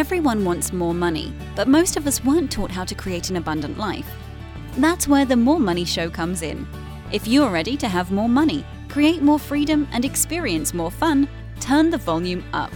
Everyone 0.00 0.46
wants 0.46 0.72
more 0.72 0.94
money, 0.94 1.30
but 1.54 1.68
most 1.68 1.98
of 1.98 2.06
us 2.06 2.24
weren't 2.24 2.50
taught 2.50 2.70
how 2.70 2.86
to 2.86 2.94
create 2.94 3.28
an 3.28 3.36
abundant 3.36 3.76
life. 3.76 4.10
That's 4.78 5.06
where 5.06 5.26
the 5.26 5.36
More 5.36 5.60
Money 5.60 5.84
Show 5.84 6.08
comes 6.08 6.40
in. 6.40 6.66
If 7.12 7.28
you're 7.28 7.50
ready 7.50 7.76
to 7.76 7.86
have 7.86 8.10
more 8.10 8.26
money, 8.26 8.64
create 8.88 9.20
more 9.20 9.38
freedom, 9.38 9.86
and 9.92 10.06
experience 10.06 10.72
more 10.72 10.90
fun, 10.90 11.28
turn 11.60 11.90
the 11.90 11.98
volume 11.98 12.42
up. 12.54 12.72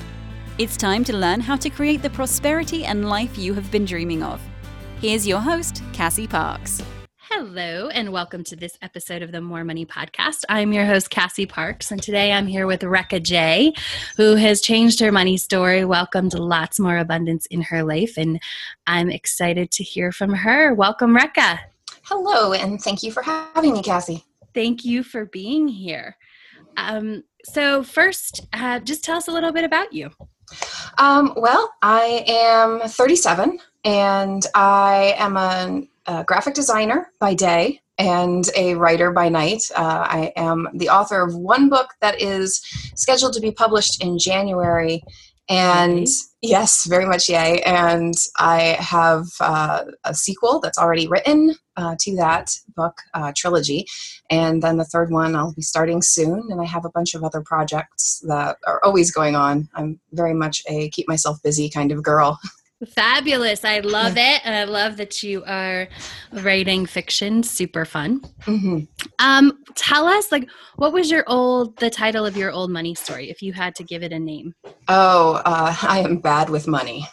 It's 0.58 0.76
time 0.76 1.02
to 1.04 1.16
learn 1.16 1.40
how 1.40 1.56
to 1.56 1.70
create 1.70 2.02
the 2.02 2.10
prosperity 2.10 2.84
and 2.84 3.08
life 3.08 3.38
you 3.38 3.54
have 3.54 3.70
been 3.70 3.86
dreaming 3.86 4.22
of. 4.22 4.38
Here's 5.00 5.26
your 5.26 5.40
host, 5.40 5.82
Cassie 5.94 6.28
Parks. 6.28 6.82
Hello, 7.46 7.88
and 7.88 8.10
welcome 8.10 8.42
to 8.44 8.56
this 8.56 8.78
episode 8.80 9.20
of 9.20 9.30
the 9.30 9.42
More 9.42 9.64
Money 9.64 9.84
Podcast. 9.84 10.44
I'm 10.48 10.72
your 10.72 10.86
host, 10.86 11.10
Cassie 11.10 11.44
Parks, 11.44 11.90
and 11.90 12.02
today 12.02 12.32
I'm 12.32 12.46
here 12.46 12.66
with 12.66 12.80
Rekha 12.80 13.22
J, 13.22 13.74
who 14.16 14.34
has 14.36 14.62
changed 14.62 14.98
her 15.00 15.12
money 15.12 15.36
story, 15.36 15.84
welcomed 15.84 16.32
lots 16.32 16.80
more 16.80 16.96
abundance 16.96 17.44
in 17.50 17.60
her 17.60 17.82
life, 17.82 18.16
and 18.16 18.40
I'm 18.86 19.10
excited 19.10 19.70
to 19.72 19.84
hear 19.84 20.10
from 20.10 20.32
her. 20.32 20.72
Welcome, 20.72 21.14
Rekha. 21.14 21.58
Hello, 22.04 22.54
and 22.54 22.80
thank 22.80 23.02
you 23.02 23.12
for 23.12 23.22
having 23.22 23.74
me, 23.74 23.82
Cassie. 23.82 24.24
Thank 24.54 24.86
you 24.86 25.02
for 25.02 25.26
being 25.26 25.68
here. 25.68 26.16
Um, 26.78 27.24
so, 27.44 27.82
first, 27.82 28.46
uh, 28.54 28.80
just 28.80 29.04
tell 29.04 29.18
us 29.18 29.28
a 29.28 29.32
little 29.32 29.52
bit 29.52 29.64
about 29.64 29.92
you. 29.92 30.10
Um, 30.96 31.34
well, 31.36 31.74
I 31.82 32.24
am 32.26 32.88
37 32.88 33.58
and 33.84 34.46
I 34.54 35.14
am 35.18 35.36
a 35.36 35.86
a 36.06 36.24
graphic 36.24 36.54
designer 36.54 37.08
by 37.20 37.34
day 37.34 37.80
and 37.98 38.48
a 38.56 38.74
writer 38.74 39.12
by 39.12 39.28
night. 39.28 39.62
Uh, 39.74 40.06
I 40.08 40.32
am 40.36 40.68
the 40.74 40.88
author 40.88 41.22
of 41.22 41.34
one 41.34 41.68
book 41.68 41.90
that 42.00 42.20
is 42.20 42.60
scheduled 42.96 43.34
to 43.34 43.40
be 43.40 43.52
published 43.52 44.02
in 44.02 44.18
January. 44.18 45.02
And 45.48 46.06
yes, 46.40 46.86
very 46.86 47.04
much 47.04 47.28
yay. 47.28 47.60
And 47.62 48.14
I 48.38 48.76
have 48.80 49.26
uh, 49.40 49.84
a 50.04 50.14
sequel 50.14 50.58
that's 50.58 50.78
already 50.78 51.06
written 51.06 51.54
uh, 51.76 51.96
to 52.00 52.16
that 52.16 52.56
book 52.74 52.96
uh, 53.12 53.32
trilogy. 53.36 53.86
And 54.30 54.62
then 54.62 54.78
the 54.78 54.86
third 54.86 55.10
one 55.10 55.36
I'll 55.36 55.52
be 55.52 55.62
starting 55.62 56.00
soon. 56.00 56.48
And 56.50 56.60
I 56.60 56.64
have 56.64 56.86
a 56.86 56.90
bunch 56.90 57.14
of 57.14 57.22
other 57.22 57.42
projects 57.42 58.22
that 58.26 58.56
are 58.66 58.80
always 58.82 59.10
going 59.10 59.36
on. 59.36 59.68
I'm 59.74 60.00
very 60.12 60.34
much 60.34 60.62
a 60.66 60.88
keep 60.90 61.08
myself 61.08 61.42
busy 61.42 61.68
kind 61.68 61.92
of 61.92 62.02
girl. 62.02 62.40
Fabulous. 62.86 63.64
I 63.64 63.80
love 63.80 64.14
it. 64.16 64.40
And 64.44 64.54
I 64.54 64.64
love 64.64 64.96
that 64.96 65.22
you 65.22 65.44
are 65.46 65.88
writing 66.32 66.86
fiction. 66.86 67.42
Super 67.42 67.84
fun. 67.84 68.20
Mm-hmm. 68.42 68.84
Um, 69.18 69.58
tell 69.74 70.06
us, 70.06 70.30
like, 70.32 70.48
what 70.76 70.92
was 70.92 71.10
your 71.10 71.24
old, 71.26 71.76
the 71.78 71.90
title 71.90 72.26
of 72.26 72.36
your 72.36 72.50
old 72.50 72.70
money 72.70 72.94
story, 72.94 73.30
if 73.30 73.42
you 73.42 73.52
had 73.52 73.74
to 73.76 73.84
give 73.84 74.02
it 74.02 74.12
a 74.12 74.18
name? 74.18 74.54
Oh, 74.88 75.42
uh, 75.44 75.74
I 75.82 76.00
am 76.00 76.18
bad 76.18 76.50
with 76.50 76.66
money. 76.66 77.06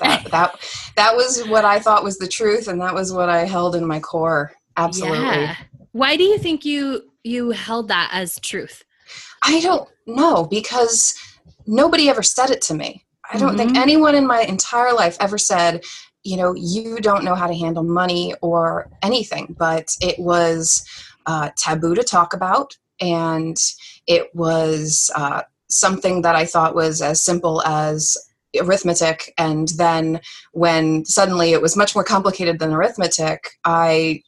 That, 0.00 0.24
that, 0.30 0.54
that 0.96 1.16
was 1.16 1.46
what 1.48 1.64
I 1.64 1.78
thought 1.78 2.04
was 2.04 2.18
the 2.18 2.28
truth. 2.28 2.68
And 2.68 2.80
that 2.80 2.94
was 2.94 3.12
what 3.12 3.28
I 3.28 3.44
held 3.44 3.74
in 3.74 3.86
my 3.86 4.00
core. 4.00 4.52
Absolutely. 4.76 5.18
Yeah. 5.18 5.56
Why 5.92 6.16
do 6.16 6.22
you 6.22 6.38
think 6.38 6.64
you, 6.64 7.10
you 7.24 7.50
held 7.50 7.88
that 7.88 8.10
as 8.12 8.38
truth? 8.40 8.84
I 9.42 9.60
don't 9.60 9.88
know 10.06 10.44
because 10.44 11.14
nobody 11.66 12.08
ever 12.08 12.22
said 12.22 12.50
it 12.50 12.62
to 12.62 12.74
me. 12.74 13.04
I 13.30 13.38
don't 13.38 13.50
mm-hmm. 13.50 13.58
think 13.58 13.76
anyone 13.76 14.14
in 14.14 14.26
my 14.26 14.42
entire 14.42 14.92
life 14.92 15.16
ever 15.20 15.38
said, 15.38 15.82
you 16.24 16.36
know, 16.36 16.54
you 16.56 16.98
don't 17.00 17.24
know 17.24 17.34
how 17.34 17.46
to 17.46 17.54
handle 17.54 17.82
money 17.82 18.34
or 18.42 18.90
anything, 19.02 19.54
but 19.58 19.88
it 20.00 20.18
was 20.18 20.84
uh, 21.26 21.50
taboo 21.56 21.94
to 21.94 22.02
talk 22.02 22.34
about. 22.34 22.76
And 23.00 23.56
it 24.06 24.34
was 24.34 25.10
uh, 25.14 25.42
something 25.68 26.22
that 26.22 26.34
I 26.34 26.44
thought 26.44 26.74
was 26.74 27.00
as 27.00 27.22
simple 27.22 27.62
as 27.62 28.16
arithmetic. 28.58 29.32
And 29.38 29.68
then 29.76 30.20
when 30.52 31.04
suddenly 31.04 31.52
it 31.52 31.62
was 31.62 31.76
much 31.76 31.94
more 31.94 32.04
complicated 32.04 32.58
than 32.58 32.72
arithmetic, 32.72 33.50
I 33.64 34.22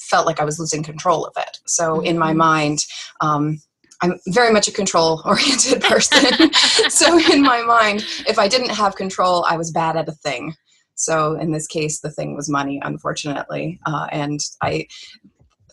felt 0.00 0.26
like 0.26 0.40
I 0.40 0.44
was 0.44 0.58
losing 0.58 0.82
control 0.82 1.24
of 1.24 1.34
it. 1.36 1.58
So 1.66 1.96
mm-hmm. 1.96 2.06
in 2.06 2.18
my 2.18 2.30
mm-hmm. 2.30 2.38
mind, 2.38 2.78
um, 3.20 3.60
I'm 4.04 4.20
very 4.28 4.52
much 4.52 4.68
a 4.68 4.72
control 4.72 5.22
oriented 5.24 5.80
person. 5.90 6.52
so 6.90 7.18
in 7.32 7.42
my 7.42 7.62
mind, 7.62 8.04
if 8.28 8.38
I 8.38 8.48
didn't 8.48 8.70
have 8.70 8.96
control, 8.96 9.46
I 9.48 9.56
was 9.56 9.70
bad 9.70 9.96
at 9.96 10.08
a 10.08 10.12
thing. 10.12 10.54
So 10.94 11.34
in 11.40 11.52
this 11.52 11.66
case, 11.66 12.00
the 12.00 12.10
thing 12.10 12.36
was 12.36 12.48
money, 12.48 12.80
unfortunately. 12.84 13.80
Uh, 13.86 14.06
and 14.12 14.40
I, 14.62 14.86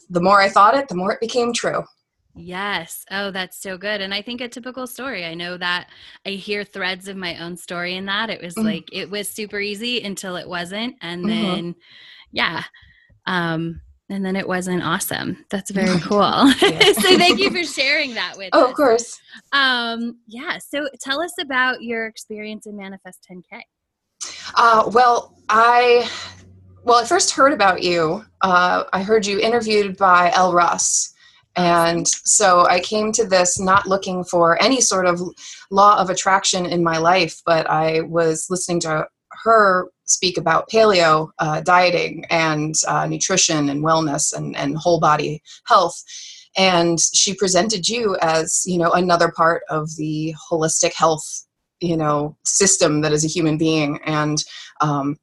the 0.10 0.22
more 0.22 0.40
I 0.40 0.48
thought 0.48 0.76
it, 0.76 0.88
the 0.88 0.96
more 0.96 1.12
it 1.12 1.20
became 1.20 1.52
true. 1.52 1.84
Yes. 2.34 3.04
Oh, 3.12 3.32
that's 3.32 3.62
so 3.62 3.78
good. 3.78 4.00
And 4.00 4.14
I 4.14 4.22
think 4.22 4.40
a 4.40 4.48
typical 4.48 4.88
story. 4.88 5.26
I 5.26 5.34
know 5.34 5.58
that 5.58 5.90
I 6.26 6.30
hear 6.30 6.64
threads 6.64 7.10
of 7.10 7.18
my 7.18 7.38
own 7.38 7.58
story 7.58 7.96
in 7.98 8.06
that. 8.06 8.30
It 8.30 8.42
was 8.42 8.56
mm-hmm. 8.56 8.68
like 8.68 8.90
it 8.94 9.10
was 9.10 9.28
super 9.28 9.60
easy 9.60 10.02
until 10.02 10.38
it 10.38 10.48
wasn't. 10.48 10.96
And 11.02 11.26
mm-hmm. 11.26 11.30
then 11.30 11.76
yeah. 12.32 12.64
Um 13.28 13.82
and 14.12 14.26
then 14.26 14.36
it 14.36 14.48
wasn't 14.48 14.84
awesome. 14.84 15.46
That's 15.50 15.72
very 15.82 16.00
cool. 16.02 16.52
so 16.60 17.18
thank 17.18 17.40
you 17.40 17.50
for 17.50 17.64
sharing 17.64 18.14
that 18.14 18.36
with 18.38 18.50
oh, 18.54 18.66
us. 18.66 18.70
of 18.70 18.76
course. 18.76 19.20
Um, 19.54 20.20
yeah. 20.28 20.58
So 20.58 20.88
tell 21.00 21.22
us 21.22 21.34
about 21.40 21.82
your 21.82 22.06
experience 22.08 22.68
in 22.68 22.76
Manifest 22.76 23.26
10K. 23.32 23.62
Uh, 24.56 24.92
well, 24.94 25.36
I 25.50 26.10
well, 26.84 26.98
I 26.98 27.06
first 27.06 27.32
heard 27.32 27.54
about 27.54 27.84
you. 27.84 28.26
Uh, 28.42 28.84
I 28.92 29.04
heard 29.04 29.26
you 29.26 29.40
interviewed 29.40 29.98
by 29.98 30.32
Elle 30.34 30.54
Russ. 30.54 31.14
And 31.56 32.08
so 32.08 32.66
I 32.66 32.80
came 32.80 33.12
to 33.14 33.26
this 33.26 33.60
not 33.60 33.86
looking 33.86 34.24
for 34.24 34.62
any 34.62 34.82
sort 34.82 35.06
of 35.06 35.22
law 35.70 36.00
of 36.00 36.10
attraction 36.10 36.66
in 36.66 36.84
my 36.84 36.98
life, 36.98 37.42
but 37.46 37.70
I 37.70 38.02
was 38.02 38.48
listening 38.50 38.80
to 38.82 39.06
her 39.44 39.90
speak 40.12 40.38
about 40.38 40.70
paleo 40.70 41.30
uh, 41.40 41.62
dieting 41.62 42.26
and 42.30 42.76
uh, 42.88 43.06
nutrition 43.08 43.70
and 43.70 43.84
wellness 43.84 44.34
and, 44.34 44.56
and 44.56 44.78
whole 44.78 45.00
body 45.00 45.42
health. 45.66 46.02
And 46.58 47.00
she 47.14 47.34
presented 47.34 47.88
you 47.88 48.18
as 48.22 48.64
you 48.66 48.78
know 48.78 48.92
another 48.92 49.32
part 49.32 49.64
of 49.70 49.90
the 49.98 50.36
holistic 50.52 50.94
health 50.94 51.26
you 51.80 51.98
know 51.98 52.38
system 52.46 53.02
that 53.02 53.14
is 53.14 53.24
a 53.24 53.30
human 53.30 53.58
being. 53.58 54.00
And 54.06 54.44
um, 54.82 55.18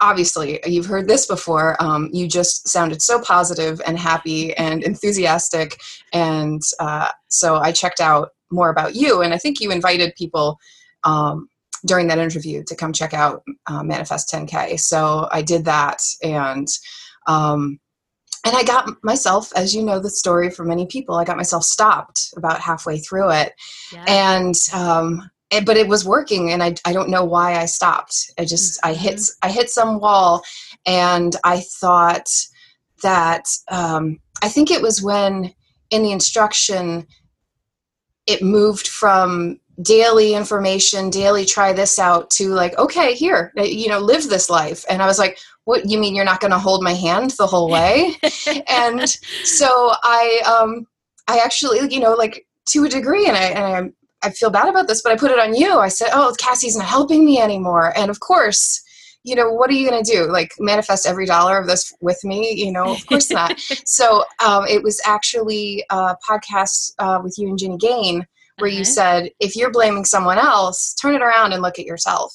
obviously 0.00 0.60
you've 0.66 0.86
heard 0.86 1.08
this 1.08 1.26
before 1.26 1.82
um, 1.82 2.10
you 2.12 2.28
just 2.28 2.68
sounded 2.68 3.00
so 3.00 3.20
positive 3.20 3.80
and 3.86 3.98
happy 3.98 4.54
and 4.56 4.84
enthusiastic. 4.84 5.80
And 6.12 6.60
uh, 6.78 7.10
so 7.28 7.56
i 7.56 7.72
checked 7.72 8.00
out 8.00 8.30
more 8.50 8.70
about 8.70 8.94
you 8.94 9.22
and 9.22 9.34
i 9.34 9.38
think 9.38 9.60
you 9.60 9.70
invited 9.70 10.14
people 10.16 10.58
um, 11.04 11.48
during 11.84 12.08
that 12.08 12.18
interview 12.18 12.62
to 12.64 12.76
come 12.76 12.92
check 12.92 13.14
out 13.14 13.42
uh, 13.66 13.82
Manifest 13.82 14.32
10K. 14.32 14.78
So 14.80 15.28
I 15.30 15.42
did 15.42 15.64
that, 15.64 16.02
and 16.22 16.68
um, 17.26 17.78
and 18.44 18.56
I 18.56 18.62
got 18.62 19.02
myself, 19.02 19.52
as 19.56 19.74
you 19.74 19.82
know, 19.82 19.98
the 19.98 20.10
story 20.10 20.50
for 20.50 20.64
many 20.64 20.86
people, 20.86 21.16
I 21.16 21.24
got 21.24 21.36
myself 21.36 21.64
stopped 21.64 22.32
about 22.36 22.60
halfway 22.60 22.98
through 22.98 23.30
it, 23.32 23.52
yeah. 23.92 24.04
and 24.06 24.54
um, 24.72 25.28
it, 25.50 25.66
but 25.66 25.76
it 25.76 25.88
was 25.88 26.04
working, 26.04 26.52
and 26.52 26.62
I 26.62 26.74
I 26.84 26.92
don't 26.92 27.10
know 27.10 27.24
why 27.24 27.56
I 27.56 27.66
stopped. 27.66 28.14
I 28.38 28.44
just 28.44 28.80
mm-hmm. 28.80 28.90
I 28.90 28.94
hit 28.94 29.20
I 29.42 29.50
hit 29.50 29.70
some 29.70 30.00
wall, 30.00 30.42
and 30.86 31.34
I 31.44 31.60
thought 31.80 32.28
that 33.02 33.44
um, 33.68 34.18
I 34.42 34.48
think 34.48 34.70
it 34.70 34.82
was 34.82 35.02
when 35.02 35.52
in 35.90 36.02
the 36.02 36.12
instruction 36.12 37.06
it 38.26 38.42
moved 38.42 38.88
from 38.88 39.60
daily 39.82 40.34
information 40.34 41.10
daily 41.10 41.44
try 41.44 41.72
this 41.72 41.98
out 41.98 42.30
to 42.30 42.48
like 42.48 42.76
okay 42.78 43.14
here 43.14 43.52
uh, 43.58 43.62
you 43.62 43.88
know 43.88 43.98
live 43.98 44.28
this 44.28 44.48
life. 44.48 44.84
And 44.88 45.02
i 45.02 45.06
was 45.06 45.18
like 45.18 45.38
what 45.64 45.88
you 45.90 45.98
mean 45.98 46.14
you're 46.14 46.24
not 46.24 46.40
going 46.40 46.52
to 46.52 46.58
hold 46.58 46.82
my 46.82 46.94
hand 46.94 47.32
the 47.32 47.46
whole 47.46 47.68
way? 47.68 48.14
And 48.68 49.08
so 49.44 49.92
i 50.02 50.42
um 50.46 50.86
i 51.28 51.38
actually 51.38 51.92
you 51.92 52.00
know 52.00 52.14
like 52.14 52.46
to 52.66 52.84
a 52.84 52.88
degree 52.88 53.26
and 53.26 53.36
i 53.36 53.44
and 53.44 53.92
i 54.22 54.26
i 54.26 54.30
feel 54.30 54.50
bad 54.50 54.68
about 54.68 54.86
this 54.86 55.02
but 55.02 55.12
i 55.12 55.16
put 55.16 55.30
it 55.30 55.38
on 55.38 55.54
you. 55.54 55.78
I 55.78 55.88
said 55.88 56.10
oh 56.12 56.34
cassie's 56.38 56.76
not 56.76 56.86
helping 56.86 57.24
me 57.24 57.40
anymore. 57.40 57.92
And 57.98 58.10
of 58.10 58.20
course 58.20 58.82
you 59.24 59.34
know 59.34 59.50
what 59.50 59.68
are 59.70 59.74
you 59.74 59.88
going 59.90 60.02
to 60.02 60.10
do? 60.10 60.30
Like 60.30 60.52
manifest 60.58 61.04
every 61.04 61.26
dollar 61.26 61.58
of 61.58 61.66
this 61.66 61.92
with 62.00 62.24
me? 62.24 62.52
You 62.52 62.72
know 62.72 62.92
of 62.92 63.06
course 63.06 63.30
not. 63.30 63.60
So 63.84 64.24
um, 64.44 64.66
it 64.66 64.82
was 64.82 65.00
actually 65.04 65.84
a 65.90 66.16
podcast 66.26 66.92
uh, 66.98 67.20
with 67.22 67.36
you 67.38 67.48
and 67.48 67.58
Ginny 67.58 67.76
Gain 67.76 68.26
where 68.58 68.70
you 68.70 68.84
said, 68.84 69.30
if 69.40 69.56
you're 69.56 69.70
blaming 69.70 70.04
someone 70.04 70.38
else, 70.38 70.94
turn 70.94 71.14
it 71.14 71.22
around 71.22 71.52
and 71.52 71.62
look 71.62 71.78
at 71.78 71.86
yourself. 71.86 72.34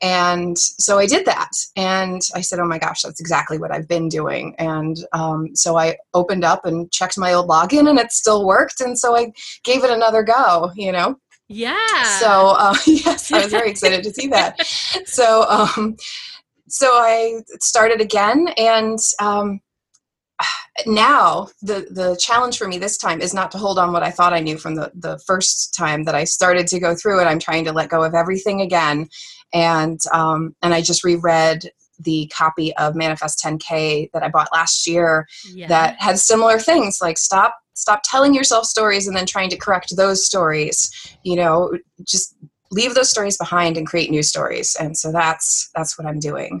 And 0.00 0.56
so 0.56 0.98
I 0.98 1.06
did 1.06 1.26
that. 1.26 1.50
And 1.76 2.22
I 2.34 2.40
said, 2.40 2.60
oh 2.60 2.66
my 2.66 2.78
gosh, 2.78 3.02
that's 3.02 3.20
exactly 3.20 3.58
what 3.58 3.72
I've 3.72 3.88
been 3.88 4.08
doing. 4.08 4.54
And 4.58 4.96
um, 5.12 5.54
so 5.54 5.76
I 5.76 5.96
opened 6.14 6.44
up 6.44 6.64
and 6.64 6.90
checked 6.92 7.18
my 7.18 7.32
old 7.32 7.48
login 7.48 7.88
and 7.88 7.98
it 7.98 8.12
still 8.12 8.46
worked. 8.46 8.80
And 8.80 8.98
so 8.98 9.16
I 9.16 9.32
gave 9.64 9.82
it 9.82 9.90
another 9.90 10.22
go, 10.22 10.70
you 10.76 10.92
know? 10.92 11.16
Yeah. 11.48 12.18
So, 12.20 12.50
uh, 12.50 12.74
yes, 12.86 13.32
I 13.32 13.42
was 13.42 13.50
very 13.50 13.70
excited 13.70 14.04
to 14.04 14.12
see 14.12 14.26
that. 14.28 14.64
So, 15.06 15.44
um, 15.48 15.96
so 16.68 16.88
I 16.92 17.40
started 17.60 18.00
again 18.00 18.48
and 18.56 18.98
um, 19.18 19.60
now 20.86 21.48
the 21.62 21.86
the 21.90 22.16
challenge 22.20 22.58
for 22.58 22.68
me 22.68 22.78
this 22.78 22.96
time 22.96 23.20
is 23.20 23.34
not 23.34 23.50
to 23.50 23.58
hold 23.58 23.78
on 23.78 23.92
what 23.92 24.02
I 24.02 24.10
thought 24.10 24.32
I 24.32 24.40
knew 24.40 24.58
from 24.58 24.74
the 24.74 24.92
the 24.94 25.18
first 25.26 25.74
time 25.74 26.04
that 26.04 26.14
I 26.14 26.24
started 26.24 26.66
to 26.68 26.80
go 26.80 26.94
through 26.94 27.20
it. 27.20 27.24
I'm 27.24 27.38
trying 27.38 27.64
to 27.64 27.72
let 27.72 27.90
go 27.90 28.02
of 28.02 28.14
everything 28.14 28.60
again 28.60 29.08
and 29.52 29.98
um, 30.12 30.54
and 30.62 30.74
I 30.74 30.80
just 30.80 31.04
reread 31.04 31.70
the 32.00 32.30
copy 32.34 32.74
of 32.76 32.94
Manifest 32.94 33.42
10K 33.44 34.10
that 34.12 34.22
I 34.22 34.28
bought 34.28 34.52
last 34.52 34.86
year 34.86 35.26
yeah. 35.52 35.66
that 35.66 36.00
had 36.00 36.18
similar 36.18 36.58
things 36.58 36.98
like 37.02 37.18
stop 37.18 37.56
stop 37.74 38.00
telling 38.04 38.34
yourself 38.34 38.66
stories 38.66 39.06
and 39.06 39.16
then 39.16 39.26
trying 39.26 39.50
to 39.50 39.56
correct 39.56 39.96
those 39.96 40.26
stories 40.26 40.90
you 41.22 41.36
know 41.36 41.72
just 42.04 42.36
leave 42.70 42.94
those 42.94 43.08
stories 43.08 43.36
behind 43.36 43.76
and 43.76 43.86
create 43.86 44.10
new 44.10 44.22
stories 44.22 44.76
and 44.80 44.96
so 44.96 45.12
that's 45.12 45.70
that's 45.74 45.96
what 45.96 46.06
i'm 46.06 46.18
doing 46.18 46.60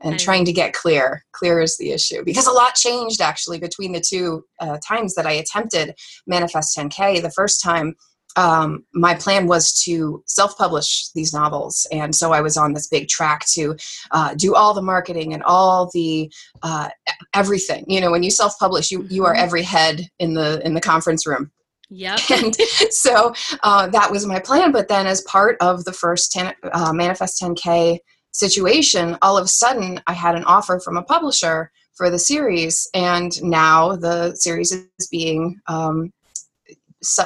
and 0.00 0.18
trying 0.18 0.44
to 0.44 0.52
get 0.52 0.72
clear. 0.72 1.24
Clear 1.32 1.60
is 1.60 1.76
the 1.78 1.92
issue 1.92 2.24
because 2.24 2.46
a 2.46 2.52
lot 2.52 2.74
changed 2.74 3.20
actually 3.20 3.58
between 3.58 3.92
the 3.92 4.00
two 4.00 4.44
uh, 4.60 4.78
times 4.86 5.14
that 5.14 5.26
i 5.26 5.32
attempted 5.32 5.94
manifest 6.26 6.76
10k 6.76 7.22
the 7.22 7.30
first 7.30 7.62
time 7.62 7.94
um, 8.36 8.84
my 8.92 9.14
plan 9.14 9.46
was 9.46 9.72
to 9.84 10.22
self-publish 10.26 11.10
these 11.14 11.32
novels 11.32 11.86
and 11.90 12.14
so 12.14 12.32
i 12.32 12.40
was 12.40 12.56
on 12.56 12.72
this 12.72 12.88
big 12.88 13.08
track 13.08 13.44
to 13.46 13.76
uh, 14.10 14.34
do 14.34 14.54
all 14.54 14.74
the 14.74 14.82
marketing 14.82 15.32
and 15.34 15.42
all 15.44 15.90
the 15.94 16.30
uh, 16.62 16.88
everything. 17.34 17.84
You 17.88 18.00
know 18.00 18.10
when 18.10 18.22
you 18.22 18.30
self-publish 18.30 18.90
you 18.90 19.06
you 19.08 19.24
are 19.24 19.34
mm-hmm. 19.34 19.44
every 19.44 19.62
head 19.62 20.06
in 20.18 20.34
the 20.34 20.64
in 20.64 20.74
the 20.74 20.80
conference 20.80 21.26
room. 21.26 21.50
Yeah 21.90 22.18
and 22.30 22.54
so 22.90 23.32
uh, 23.62 23.88
that 23.88 24.10
was 24.10 24.26
my 24.26 24.40
plan 24.40 24.72
but 24.72 24.88
then 24.88 25.06
as 25.06 25.22
part 25.22 25.56
of 25.60 25.84
the 25.84 25.92
first 25.92 26.32
10, 26.32 26.54
uh, 26.72 26.92
manifest 26.92 27.40
10k 27.40 27.98
situation 28.38 29.16
all 29.22 29.36
of 29.36 29.44
a 29.44 29.48
sudden 29.48 30.00
i 30.06 30.12
had 30.12 30.34
an 30.34 30.44
offer 30.44 30.80
from 30.80 30.96
a 30.96 31.02
publisher 31.02 31.70
for 31.96 32.10
the 32.10 32.18
series 32.18 32.88
and 32.94 33.42
now 33.42 33.96
the 33.96 34.34
series 34.36 34.70
is 34.70 35.08
being 35.10 35.60
um, 35.66 36.12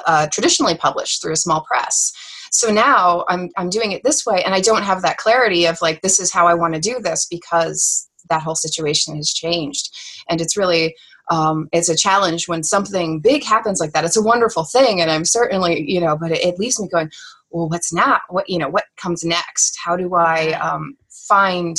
uh, 0.06 0.26
traditionally 0.28 0.76
published 0.76 1.22
through 1.22 1.32
a 1.32 1.36
small 1.36 1.62
press. 1.62 2.12
So 2.50 2.70
now 2.70 3.24
I'm, 3.28 3.50
I'm 3.56 3.70
doing 3.70 3.92
it 3.92 4.02
this 4.04 4.26
way, 4.26 4.42
and 4.44 4.54
I 4.54 4.60
don't 4.60 4.82
have 4.82 5.02
that 5.02 5.16
clarity 5.16 5.66
of 5.66 5.80
like, 5.80 6.02
this 6.02 6.20
is 6.20 6.32
how 6.32 6.46
I 6.46 6.54
want 6.54 6.74
to 6.74 6.80
do 6.80 6.98
this 7.00 7.26
because 7.26 8.08
that 8.28 8.42
whole 8.42 8.54
situation 8.54 9.16
has 9.16 9.32
changed. 9.32 9.94
And 10.28 10.40
it's 10.40 10.56
really, 10.56 10.94
um, 11.30 11.68
it's 11.72 11.88
a 11.88 11.96
challenge 11.96 12.48
when 12.48 12.62
something 12.62 13.20
big 13.20 13.42
happens 13.44 13.80
like 13.80 13.92
that. 13.92 14.04
It's 14.04 14.18
a 14.18 14.22
wonderful 14.22 14.64
thing, 14.64 15.00
and 15.00 15.10
I'm 15.10 15.24
certainly, 15.24 15.90
you 15.90 16.00
know, 16.00 16.16
but 16.16 16.32
it, 16.32 16.44
it 16.44 16.58
leaves 16.58 16.80
me 16.80 16.88
going, 16.88 17.10
well, 17.50 17.68
what's 17.68 17.92
now? 17.92 18.20
What, 18.28 18.48
you 18.48 18.58
know, 18.58 18.68
what 18.68 18.84
comes 18.96 19.24
next? 19.24 19.78
How 19.82 19.96
do 19.96 20.14
I 20.14 20.52
um, 20.52 20.96
find 21.32 21.76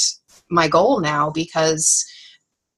my 0.50 0.68
goal 0.68 1.00
now? 1.00 1.30
Because 1.30 2.04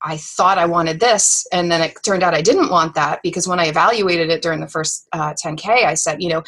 I 0.03 0.17
thought 0.17 0.57
I 0.57 0.65
wanted 0.65 0.99
this, 0.99 1.45
and 1.51 1.71
then 1.71 1.81
it 1.81 1.93
turned 2.05 2.21
out 2.21 2.33
I 2.33 2.41
didn't 2.41 2.69
want 2.69 2.95
that 2.95 3.21
because 3.23 3.47
when 3.47 3.59
I 3.59 3.67
evaluated 3.67 4.29
it 4.29 4.41
during 4.41 4.59
the 4.59 4.67
first 4.67 5.07
uh, 5.13 5.33
10K, 5.33 5.85
I 5.85 5.93
said, 5.93 6.21
you 6.21 6.29
know, 6.29 6.43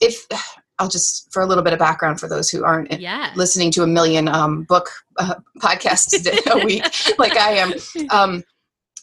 if 0.00 0.26
I'll 0.80 0.88
just 0.88 1.32
for 1.32 1.40
a 1.40 1.46
little 1.46 1.62
bit 1.62 1.72
of 1.72 1.78
background 1.78 2.18
for 2.18 2.28
those 2.28 2.50
who 2.50 2.64
aren't 2.64 3.00
yeah. 3.00 3.30
listening 3.36 3.70
to 3.72 3.84
a 3.84 3.86
million 3.86 4.26
um, 4.26 4.64
book 4.64 4.90
uh, 5.18 5.36
podcasts 5.60 6.26
a 6.50 6.64
week 6.64 6.82
like 7.18 7.36
I 7.36 7.50
am. 7.52 7.74
Um, 8.10 8.42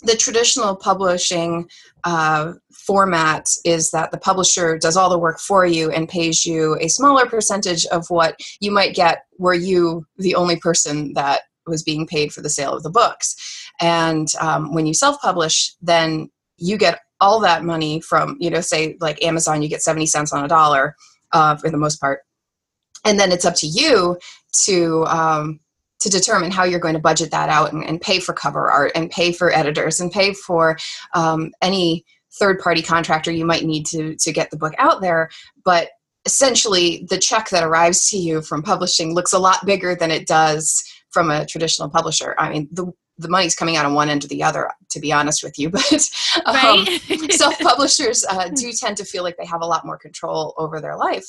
the 0.03 0.15
traditional 0.15 0.75
publishing 0.75 1.69
uh, 2.03 2.53
format 2.73 3.49
is 3.63 3.91
that 3.91 4.11
the 4.11 4.17
publisher 4.17 4.77
does 4.77 4.97
all 4.97 5.09
the 5.09 5.19
work 5.19 5.39
for 5.39 5.65
you 5.65 5.91
and 5.91 6.09
pays 6.09 6.45
you 6.45 6.77
a 6.79 6.87
smaller 6.87 7.25
percentage 7.25 7.85
of 7.87 8.09
what 8.09 8.39
you 8.59 8.71
might 8.71 8.95
get 8.95 9.25
were 9.37 9.53
you 9.53 10.05
the 10.17 10.35
only 10.35 10.55
person 10.55 11.13
that 11.13 11.41
was 11.67 11.83
being 11.83 12.07
paid 12.07 12.33
for 12.33 12.41
the 12.41 12.49
sale 12.49 12.73
of 12.73 12.83
the 12.83 12.89
books. 12.89 13.35
And 13.79 14.27
um, 14.39 14.73
when 14.73 14.85
you 14.85 14.93
self 14.93 15.21
publish, 15.21 15.73
then 15.81 16.29
you 16.57 16.77
get 16.77 16.99
all 17.19 17.39
that 17.39 17.63
money 17.63 18.01
from, 18.01 18.37
you 18.39 18.49
know, 18.49 18.61
say 18.61 18.97
like 18.99 19.23
Amazon, 19.23 19.61
you 19.61 19.69
get 19.69 19.83
70 19.83 20.07
cents 20.07 20.33
on 20.33 20.43
a 20.43 20.47
dollar 20.47 20.95
uh, 21.33 21.55
for 21.55 21.69
the 21.69 21.77
most 21.77 22.01
part. 22.01 22.21
And 23.05 23.19
then 23.19 23.31
it's 23.31 23.45
up 23.45 23.55
to 23.55 23.67
you 23.67 24.17
to 24.65 25.05
um, 25.05 25.59
to 26.01 26.09
determine 26.09 26.51
how 26.51 26.63
you're 26.63 26.79
going 26.79 26.95
to 26.95 26.99
budget 26.99 27.31
that 27.31 27.49
out 27.49 27.71
and, 27.71 27.83
and, 27.83 28.01
pay 28.01 28.19
for 28.19 28.33
cover 28.33 28.69
art 28.69 28.91
and 28.95 29.09
pay 29.09 29.31
for 29.31 29.53
editors 29.53 29.99
and 29.99 30.11
pay 30.11 30.33
for 30.33 30.77
um, 31.13 31.51
any 31.61 32.03
third 32.39 32.59
party 32.59 32.81
contractor 32.81 33.31
you 33.31 33.45
might 33.45 33.65
need 33.65 33.85
to 33.85 34.15
to 34.15 34.31
get 34.31 34.51
the 34.51 34.57
book 34.57 34.73
out 34.77 35.01
there. 35.01 35.29
But 35.63 35.89
essentially, 36.25 37.05
the 37.09 37.17
check 37.17 37.49
that 37.49 37.63
arrives 37.63 38.09
to 38.09 38.17
you 38.17 38.41
from 38.41 38.63
publishing 38.63 39.13
looks 39.13 39.33
a 39.33 39.39
lot 39.39 39.65
bigger 39.65 39.95
than 39.95 40.11
it 40.11 40.27
does 40.27 40.83
from 41.09 41.29
a 41.29 41.45
traditional 41.45 41.89
publisher. 41.89 42.35
I 42.37 42.49
mean, 42.49 42.69
the 42.71 42.91
the 43.17 43.29
money's 43.29 43.55
coming 43.55 43.75
out 43.75 43.85
on 43.85 43.93
one 43.93 44.09
end 44.09 44.23
or 44.23 44.27
the 44.27 44.43
other, 44.43 44.71
to 44.89 44.99
be 44.99 45.11
honest 45.11 45.43
with 45.43 45.57
you. 45.57 45.69
But 45.81 46.09
um, 46.45 46.55
right? 46.55 46.99
self 47.31 47.59
publishers 47.59 48.25
uh, 48.29 48.49
do 48.49 48.71
tend 48.71 48.97
to 48.97 49.05
feel 49.05 49.23
like 49.23 49.37
they 49.37 49.45
have 49.45 49.61
a 49.61 49.65
lot 49.65 49.85
more 49.85 49.97
control 49.97 50.55
over 50.57 50.79
their 50.79 50.95
life. 50.95 51.25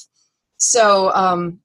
So 0.58 1.12
um, 1.12 1.58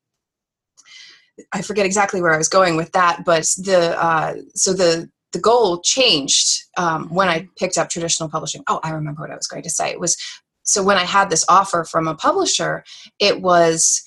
I 1.52 1.62
forget 1.62 1.86
exactly 1.86 2.22
where 2.22 2.34
I 2.34 2.38
was 2.38 2.50
going 2.50 2.76
with 2.76 2.92
that, 2.94 3.24
but 3.26 3.44
the 3.58 3.96
uh, 4.02 4.36
so 4.56 4.74
the 4.74 5.10
the 5.34 5.40
goal 5.40 5.82
changed 5.82 6.64
um, 6.78 7.10
when 7.10 7.28
I 7.28 7.48
picked 7.58 7.78
up 7.78 7.90
traditional 7.90 8.30
publishing. 8.30 8.64
Oh, 8.68 8.80
I 8.84 8.92
remember 8.92 9.22
what 9.22 9.32
I 9.32 9.36
was 9.36 9.48
going 9.48 9.64
to 9.64 9.70
say. 9.70 9.90
It 9.90 10.00
was 10.00 10.18
so 10.64 10.84
when 10.84 10.98
I 10.98 11.06
had 11.06 11.30
this 11.30 11.46
offer 11.48 11.84
from 11.84 12.08
a 12.08 12.16
publisher, 12.16 12.84
it 13.20 13.42
was 13.42 14.04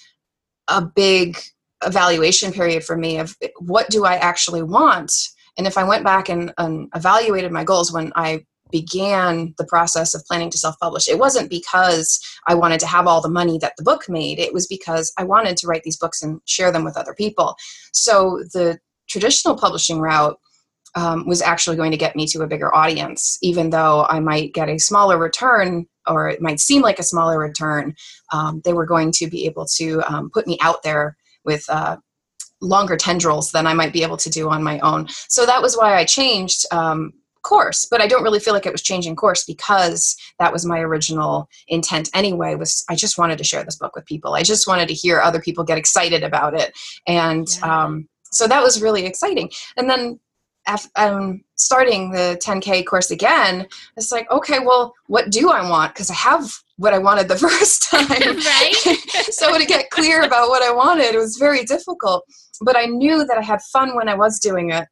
a 0.69 0.82
big 0.82 1.38
evaluation 1.85 2.53
period 2.53 2.85
for 2.85 2.97
me 2.97 3.19
of 3.19 3.37
what 3.59 3.88
do 3.88 4.05
I 4.05 4.17
actually 4.17 4.62
want. 4.62 5.12
And 5.56 5.67
if 5.67 5.79
I 5.79 5.85
went 5.85 6.05
back 6.05 6.29
and, 6.29 6.53
and 6.59 6.88
evaluated 6.94 7.50
my 7.50 7.65
goals 7.65 7.93
when 7.93 8.12
I 8.15 8.44
began 8.70 9.55
the 9.58 9.67
process 9.67 10.14
of 10.14 10.25
planning 10.26 10.50
to 10.50 10.58
self 10.58 10.78
publish, 10.78 11.08
it 11.08 11.19
wasn't 11.19 11.50
because 11.50 12.20
I 12.46 12.55
wanted 12.55 12.81
to 12.81 12.87
have 12.87 13.06
all 13.06 13.20
the 13.20 13.28
money 13.28 13.58
that 13.58 13.75
the 13.76 13.84
book 13.84 14.08
made. 14.08 14.38
It 14.38 14.52
was 14.52 14.67
because 14.67 15.12
I 15.19 15.25
wanted 15.25 15.56
to 15.58 15.67
write 15.67 15.82
these 15.82 15.99
books 15.99 16.22
and 16.22 16.40
share 16.46 16.72
them 16.72 16.84
with 16.84 16.96
other 16.96 17.14
people. 17.14 17.56
So 17.93 18.43
the 18.52 18.78
traditional 19.08 19.56
publishing 19.56 20.00
route 20.00 20.38
um, 20.94 21.26
was 21.26 21.43
actually 21.43 21.76
going 21.76 21.90
to 21.93 21.96
get 21.96 22.17
me 22.17 22.26
to 22.28 22.43
a 22.43 22.46
bigger 22.46 22.75
audience, 22.75 23.38
even 23.43 23.70
though 23.70 24.06
I 24.08 24.20
might 24.20 24.55
get 24.55 24.69
a 24.69 24.78
smaller 24.78 25.19
return 25.19 25.87
or 26.06 26.28
it 26.28 26.43
might 26.43 26.61
seem 26.61 26.82
like 26.82 26.99
a 26.99 27.05
smaller 27.05 27.38
return. 27.38 27.94
Um, 28.32 28.61
they 28.64 28.73
were 28.73 28.87
going 28.87 29.12
to 29.12 29.28
be 29.28 29.46
able 29.46 29.66
to 29.76 30.02
um, 30.12 30.31
put 30.31 30.46
me 30.46 30.58
out 30.61 30.82
there 30.82 31.16
with 31.44 31.64
uh, 31.69 31.99
longer 32.61 32.96
tendrils 32.96 33.52
than 33.52 33.66
I 33.66 33.75
might 33.75 33.93
be 33.93 34.02
able 34.02 34.16
to 34.19 34.31
do 34.31 34.49
on 34.49 34.62
my 34.62 34.78
own. 34.81 35.08
So 35.28 35.46
that 35.46 35.62
was 35.62 35.76
why 35.76 35.96
I 35.96 36.05
changed 36.05 36.66
um, 36.73 37.12
course 37.42 37.87
but 37.90 38.00
i 38.00 38.06
don't 38.06 38.22
really 38.22 38.40
feel 38.40 38.54
like 38.54 38.66
it 38.66 38.72
was 38.72 38.82
changing 38.82 39.16
course 39.16 39.44
because 39.44 40.16
that 40.38 40.52
was 40.52 40.64
my 40.66 40.78
original 40.78 41.48
intent 41.69 42.08
anyway 42.14 42.54
was 42.54 42.84
i 42.88 42.94
just 42.94 43.19
wanted 43.19 43.38
to 43.38 43.44
share 43.44 43.64
this 43.64 43.76
book 43.76 43.96
with 43.96 44.06
people. 44.06 44.34
I 44.34 44.42
just 44.42 44.66
wanted 44.66 44.88
to 44.88 44.94
hear 44.94 45.20
other 45.20 45.40
people 45.40 45.64
get 45.64 45.78
excited 45.78 46.22
about 46.22 46.54
it. 46.54 46.76
And 47.06 47.48
yeah. 47.58 47.84
um, 47.84 48.08
so 48.32 48.46
that 48.46 48.62
was 48.62 48.82
really 48.82 49.06
exciting. 49.06 49.50
And 49.76 49.90
then 49.90 50.20
um, 50.94 51.42
starting 51.56 52.12
the 52.12 52.38
10k 52.44 52.85
course 52.85 53.11
again 53.11 53.66
it's 53.97 54.12
like 54.12 54.30
okay 54.30 54.59
well 54.61 54.92
what 55.06 55.30
do 55.30 55.50
i 55.50 55.68
want? 55.68 55.92
Because 55.92 56.11
i 56.11 56.14
have 56.14 56.52
what 56.76 56.94
i 56.94 56.99
wanted 56.99 57.28
the 57.28 57.37
first 57.49 57.90
time. 57.90 58.06
Right? 58.52 58.76
So 59.32 59.56
to 59.56 59.64
get 59.64 59.90
clear 59.90 60.23
about 60.23 60.49
what 60.49 60.62
i 60.62 60.73
wanted 60.73 61.14
it 61.14 61.18
was 61.18 61.38
very 61.38 61.64
difficult. 61.64 62.25
But 62.61 62.76
i 62.76 62.85
knew 62.85 63.25
that 63.25 63.38
i 63.38 63.42
had 63.42 63.61
fun 63.62 63.97
when 63.97 64.09
i 64.09 64.14
was 64.14 64.38
doing 64.38 64.70
it 64.70 64.87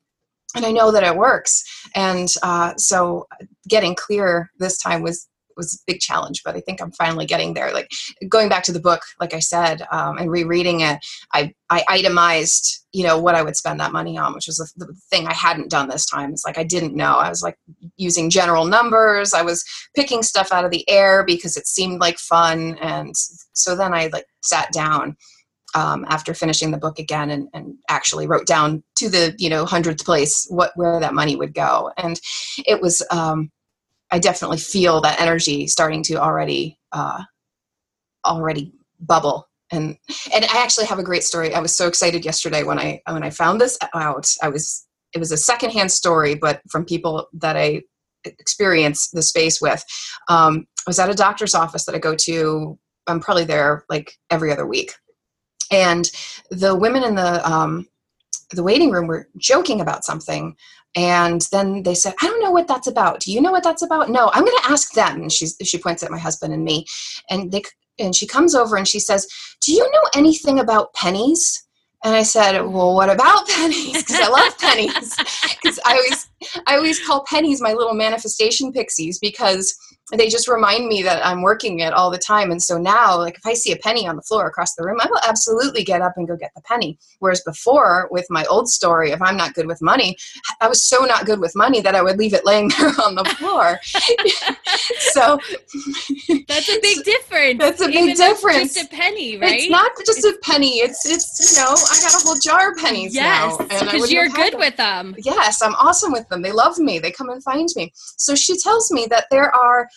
and 0.54 0.64
i 0.64 0.72
know 0.72 0.90
that 0.90 1.04
it 1.04 1.16
works 1.16 1.64
and 1.94 2.28
uh, 2.42 2.74
so 2.76 3.26
getting 3.68 3.94
clear 3.94 4.50
this 4.58 4.78
time 4.78 5.02
was 5.02 5.28
was 5.58 5.74
a 5.74 5.92
big 5.92 6.00
challenge, 6.00 6.42
but 6.44 6.56
I 6.56 6.60
think 6.60 6.80
I'm 6.80 6.92
finally 6.92 7.26
getting 7.26 7.52
there. 7.52 7.74
Like 7.74 7.90
going 8.28 8.48
back 8.48 8.62
to 8.64 8.72
the 8.72 8.80
book, 8.80 9.02
like 9.20 9.34
I 9.34 9.40
said, 9.40 9.82
um, 9.90 10.16
and 10.16 10.30
rereading 10.30 10.80
it, 10.80 11.04
I, 11.34 11.52
I 11.68 11.84
itemized, 11.88 12.86
you 12.92 13.04
know, 13.04 13.18
what 13.18 13.34
I 13.34 13.42
would 13.42 13.56
spend 13.56 13.78
that 13.80 13.92
money 13.92 14.16
on, 14.16 14.32
which 14.32 14.46
was 14.46 14.56
the, 14.56 14.86
the 14.86 14.94
thing 15.10 15.26
I 15.26 15.34
hadn't 15.34 15.70
done 15.70 15.88
this 15.88 16.06
time. 16.06 16.30
It's 16.30 16.46
like 16.46 16.56
I 16.56 16.64
didn't 16.64 16.94
know. 16.94 17.16
I 17.16 17.28
was 17.28 17.42
like 17.42 17.58
using 17.96 18.30
general 18.30 18.64
numbers. 18.64 19.34
I 19.34 19.42
was 19.42 19.64
picking 19.94 20.22
stuff 20.22 20.52
out 20.52 20.64
of 20.64 20.70
the 20.70 20.88
air 20.88 21.24
because 21.24 21.56
it 21.56 21.66
seemed 21.66 22.00
like 22.00 22.18
fun. 22.18 22.78
And 22.80 23.14
so 23.52 23.76
then 23.76 23.92
I 23.92 24.08
like 24.12 24.26
sat 24.42 24.72
down 24.72 25.16
um, 25.74 26.06
after 26.08 26.32
finishing 26.34 26.70
the 26.70 26.78
book 26.78 26.98
again 26.98 27.30
and, 27.30 27.48
and, 27.52 27.74
actually 27.90 28.26
wrote 28.26 28.46
down 28.46 28.82
to 28.96 29.08
the 29.08 29.34
you 29.38 29.50
know 29.50 29.64
hundredth 29.64 30.04
place 30.04 30.46
what 30.50 30.72
where 30.76 31.00
that 31.00 31.14
money 31.14 31.36
would 31.36 31.54
go 31.54 31.90
and 31.96 32.20
it 32.66 32.80
was 32.80 33.02
um, 33.10 33.50
I 34.10 34.18
definitely 34.18 34.58
feel 34.58 35.00
that 35.02 35.20
energy 35.20 35.66
starting 35.66 36.02
to 36.04 36.14
already 36.14 36.78
uh, 36.92 37.22
already 38.24 38.72
bubble. 39.00 39.48
And 39.70 39.96
and 40.34 40.44
I 40.46 40.62
actually 40.62 40.86
have 40.86 40.98
a 40.98 41.04
great 41.04 41.24
story. 41.24 41.54
I 41.54 41.60
was 41.60 41.76
so 41.76 41.86
excited 41.86 42.24
yesterday 42.24 42.62
when 42.62 42.78
I 42.78 43.02
when 43.10 43.22
I 43.22 43.30
found 43.30 43.60
this 43.60 43.78
out. 43.94 44.32
I 44.42 44.48
was 44.48 44.86
it 45.12 45.18
was 45.18 45.32
a 45.32 45.36
secondhand 45.36 45.92
story, 45.92 46.34
but 46.34 46.62
from 46.70 46.84
people 46.84 47.28
that 47.34 47.56
I 47.56 47.82
experience 48.24 49.10
the 49.10 49.22
space 49.22 49.60
with. 49.60 49.84
Um, 50.28 50.66
I 50.86 50.90
was 50.90 50.98
at 50.98 51.10
a 51.10 51.14
doctor's 51.14 51.54
office 51.54 51.84
that 51.84 51.94
I 51.94 51.98
go 51.98 52.14
to. 52.14 52.78
I'm 53.06 53.20
probably 53.20 53.44
there 53.44 53.84
like 53.90 54.12
every 54.30 54.52
other 54.52 54.66
week, 54.66 54.94
and 55.70 56.10
the 56.50 56.74
women 56.74 57.04
in 57.04 57.14
the 57.14 57.48
um, 57.48 57.86
the 58.50 58.62
waiting 58.62 58.90
room 58.90 59.06
were 59.06 59.28
joking 59.36 59.80
about 59.80 60.04
something 60.04 60.56
and 60.96 61.42
then 61.52 61.82
they 61.82 61.94
said, 61.94 62.14
I 62.20 62.26
don't 62.26 62.42
know 62.42 62.50
what 62.50 62.66
that's 62.66 62.86
about. 62.86 63.20
Do 63.20 63.32
you 63.32 63.40
know 63.40 63.52
what 63.52 63.62
that's 63.62 63.82
about? 63.82 64.10
No, 64.10 64.30
I'm 64.32 64.44
going 64.44 64.56
to 64.62 64.70
ask 64.70 64.92
them. 64.92 65.22
And 65.22 65.32
she's, 65.32 65.56
she 65.62 65.78
points 65.78 66.02
at 66.02 66.10
my 66.10 66.18
husband 66.18 66.52
and 66.52 66.64
me. 66.64 66.86
And, 67.30 67.52
they, 67.52 67.62
and 67.98 68.14
she 68.14 68.26
comes 68.26 68.54
over 68.54 68.76
and 68.76 68.88
she 68.88 68.98
says, 68.98 69.26
Do 69.60 69.72
you 69.72 69.88
know 69.92 70.08
anything 70.16 70.58
about 70.58 70.94
pennies? 70.94 71.64
And 72.04 72.14
I 72.14 72.22
said, 72.22 72.60
"Well, 72.60 72.94
what 72.94 73.10
about 73.10 73.48
pennies? 73.48 74.04
Because 74.04 74.20
I 74.20 74.28
love 74.28 74.56
pennies. 74.58 75.16
Because 75.60 75.80
I 75.84 75.94
always, 75.94 76.30
I 76.68 76.76
always 76.76 77.04
call 77.04 77.24
pennies 77.24 77.60
my 77.60 77.72
little 77.72 77.94
manifestation 77.94 78.72
pixies 78.72 79.18
because 79.18 79.76
they 80.16 80.28
just 80.28 80.48
remind 80.48 80.88
me 80.88 81.02
that 81.02 81.24
I'm 81.24 81.42
working 81.42 81.80
it 81.80 81.92
all 81.92 82.10
the 82.10 82.18
time. 82.18 82.50
And 82.50 82.62
so 82.62 82.78
now, 82.78 83.18
like 83.18 83.36
if 83.36 83.46
I 83.46 83.54
see 83.54 83.72
a 83.72 83.76
penny 83.76 84.06
on 84.06 84.16
the 84.16 84.22
floor 84.22 84.46
across 84.46 84.74
the 84.74 84.84
room, 84.84 84.98
I 85.00 85.06
will 85.10 85.20
absolutely 85.26 85.84
get 85.84 86.00
up 86.00 86.14
and 86.16 86.26
go 86.26 86.36
get 86.36 86.52
the 86.54 86.62
penny. 86.62 86.98
Whereas 87.18 87.42
before, 87.42 88.08
with 88.10 88.26
my 88.30 88.44
old 88.46 88.68
story, 88.68 89.10
if 89.10 89.20
I'm 89.20 89.36
not 89.36 89.54
good 89.54 89.66
with 89.66 89.82
money, 89.82 90.16
I 90.60 90.68
was 90.68 90.82
so 90.82 91.04
not 91.04 91.26
good 91.26 91.40
with 91.40 91.54
money 91.54 91.80
that 91.82 91.94
I 91.94 92.02
would 92.02 92.16
leave 92.16 92.32
it 92.32 92.46
laying 92.46 92.68
there 92.78 92.88
on 93.02 93.16
the 93.16 93.24
floor. 93.24 93.78
so 95.12 95.38
that's 96.48 96.68
a 96.68 96.80
big 96.80 97.04
difference. 97.04 97.58
That's 97.58 97.82
a 97.82 97.88
big 97.88 98.16
difference. 98.16 98.74
Just 98.74 98.92
a 98.92 98.96
penny, 98.96 99.36
right? 99.36 99.60
It's 99.60 99.70
not 99.70 99.92
just 100.06 100.24
a 100.24 100.38
penny. 100.42 100.78
It's 100.78 101.04
it's 101.06 101.52
you 101.52 101.62
know 101.62 101.70
I 101.70 102.00
got 102.02 102.14
a 102.14 102.24
whole 102.24 102.38
jar 102.38 102.72
of 102.72 102.78
pennies 102.78 103.14
yes, 103.14 103.58
now. 103.58 103.66
because 103.66 104.10
you're 104.10 104.28
good 104.28 104.54
them. 104.54 104.60
with 104.60 104.76
them. 104.76 105.14
Yes, 105.18 105.60
I'm 105.60 105.74
awesome 105.74 106.12
with 106.12 106.28
them. 106.28 106.42
They 106.42 106.52
love 106.52 106.78
me. 106.78 106.98
They 106.98 107.10
come 107.10 107.28
and 107.28 107.42
find 107.42 107.68
me. 107.76 107.92
So 108.16 108.34
she 108.34 108.56
tells 108.58 108.90
me 108.90 109.06
that 109.10 109.26
there 109.30 109.54
are 109.54 109.88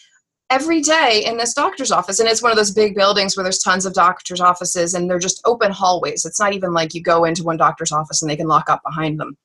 every 0.52 0.82
day 0.82 1.24
in 1.26 1.38
this 1.38 1.54
doctor's 1.54 1.92
office 1.92 2.20
and 2.20 2.28
it's 2.28 2.44
one 2.44 2.52
of 2.52 2.58
those 2.58 2.72
big 2.72 2.94
buildings 2.94 3.36
where 3.36 3.44
there's 3.44 3.64
tons 3.64 3.86
of 3.86 3.94
doctor's 3.94 4.42
offices 4.42 4.94
and 4.94 5.10
they're 5.10 5.18
just 5.18 5.42
open 5.46 5.72
hallways. 5.72 6.26
It's 6.26 6.40
not 6.40 6.54
even 6.54 6.74
like 6.74 6.94
you 6.94 7.02
go 7.02 7.24
into 7.24 7.44
one 7.44 7.56
doctor's 7.56 7.94
office 7.94 8.22
and 8.22 8.30
they 8.30 8.36
can 8.36 8.48
lock 8.48 8.70
up 8.70 8.82
behind 8.86 9.18
them. 9.18 9.38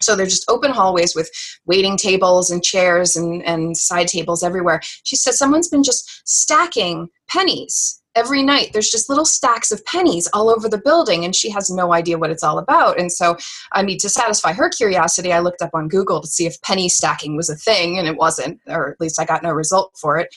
So 0.00 0.14
they're 0.14 0.26
just 0.26 0.48
open 0.48 0.70
hallways 0.70 1.14
with 1.14 1.28
waiting 1.66 1.96
tables 1.96 2.50
and 2.50 2.62
chairs 2.62 3.16
and, 3.16 3.42
and 3.44 3.76
side 3.76 4.06
tables 4.06 4.44
everywhere. 4.44 4.80
She 5.02 5.16
said 5.16 5.34
someone's 5.34 5.68
been 5.68 5.82
just 5.82 6.22
stacking 6.24 7.08
pennies 7.28 8.00
every 8.14 8.42
night 8.42 8.70
there's 8.72 8.90
just 8.90 9.08
little 9.08 9.24
stacks 9.24 9.72
of 9.72 9.84
pennies 9.84 10.28
all 10.32 10.48
over 10.48 10.68
the 10.68 10.78
building 10.78 11.24
and 11.24 11.34
she 11.34 11.50
has 11.50 11.70
no 11.70 11.92
idea 11.92 12.18
what 12.18 12.30
it's 12.30 12.44
all 12.44 12.58
about. 12.58 12.98
And 12.98 13.10
so 13.10 13.36
i 13.72 13.82
mean 13.82 13.98
to 13.98 14.08
satisfy 14.08 14.52
her 14.52 14.68
curiosity 14.68 15.32
i 15.32 15.38
looked 15.38 15.62
up 15.62 15.70
on 15.74 15.88
google 15.88 16.20
to 16.20 16.26
see 16.26 16.46
if 16.46 16.60
penny 16.62 16.88
stacking 16.88 17.36
was 17.36 17.50
a 17.50 17.56
thing 17.56 17.98
and 17.98 18.06
it 18.06 18.16
wasn't 18.16 18.60
or 18.68 18.90
at 18.90 19.00
least 19.00 19.20
i 19.20 19.24
got 19.24 19.42
no 19.42 19.50
result 19.50 19.92
for 20.00 20.18
it. 20.18 20.34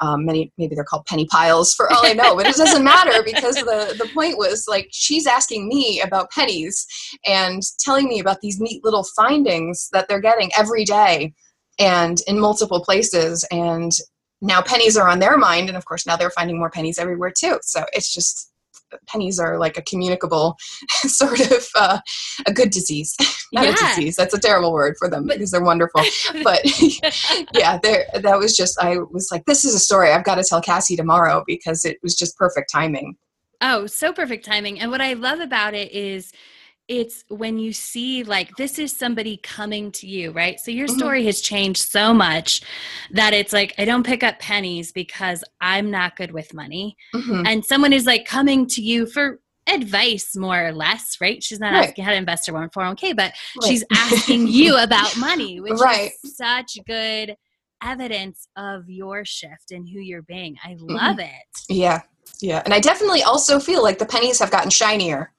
Um, 0.00 0.24
many 0.24 0.50
maybe 0.56 0.74
they're 0.74 0.84
called 0.84 1.04
penny 1.06 1.26
piles 1.26 1.74
for 1.74 1.92
all 1.92 2.04
i 2.06 2.14
know 2.14 2.34
but 2.34 2.46
it 2.46 2.56
doesn't 2.56 2.84
matter 2.84 3.22
because 3.24 3.56
the, 3.56 3.94
the 3.98 4.08
point 4.14 4.38
was 4.38 4.66
like 4.66 4.88
she's 4.90 5.26
asking 5.26 5.68
me 5.68 6.00
about 6.00 6.30
pennies 6.30 6.86
and 7.26 7.62
telling 7.78 8.08
me 8.08 8.20
about 8.20 8.40
these 8.40 8.60
neat 8.60 8.82
little 8.84 9.04
findings 9.04 9.88
that 9.92 10.08
they're 10.08 10.20
getting 10.20 10.50
every 10.56 10.84
day 10.84 11.34
and 11.78 12.20
in 12.26 12.38
multiple 12.38 12.82
places 12.82 13.44
and 13.50 13.92
now 14.40 14.62
pennies 14.62 14.96
are 14.96 15.08
on 15.08 15.18
their 15.18 15.36
mind 15.36 15.68
and 15.68 15.76
of 15.76 15.84
course 15.84 16.06
now 16.06 16.16
they're 16.16 16.30
finding 16.30 16.58
more 16.58 16.70
pennies 16.70 16.98
everywhere 16.98 17.32
too. 17.36 17.58
So 17.62 17.84
it's 17.92 18.12
just 18.12 18.50
pennies 19.06 19.38
are 19.38 19.58
like 19.58 19.78
a 19.78 19.82
communicable 19.82 20.56
sort 21.06 21.40
of 21.40 21.66
uh, 21.76 21.98
a 22.46 22.52
good 22.52 22.70
disease 22.70 23.14
not 23.52 23.64
yeah. 23.64 23.70
a 23.70 23.88
disease. 23.88 24.16
That's 24.16 24.34
a 24.34 24.38
terrible 24.38 24.72
word 24.72 24.96
for 24.98 25.08
them 25.08 25.26
but, 25.26 25.34
because 25.34 25.50
they're 25.50 25.62
wonderful. 25.62 26.02
But 26.42 26.60
yeah 27.54 27.78
there 27.82 28.06
that 28.14 28.38
was 28.38 28.56
just 28.56 28.78
i 28.80 28.96
was 29.10 29.28
like 29.30 29.44
this 29.44 29.64
is 29.64 29.74
a 29.74 29.78
story. 29.78 30.10
I've 30.10 30.24
got 30.24 30.36
to 30.36 30.44
tell 30.44 30.60
cassie 30.60 30.96
tomorrow 30.96 31.44
because 31.46 31.84
it 31.84 31.98
was 32.02 32.14
just 32.14 32.36
perfect 32.36 32.70
timing. 32.72 33.16
Oh 33.60 33.86
so 33.86 34.12
perfect 34.12 34.44
timing. 34.44 34.80
And 34.80 34.90
what 34.90 35.00
i 35.00 35.12
love 35.14 35.40
about 35.40 35.74
it 35.74 35.92
is 35.92 36.32
it's 36.90 37.24
when 37.28 37.56
you 37.60 37.72
see 37.72 38.24
like 38.24 38.56
this 38.56 38.76
is 38.76 38.94
somebody 38.94 39.36
coming 39.36 39.92
to 39.92 40.08
you, 40.08 40.32
right? 40.32 40.58
So 40.58 40.72
your 40.72 40.88
mm-hmm. 40.88 40.98
story 40.98 41.20
mm-hmm. 41.20 41.26
has 41.26 41.40
changed 41.40 41.82
so 41.82 42.12
much 42.12 42.62
that 43.12 43.32
it's 43.32 43.52
like 43.52 43.74
I 43.78 43.84
don't 43.84 44.04
pick 44.04 44.24
up 44.24 44.40
pennies 44.40 44.90
because 44.90 45.44
I'm 45.60 45.92
not 45.92 46.16
good 46.16 46.32
with 46.32 46.52
money. 46.52 46.96
Mm-hmm. 47.14 47.46
And 47.46 47.64
someone 47.64 47.92
is 47.92 48.06
like 48.06 48.24
coming 48.24 48.66
to 48.66 48.82
you 48.82 49.06
for 49.06 49.38
advice 49.68 50.34
more 50.34 50.66
or 50.66 50.72
less, 50.72 51.18
right? 51.20 51.40
She's 51.40 51.60
not 51.60 51.74
right. 51.74 51.88
asking 51.88 52.04
how 52.04 52.10
to 52.10 52.16
invest 52.16 52.48
her 52.48 52.52
401k, 52.52 53.14
but 53.14 53.32
right. 53.62 53.68
she's 53.68 53.84
asking 53.92 54.48
you 54.48 54.76
about 54.76 55.16
money, 55.16 55.60
which 55.60 55.78
right. 55.78 56.10
is 56.24 56.36
such 56.36 56.76
good 56.88 57.36
evidence 57.84 58.48
of 58.56 58.90
your 58.90 59.24
shift 59.24 59.70
and 59.70 59.88
who 59.88 60.00
you're 60.00 60.22
being. 60.22 60.56
I 60.64 60.74
love 60.80 61.18
mm-hmm. 61.18 61.20
it. 61.20 61.60
Yeah. 61.68 62.00
Yeah. 62.40 62.62
And 62.64 62.74
I 62.74 62.80
definitely 62.80 63.22
also 63.22 63.60
feel 63.60 63.84
like 63.84 64.00
the 64.00 64.06
pennies 64.06 64.40
have 64.40 64.50
gotten 64.50 64.70
shinier. 64.70 65.32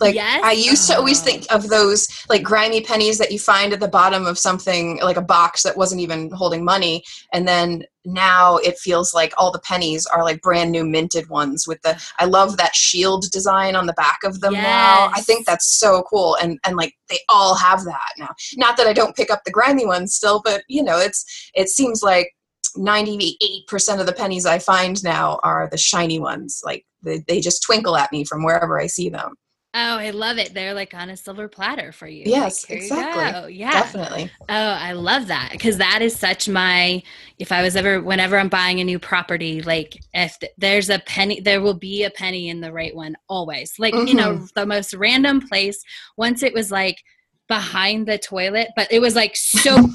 Like 0.00 0.16
yes? 0.16 0.40
I 0.42 0.52
used 0.52 0.88
to 0.88 0.96
always 0.96 1.20
uh-huh. 1.20 1.30
think 1.30 1.52
of 1.52 1.68
those 1.68 2.08
like 2.28 2.42
grimy 2.42 2.80
pennies 2.80 3.16
that 3.18 3.30
you 3.30 3.38
find 3.38 3.72
at 3.72 3.78
the 3.78 3.86
bottom 3.86 4.26
of 4.26 4.38
something 4.38 4.98
like 5.00 5.16
a 5.16 5.22
box 5.22 5.62
that 5.62 5.76
wasn't 5.76 6.00
even 6.00 6.30
holding 6.32 6.64
money 6.64 7.04
and 7.32 7.46
then 7.46 7.84
now 8.04 8.56
it 8.56 8.76
feels 8.76 9.14
like 9.14 9.32
all 9.38 9.52
the 9.52 9.60
pennies 9.60 10.04
are 10.04 10.24
like 10.24 10.42
brand 10.42 10.72
new 10.72 10.84
minted 10.84 11.28
ones 11.30 11.68
with 11.68 11.80
the 11.82 11.96
I 12.18 12.24
love 12.24 12.56
that 12.56 12.74
shield 12.74 13.30
design 13.30 13.76
on 13.76 13.86
the 13.86 13.92
back 13.92 14.18
of 14.24 14.40
them 14.40 14.54
yes. 14.54 14.64
now. 14.64 15.10
I 15.14 15.20
think 15.20 15.46
that's 15.46 15.78
so 15.78 16.02
cool 16.10 16.36
and 16.42 16.58
and 16.66 16.76
like 16.76 16.94
they 17.08 17.20
all 17.28 17.54
have 17.54 17.84
that 17.84 18.10
now. 18.18 18.34
Not 18.56 18.76
that 18.76 18.88
I 18.88 18.92
don't 18.92 19.16
pick 19.16 19.30
up 19.30 19.42
the 19.44 19.52
grimy 19.52 19.86
ones 19.86 20.14
still, 20.14 20.42
but 20.44 20.64
you 20.68 20.82
know, 20.82 20.98
it's 20.98 21.24
it 21.54 21.68
seems 21.68 22.02
like 22.02 22.32
98% 22.76 24.00
of 24.00 24.06
the 24.06 24.12
pennies 24.12 24.44
I 24.44 24.58
find 24.58 25.02
now 25.04 25.38
are 25.44 25.68
the 25.70 25.78
shiny 25.78 26.18
ones. 26.18 26.60
Like 26.64 26.84
they, 27.02 27.22
they 27.28 27.40
just 27.40 27.62
twinkle 27.62 27.96
at 27.96 28.10
me 28.10 28.24
from 28.24 28.42
wherever 28.42 28.80
I 28.80 28.88
see 28.88 29.08
them. 29.08 29.34
Oh, 29.76 29.98
I 29.98 30.10
love 30.10 30.38
it. 30.38 30.54
They're 30.54 30.72
like 30.72 30.94
on 30.94 31.10
a 31.10 31.16
silver 31.16 31.48
platter 31.48 31.90
for 31.90 32.06
you. 32.06 32.22
Yes, 32.26 32.70
like, 32.70 32.78
exactly. 32.78 33.54
Yeah. 33.54 33.72
Definitely. 33.72 34.30
Oh, 34.48 34.54
I 34.54 34.92
love 34.92 35.26
that 35.26 35.48
because 35.50 35.78
that 35.78 36.00
is 36.00 36.16
such 36.16 36.48
my 36.48 37.02
if 37.40 37.50
I 37.50 37.60
was 37.60 37.74
ever 37.74 38.00
whenever 38.00 38.38
I'm 38.38 38.48
buying 38.48 38.78
a 38.78 38.84
new 38.84 39.00
property, 39.00 39.62
like 39.62 39.98
if 40.12 40.38
there's 40.58 40.90
a 40.90 41.00
penny 41.00 41.40
there 41.40 41.60
will 41.60 41.74
be 41.74 42.04
a 42.04 42.10
penny 42.10 42.50
in 42.50 42.60
the 42.60 42.72
right 42.72 42.94
one 42.94 43.16
always. 43.28 43.74
Like, 43.80 43.94
mm-hmm. 43.94 44.06
you 44.06 44.14
know, 44.14 44.34
mm-hmm. 44.34 44.44
the 44.54 44.64
most 44.64 44.94
random 44.94 45.40
place. 45.40 45.82
Once 46.16 46.44
it 46.44 46.54
was 46.54 46.70
like 46.70 47.02
behind 47.48 48.06
the 48.06 48.18
toilet, 48.18 48.68
but 48.76 48.86
it 48.92 49.00
was 49.00 49.16
like 49.16 49.34
so 49.34 49.88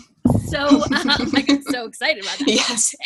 so 0.48 0.67
um, 0.83 1.29
like 1.31 1.50
I'm 1.50 1.63
so 1.63 1.86
excited 1.86 2.24
about 2.24 2.38
that. 2.39 2.50
Yes. 2.50 2.93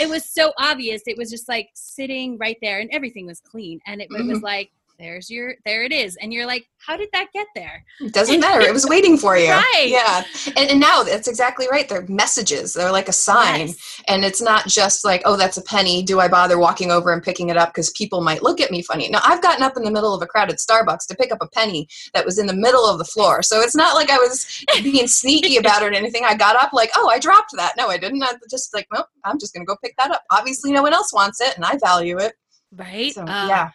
it 0.00 0.08
was 0.08 0.30
so 0.30 0.52
obvious. 0.58 1.02
It 1.06 1.18
was 1.18 1.28
just 1.28 1.48
like 1.48 1.70
sitting 1.74 2.38
right 2.38 2.56
there 2.62 2.78
and 2.78 2.88
everything 2.92 3.26
was 3.26 3.40
clean. 3.40 3.80
And 3.86 4.00
it, 4.00 4.08
mm-hmm. 4.10 4.30
it 4.30 4.32
was 4.32 4.42
like 4.42 4.70
there's 4.98 5.30
your 5.30 5.54
there 5.64 5.84
it 5.84 5.92
is. 5.92 6.16
And 6.20 6.32
you're 6.32 6.46
like 6.46 6.66
how 6.78 6.96
did 6.96 7.08
that 7.12 7.28
get 7.32 7.46
there? 7.54 7.84
It 8.00 8.12
doesn't 8.12 8.40
matter. 8.40 8.60
it 8.60 8.72
was 8.72 8.86
waiting 8.86 9.16
for 9.16 9.36
you. 9.38 9.50
Right. 9.50 9.86
Yeah. 9.86 10.22
And, 10.56 10.70
and 10.70 10.80
now 10.80 11.02
that's 11.02 11.28
exactly 11.28 11.66
right. 11.70 11.88
They're 11.88 12.06
messages. 12.08 12.74
They're 12.74 12.92
like 12.92 13.08
a 13.08 13.12
sign. 13.12 13.68
Yes. 13.68 14.02
and 14.08 14.24
it's 14.24 14.42
not 14.42 14.66
just 14.66 15.04
like 15.04 15.22
oh 15.24 15.36
that's 15.36 15.56
a 15.56 15.62
penny. 15.62 16.02
Do 16.02 16.20
i 16.20 16.28
bother 16.28 16.58
walking 16.58 16.90
over 16.90 17.12
and 17.12 17.22
picking 17.22 17.48
it 17.48 17.56
up? 17.56 17.70
Because 17.70 17.90
people 17.90 18.20
might 18.20 18.42
look 18.42 18.60
at 18.60 18.70
me 18.70 18.82
funny. 18.82 19.08
Now 19.08 19.20
i've 19.24 19.42
gotten 19.42 19.62
up 19.62 19.76
in 19.76 19.84
the 19.84 19.90
middle 19.90 20.14
of 20.14 20.22
a 20.22 20.26
crowded 20.26 20.56
starbucks 20.56 21.06
to 21.08 21.16
pick 21.16 21.32
up 21.32 21.38
a 21.40 21.48
penny 21.48 21.88
that 22.12 22.24
was 22.24 22.38
in 22.38 22.46
the 22.46 22.54
middle 22.54 22.86
of 22.86 22.98
the 22.98 23.04
floor. 23.04 23.42
So 23.42 23.60
it's 23.60 23.76
not 23.76 23.94
like 23.94 24.10
i 24.10 24.18
was 24.18 24.64
being 24.82 25.06
sneaky 25.06 25.56
about 25.56 25.82
it 25.82 25.92
or 25.92 25.94
anything. 25.94 26.24
I 26.24 26.34
got 26.34 26.56
up 26.62 26.72
like 26.72 26.90
oh 26.96 27.08
i 27.08 27.18
dropped 27.18 27.52
that. 27.56 27.74
No 27.76 27.88
i 27.88 27.98
didn't. 27.98 28.22
I 28.22 28.32
just 28.50 28.74
like 28.74 28.86
no 28.92 29.04
i'm 29.24 29.38
just 29.38 29.54
gonna 29.54 29.66
go 29.66 29.76
pick 29.82 29.94
that 29.98 30.10
up. 30.10 30.22
Obviously 30.30 30.72
no 30.72 30.82
one 30.82 30.92
else 30.92 31.12
wants 31.12 31.40
it 31.40 31.56
and 31.56 31.64
i 31.64 31.76
value 31.78 32.18
it 32.18 32.34
right 32.76 33.14
so, 33.14 33.22
uh, 33.22 33.46
yeah 33.48 33.70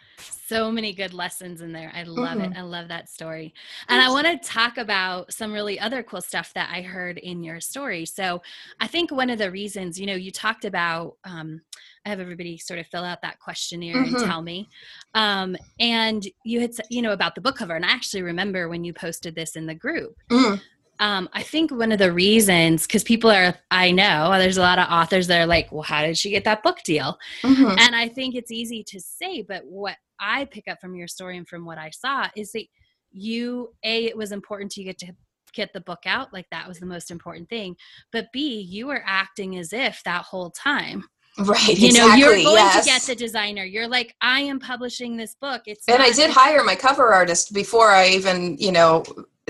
so 0.50 0.72
many 0.72 0.92
good 0.92 1.14
lessons 1.14 1.60
in 1.60 1.72
there. 1.72 1.92
I 1.94 2.02
love 2.02 2.38
mm-hmm. 2.38 2.52
it. 2.52 2.58
I 2.58 2.62
love 2.62 2.88
that 2.88 3.08
story. 3.08 3.54
And 3.88 4.00
I 4.00 4.08
want 4.08 4.26
to 4.26 4.36
talk 4.48 4.78
about 4.78 5.32
some 5.32 5.52
really 5.52 5.78
other 5.78 6.02
cool 6.02 6.20
stuff 6.20 6.52
that 6.54 6.68
I 6.74 6.82
heard 6.82 7.18
in 7.18 7.44
your 7.44 7.60
story. 7.60 8.04
So 8.04 8.42
I 8.80 8.88
think 8.88 9.12
one 9.12 9.30
of 9.30 9.38
the 9.38 9.52
reasons, 9.52 9.98
you 9.98 10.06
know, 10.06 10.16
you 10.16 10.32
talked 10.32 10.64
about, 10.64 11.18
um, 11.22 11.60
I 12.04 12.08
have 12.08 12.18
everybody 12.18 12.58
sort 12.58 12.80
of 12.80 12.88
fill 12.88 13.04
out 13.04 13.22
that 13.22 13.38
questionnaire 13.38 13.94
mm-hmm. 13.94 14.16
and 14.16 14.24
tell 14.24 14.42
me. 14.42 14.68
Um, 15.14 15.56
and 15.78 16.26
you 16.42 16.60
had, 16.60 16.72
you 16.88 17.00
know, 17.00 17.12
about 17.12 17.36
the 17.36 17.40
book 17.40 17.54
cover. 17.54 17.76
And 17.76 17.86
I 17.86 17.90
actually 17.90 18.22
remember 18.22 18.68
when 18.68 18.82
you 18.82 18.92
posted 18.92 19.36
this 19.36 19.54
in 19.54 19.66
the 19.66 19.74
group. 19.76 20.16
Mm. 20.30 20.60
Um, 21.00 21.28
I 21.32 21.42
think 21.42 21.70
one 21.72 21.92
of 21.92 21.98
the 21.98 22.12
reasons, 22.12 22.86
because 22.86 23.02
people 23.02 23.30
are, 23.30 23.54
I 23.70 23.90
know 23.90 24.30
there's 24.38 24.58
a 24.58 24.62
lot 24.62 24.78
of 24.78 24.86
authors 24.88 25.26
that 25.26 25.40
are 25.40 25.46
like, 25.46 25.72
well, 25.72 25.82
how 25.82 26.02
did 26.02 26.16
she 26.16 26.30
get 26.30 26.44
that 26.44 26.62
book 26.62 26.82
deal? 26.84 27.18
Mm-hmm. 27.42 27.78
And 27.78 27.96
I 27.96 28.08
think 28.08 28.34
it's 28.34 28.52
easy 28.52 28.84
to 28.84 29.00
say, 29.00 29.42
but 29.42 29.64
what 29.64 29.96
I 30.20 30.44
pick 30.44 30.68
up 30.68 30.78
from 30.80 30.94
your 30.94 31.08
story 31.08 31.38
and 31.38 31.48
from 31.48 31.64
what 31.64 31.78
I 31.78 31.90
saw 31.90 32.28
is 32.36 32.52
that 32.52 32.66
you, 33.10 33.74
A, 33.82 34.04
it 34.04 34.16
was 34.16 34.30
important 34.30 34.72
to 34.72 34.80
you 34.80 34.86
get 34.86 34.98
to 34.98 35.14
get 35.52 35.72
the 35.72 35.80
book 35.80 36.00
out, 36.06 36.32
like 36.32 36.46
that 36.50 36.68
was 36.68 36.78
the 36.78 36.86
most 36.86 37.10
important 37.10 37.48
thing. 37.48 37.76
But 38.12 38.28
B, 38.32 38.60
you 38.60 38.86
were 38.86 39.02
acting 39.04 39.56
as 39.56 39.72
if 39.72 40.02
that 40.04 40.22
whole 40.22 40.50
time. 40.50 41.04
Right. 41.38 41.78
You 41.78 41.92
know, 41.92 42.14
you're 42.14 42.32
going 42.32 42.56
yes. 42.56 42.84
to 42.84 42.90
get 42.90 43.02
the 43.02 43.14
designer. 43.14 43.64
You're 43.64 43.88
like, 43.88 44.14
I 44.20 44.40
am 44.40 44.58
publishing 44.58 45.16
this 45.16 45.34
book. 45.34 45.62
It's 45.66 45.88
and 45.88 46.02
I 46.02 46.10
did 46.10 46.30
hire 46.30 46.62
my 46.62 46.74
cover 46.74 47.14
artist 47.14 47.54
before 47.54 47.90
I 47.90 48.08
even, 48.08 48.58
you 48.58 48.72
know, 48.72 49.04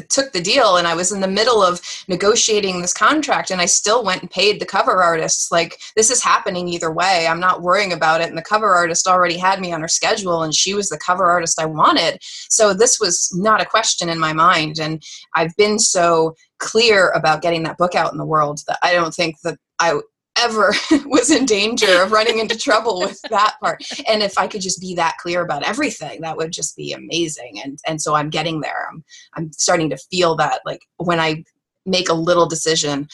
took 0.08 0.32
the 0.32 0.40
deal 0.40 0.76
and 0.76 0.86
I 0.86 0.94
was 0.94 1.12
in 1.12 1.20
the 1.20 1.28
middle 1.28 1.62
of 1.62 1.80
negotiating 2.08 2.80
this 2.80 2.94
contract 2.94 3.50
and 3.50 3.60
I 3.60 3.66
still 3.66 4.04
went 4.04 4.22
and 4.22 4.30
paid 4.30 4.60
the 4.60 4.66
cover 4.66 5.02
artists. 5.02 5.50
Like, 5.50 5.80
this 5.96 6.10
is 6.10 6.22
happening 6.22 6.68
either 6.68 6.90
way. 6.90 7.26
I'm 7.28 7.40
not 7.40 7.62
worrying 7.62 7.92
about 7.92 8.20
it. 8.20 8.28
And 8.28 8.38
the 8.38 8.42
cover 8.42 8.74
artist 8.74 9.06
already 9.06 9.36
had 9.36 9.60
me 9.60 9.72
on 9.72 9.80
her 9.80 9.88
schedule 9.88 10.42
and 10.42 10.54
she 10.54 10.74
was 10.74 10.88
the 10.88 10.98
cover 10.98 11.26
artist 11.26 11.60
I 11.60 11.66
wanted. 11.66 12.18
So 12.48 12.72
this 12.72 12.98
was 12.98 13.30
not 13.34 13.60
a 13.60 13.66
question 13.66 14.08
in 14.08 14.18
my 14.18 14.32
mind. 14.32 14.78
And 14.78 15.02
I've 15.34 15.54
been 15.56 15.78
so 15.78 16.34
clear 16.58 17.10
about 17.10 17.42
getting 17.42 17.64
that 17.64 17.78
book 17.78 17.94
out 17.94 18.12
in 18.12 18.18
the 18.18 18.24
world 18.24 18.60
that 18.68 18.78
I 18.82 18.92
don't 18.92 19.14
think 19.14 19.40
that 19.42 19.58
I 19.80 19.98
ever 20.38 20.74
was 21.06 21.30
in 21.30 21.44
danger 21.44 22.02
of 22.02 22.12
running 22.12 22.38
into 22.38 22.56
trouble 22.58 23.00
with 23.00 23.20
that 23.30 23.56
part. 23.62 23.82
And 24.08 24.22
if 24.22 24.38
I 24.38 24.46
could 24.46 24.60
just 24.60 24.80
be 24.80 24.94
that 24.94 25.16
clear 25.18 25.42
about 25.42 25.62
everything, 25.62 26.20
that 26.22 26.36
would 26.36 26.52
just 26.52 26.76
be 26.76 26.92
amazing. 26.92 27.60
And 27.62 27.78
and 27.86 28.00
so 28.00 28.14
I'm 28.14 28.30
getting 28.30 28.60
there. 28.60 28.88
I'm 28.90 29.04
I'm 29.34 29.52
starting 29.52 29.90
to 29.90 29.96
feel 29.96 30.36
that 30.36 30.60
like 30.64 30.80
when 30.96 31.20
I 31.20 31.44
make 31.86 32.08
a 32.08 32.14
little 32.14 32.46
decision, 32.46 33.08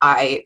I 0.00 0.44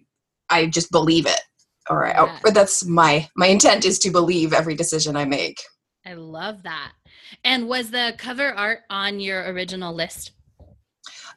I 0.49 0.67
just 0.67 0.91
believe 0.91 1.27
it. 1.27 1.41
Or, 1.89 2.07
oh, 2.17 2.27
yeah. 2.27 2.39
or 2.45 2.53
that's 2.53 2.85
my 2.85 3.29
my 3.37 3.47
intent 3.47 3.85
is 3.85 3.99
to 4.01 4.11
believe 4.11 4.53
every 4.53 4.75
decision 4.75 5.17
I 5.17 5.25
make. 5.25 5.61
I 6.07 6.15
love 6.15 6.63
that. 6.63 6.93
And 7.45 7.69
was 7.69 7.91
the 7.91 8.15
cover 8.17 8.53
art 8.53 8.81
on 8.91 9.21
your 9.21 9.51
original 9.53 9.95
list? 9.95 10.33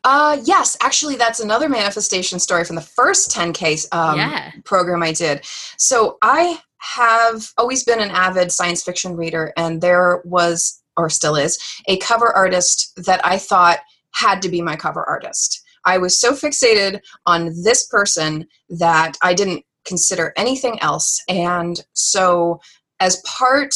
Uh, 0.03 0.37
yes, 0.43 0.75
actually, 0.81 1.15
that's 1.15 1.39
another 1.39 1.69
manifestation 1.69 2.39
story 2.39 2.65
from 2.65 2.75
the 2.75 2.81
first 2.81 3.31
10K 3.31 3.87
um, 3.93 4.17
yeah. 4.17 4.51
program 4.65 5.01
I 5.01 5.13
did. 5.13 5.45
So 5.77 6.17
I 6.21 6.59
have 6.79 7.51
always 7.57 7.83
been 7.83 8.01
an 8.01 8.11
avid 8.11 8.51
science 8.51 8.83
fiction 8.83 9.15
reader, 9.15 9.53
and 9.55 9.81
there 9.81 10.21
was, 10.25 10.81
or 10.97 11.09
still 11.09 11.35
is, 11.35 11.57
a 11.87 11.97
cover 11.97 12.35
artist 12.35 12.91
that 13.05 13.25
I 13.25 13.37
thought 13.37 13.79
had 14.11 14.41
to 14.41 14.49
be 14.49 14.61
my 14.61 14.75
cover 14.75 15.03
artist. 15.07 15.61
I 15.85 15.97
was 15.97 16.19
so 16.19 16.33
fixated 16.33 16.99
on 17.25 17.53
this 17.63 17.87
person 17.87 18.47
that 18.69 19.13
I 19.21 19.33
didn't 19.33 19.63
consider 19.85 20.33
anything 20.35 20.79
else. 20.81 21.21
And 21.29 21.81
so, 21.93 22.59
as 22.99 23.21
part 23.25 23.73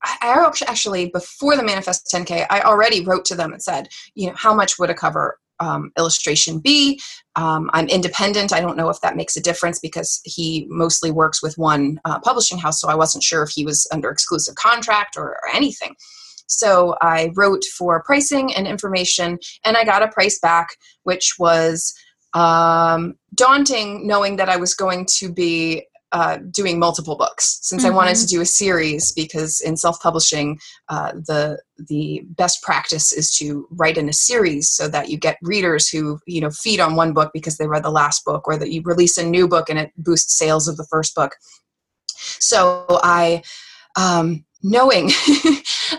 I 0.00 0.52
actually 0.68 1.10
before 1.10 1.56
the 1.56 1.64
manifest 1.64 2.08
10k 2.14 2.46
i 2.50 2.60
already 2.60 3.04
wrote 3.04 3.24
to 3.24 3.34
them 3.34 3.52
and 3.52 3.60
said 3.60 3.88
you 4.14 4.28
know 4.28 4.34
how 4.36 4.54
much 4.54 4.78
would 4.78 4.90
a 4.90 4.94
cover 4.94 5.38
um, 5.60 5.92
illustration 5.98 6.58
be 6.58 7.00
um, 7.36 7.70
i'm 7.72 7.88
independent. 7.88 8.52
I 8.52 8.60
don't 8.60 8.76
know 8.76 8.88
if 8.88 9.00
that 9.00 9.16
makes 9.16 9.36
a 9.36 9.40
difference 9.40 9.78
because 9.78 10.20
he 10.24 10.66
mostly 10.68 11.10
works 11.10 11.42
with 11.42 11.56
one 11.58 12.00
uh, 12.04 12.18
publishing 12.20 12.58
house 12.58 12.80
so 12.80 12.88
i 12.88 12.94
wasn't 12.94 13.24
sure 13.24 13.42
if 13.42 13.50
he 13.50 13.64
was 13.64 13.86
under 13.92 14.10
exclusive 14.10 14.54
contract 14.54 15.16
or, 15.16 15.28
or 15.28 15.48
anything. 15.54 15.94
So 16.46 16.96
i 17.00 17.30
wrote 17.34 17.64
for 17.76 18.02
pricing 18.02 18.54
and 18.54 18.66
information 18.66 19.38
and 19.64 19.76
i 19.76 19.84
got 19.84 20.02
a 20.02 20.08
price 20.08 20.38
back 20.40 20.68
which 21.04 21.34
was 21.38 21.94
um, 22.34 23.14
daunting 23.34 24.06
knowing 24.06 24.36
that 24.36 24.48
i 24.48 24.56
was 24.56 24.74
going 24.74 25.06
to 25.18 25.32
be 25.32 25.86
uh, 26.12 26.38
doing 26.50 26.78
multiple 26.78 27.16
books 27.16 27.58
since 27.62 27.82
mm-hmm. 27.82 27.92
I 27.92 27.96
wanted 27.96 28.14
to 28.14 28.20
mm-hmm. 28.20 28.36
do 28.36 28.40
a 28.40 28.46
series 28.46 29.12
because 29.12 29.60
in 29.60 29.76
self-publishing 29.76 30.58
uh, 30.88 31.12
the 31.12 31.60
the 31.88 32.22
best 32.30 32.62
practice 32.62 33.12
is 33.12 33.30
to 33.36 33.68
write 33.70 33.98
in 33.98 34.08
a 34.08 34.12
series 34.12 34.70
so 34.70 34.88
that 34.88 35.10
you 35.10 35.18
get 35.18 35.36
readers 35.42 35.88
who 35.88 36.18
you 36.26 36.40
know 36.40 36.50
feed 36.50 36.80
on 36.80 36.96
one 36.96 37.12
book 37.12 37.30
because 37.34 37.58
they 37.58 37.66
read 37.66 37.82
the 37.82 37.90
last 37.90 38.24
book 38.24 38.48
or 38.48 38.56
that 38.56 38.70
you 38.70 38.80
release 38.84 39.18
a 39.18 39.26
new 39.26 39.46
book 39.46 39.68
and 39.68 39.78
it 39.78 39.92
boosts 39.98 40.38
sales 40.38 40.66
of 40.66 40.76
the 40.76 40.86
first 40.90 41.14
book. 41.14 41.36
So 42.40 42.86
I 42.88 43.42
um, 43.96 44.44
knowing 44.62 45.06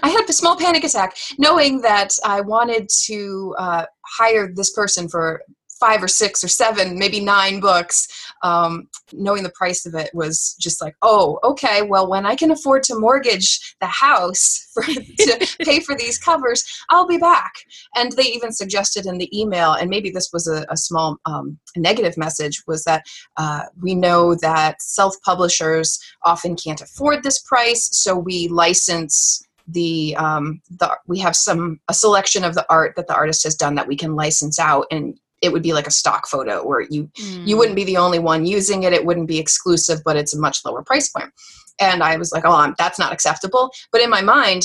I 0.04 0.10
had 0.10 0.26
a 0.28 0.34
small 0.34 0.58
panic 0.58 0.84
attack 0.84 1.16
knowing 1.38 1.82
that 1.82 2.10
I 2.26 2.42
wanted 2.42 2.90
to 3.06 3.56
uh, 3.58 3.86
hire 4.06 4.52
this 4.54 4.72
person 4.72 5.08
for 5.08 5.42
five 5.80 6.04
or 6.04 6.08
six 6.08 6.44
or 6.44 6.48
seven, 6.48 6.98
maybe 6.98 7.20
nine 7.20 7.60
books, 7.60 8.08
um, 8.44 8.88
knowing 9.14 9.44
the 9.44 9.52
price 9.52 9.86
of 9.86 9.96
it 9.96 10.10
was 10.14 10.56
just 10.60 10.82
like, 10.82 10.96
oh, 11.02 11.40
okay, 11.44 11.82
well, 11.82 12.10
when 12.10 12.26
I 12.26 12.36
can 12.36 12.52
afford 12.52 12.84
to 12.84 13.00
mortgage 13.00 13.76
the 13.80 13.88
house 13.88 14.68
for, 14.74 14.84
to 14.84 15.48
pay 15.62 15.80
for 15.80 15.96
these 15.96 16.18
covers, 16.18 16.64
I'll 16.90 17.08
be 17.08 17.18
back. 17.18 17.52
And 17.96 18.12
they 18.14 18.24
even 18.24 18.52
suggested 18.52 19.06
in 19.06 19.18
the 19.18 19.40
email, 19.40 19.74
and 19.74 19.90
maybe 19.90 20.10
this 20.10 20.30
was 20.34 20.48
a, 20.48 20.66
a 20.70 20.78
small 20.78 21.18
um, 21.26 21.58
negative 21.76 22.18
message, 22.18 22.62
was 22.68 22.84
that 22.84 23.06
uh, 23.38 23.64
we 23.82 23.96
know 23.96 24.36
that 24.36 24.82
self 24.82 25.16
publishers 25.24 26.00
often 26.24 26.56
can't 26.56 26.82
afford 26.82 27.24
this 27.24 27.40
price, 27.42 27.90
so 27.92 28.18
we 28.18 28.48
license 28.50 29.46
the 29.68 30.16
um, 30.18 30.62
the 30.70 30.98
we 31.08 31.20
have 31.20 31.36
some 31.36 31.80
a 31.88 31.94
selection 31.94 32.44
of 32.44 32.56
the 32.56 32.66
art 32.70 32.96
that 32.96 33.08
the 33.08 33.16
artist 33.16 33.44
has 33.44 33.56
done 33.56 33.76
that 33.76 33.88
we 33.88 33.96
can 33.96 34.16
license 34.16 34.60
out 34.60 34.86
and 34.92 35.20
it 35.42 35.52
would 35.52 35.64
be 35.64 35.74
like 35.74 35.88
a 35.88 35.92
stock 35.92 36.28
photo 36.28 36.66
where 36.66 36.82
you 36.82 37.10
mm. 37.20 37.48
you 37.48 37.58
wouldn't 37.58 37.76
be 37.76 37.84
the 37.84 37.98
only 37.98 38.20
one 38.20 38.46
using 38.46 38.84
it 38.84 38.94
it 38.94 39.06
wouldn't 39.06 39.28
be 39.28 39.40
exclusive 39.40 40.00
but 40.04 40.16
it's 40.16 40.34
a 40.34 40.40
much 40.40 40.60
lower 40.66 40.84
price 40.84 41.10
point 41.10 41.32
and 41.80 42.04
i 42.04 42.18
was 42.18 42.32
like 42.32 42.46
oh 42.46 42.56
I'm, 42.56 42.76
that's 42.78 43.00
not 43.00 43.14
acceptable 43.14 43.72
but 43.92 44.02
in 44.02 44.10
my 44.10 44.22
mind 44.22 44.64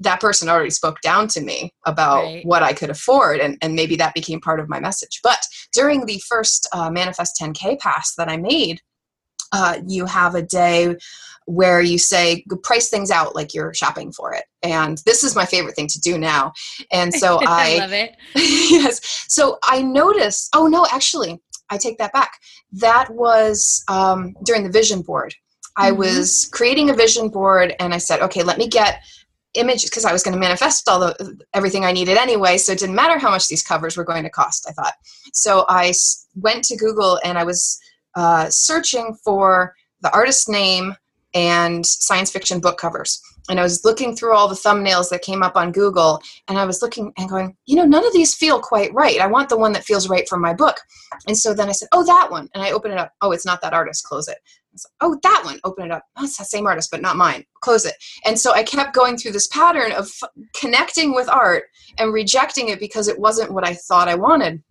that 0.00 0.20
person 0.20 0.48
already 0.48 0.70
spoke 0.70 1.00
down 1.00 1.28
to 1.28 1.40
me 1.40 1.72
about 1.86 2.24
right. 2.24 2.46
what 2.46 2.62
i 2.62 2.72
could 2.72 2.90
afford 2.90 3.40
and, 3.40 3.56
and 3.62 3.74
maybe 3.74 3.96
that 3.96 4.14
became 4.14 4.40
part 4.40 4.60
of 4.60 4.68
my 4.68 4.80
message 4.80 5.20
but 5.22 5.46
during 5.72 6.06
the 6.06 6.20
first 6.26 6.68
uh, 6.72 6.90
manifest 6.90 7.38
10k 7.40 7.78
pass 7.78 8.14
that 8.16 8.28
i 8.28 8.36
made 8.36 8.80
uh, 9.54 9.78
you 9.86 10.06
have 10.06 10.34
a 10.34 10.42
day 10.42 10.96
where 11.46 11.80
you 11.80 11.98
say 11.98 12.44
price 12.62 12.88
things 12.88 13.10
out 13.10 13.34
like 13.34 13.54
you're 13.54 13.74
shopping 13.74 14.12
for 14.12 14.32
it. 14.32 14.44
And 14.62 14.98
this 15.06 15.24
is 15.24 15.34
my 15.34 15.44
favorite 15.44 15.74
thing 15.74 15.88
to 15.88 16.00
do 16.00 16.18
now. 16.18 16.52
And 16.92 17.12
so 17.12 17.38
i, 17.46 17.76
I 17.76 17.78
love 17.78 17.92
it. 17.92 18.16
Yes. 18.34 19.00
So 19.28 19.58
i 19.62 19.82
noticed 19.82 20.50
oh 20.54 20.66
no 20.66 20.86
actually 20.90 21.40
i 21.70 21.76
take 21.76 21.98
that 21.98 22.12
back. 22.12 22.32
That 22.72 23.10
was 23.10 23.84
um, 23.88 24.34
during 24.44 24.62
the 24.64 24.70
vision 24.70 25.02
board. 25.02 25.34
I 25.76 25.90
mm-hmm. 25.90 25.98
was 25.98 26.48
creating 26.52 26.90
a 26.90 26.94
vision 26.94 27.28
board 27.28 27.74
and 27.80 27.94
i 27.94 27.98
said 27.98 28.20
okay 28.20 28.42
let 28.42 28.58
me 28.58 28.68
get 28.68 29.02
images 29.54 29.90
because 29.90 30.04
i 30.04 30.12
was 30.12 30.22
going 30.22 30.34
to 30.34 30.40
manifest 30.40 30.88
all 30.88 31.00
the 31.00 31.38
everything 31.54 31.84
i 31.84 31.92
needed 31.92 32.16
anyway 32.16 32.56
so 32.56 32.72
it 32.72 32.78
didn't 32.78 32.94
matter 32.94 33.18
how 33.18 33.30
much 33.30 33.48
these 33.48 33.62
covers 33.62 33.96
were 33.96 34.04
going 34.04 34.22
to 34.22 34.30
cost 34.30 34.66
i 34.68 34.72
thought. 34.72 34.94
So 35.32 35.64
i 35.68 35.92
went 36.34 36.64
to 36.64 36.76
google 36.76 37.20
and 37.24 37.38
i 37.38 37.44
was 37.44 37.78
uh, 38.14 38.50
searching 38.50 39.16
for 39.24 39.74
the 40.02 40.12
artist's 40.12 40.48
name 40.48 40.94
and 41.34 41.84
science 41.84 42.30
fiction 42.30 42.60
book 42.60 42.78
covers. 42.78 43.20
And 43.48 43.58
I 43.58 43.62
was 43.64 43.84
looking 43.84 44.14
through 44.14 44.36
all 44.36 44.48
the 44.48 44.54
thumbnails 44.54 45.10
that 45.10 45.22
came 45.22 45.42
up 45.42 45.56
on 45.56 45.72
Google, 45.72 46.20
and 46.48 46.58
I 46.58 46.64
was 46.64 46.80
looking 46.80 47.12
and 47.18 47.28
going, 47.28 47.56
you 47.66 47.74
know, 47.74 47.84
none 47.84 48.06
of 48.06 48.12
these 48.12 48.34
feel 48.34 48.60
quite 48.60 48.94
right. 48.94 49.20
I 49.20 49.26
want 49.26 49.48
the 49.48 49.58
one 49.58 49.72
that 49.72 49.84
feels 49.84 50.08
right 50.08 50.28
for 50.28 50.38
my 50.38 50.54
book. 50.54 50.76
And 51.26 51.36
so 51.36 51.52
then 51.52 51.68
I 51.68 51.72
said, 51.72 51.88
oh, 51.92 52.04
that 52.04 52.30
one. 52.30 52.48
And 52.54 52.62
I 52.62 52.70
open 52.70 52.92
it 52.92 52.98
up. 52.98 53.12
Oh, 53.20 53.32
it's 53.32 53.46
not 53.46 53.60
that 53.62 53.74
artist. 53.74 54.04
Close 54.04 54.28
it. 54.28 54.38
Oh, 55.00 55.18
that 55.22 55.42
one. 55.44 55.58
Open 55.64 55.86
it 55.86 55.90
up. 55.90 56.04
Oh, 56.16 56.24
it's 56.24 56.36
that 56.38 56.46
same 56.46 56.66
artist, 56.66 56.90
but 56.90 57.02
not 57.02 57.16
mine. 57.16 57.44
Close 57.60 57.84
it. 57.84 57.94
And 58.24 58.38
so 58.38 58.52
I 58.52 58.62
kept 58.62 58.94
going 58.94 59.16
through 59.16 59.32
this 59.32 59.48
pattern 59.48 59.92
of 59.92 60.06
f- 60.06 60.30
connecting 60.54 61.12
with 61.12 61.28
art 61.28 61.64
and 61.98 62.12
rejecting 62.12 62.68
it 62.68 62.80
because 62.80 63.08
it 63.08 63.18
wasn't 63.18 63.52
what 63.52 63.66
I 63.66 63.74
thought 63.74 64.08
I 64.08 64.14
wanted 64.14 64.62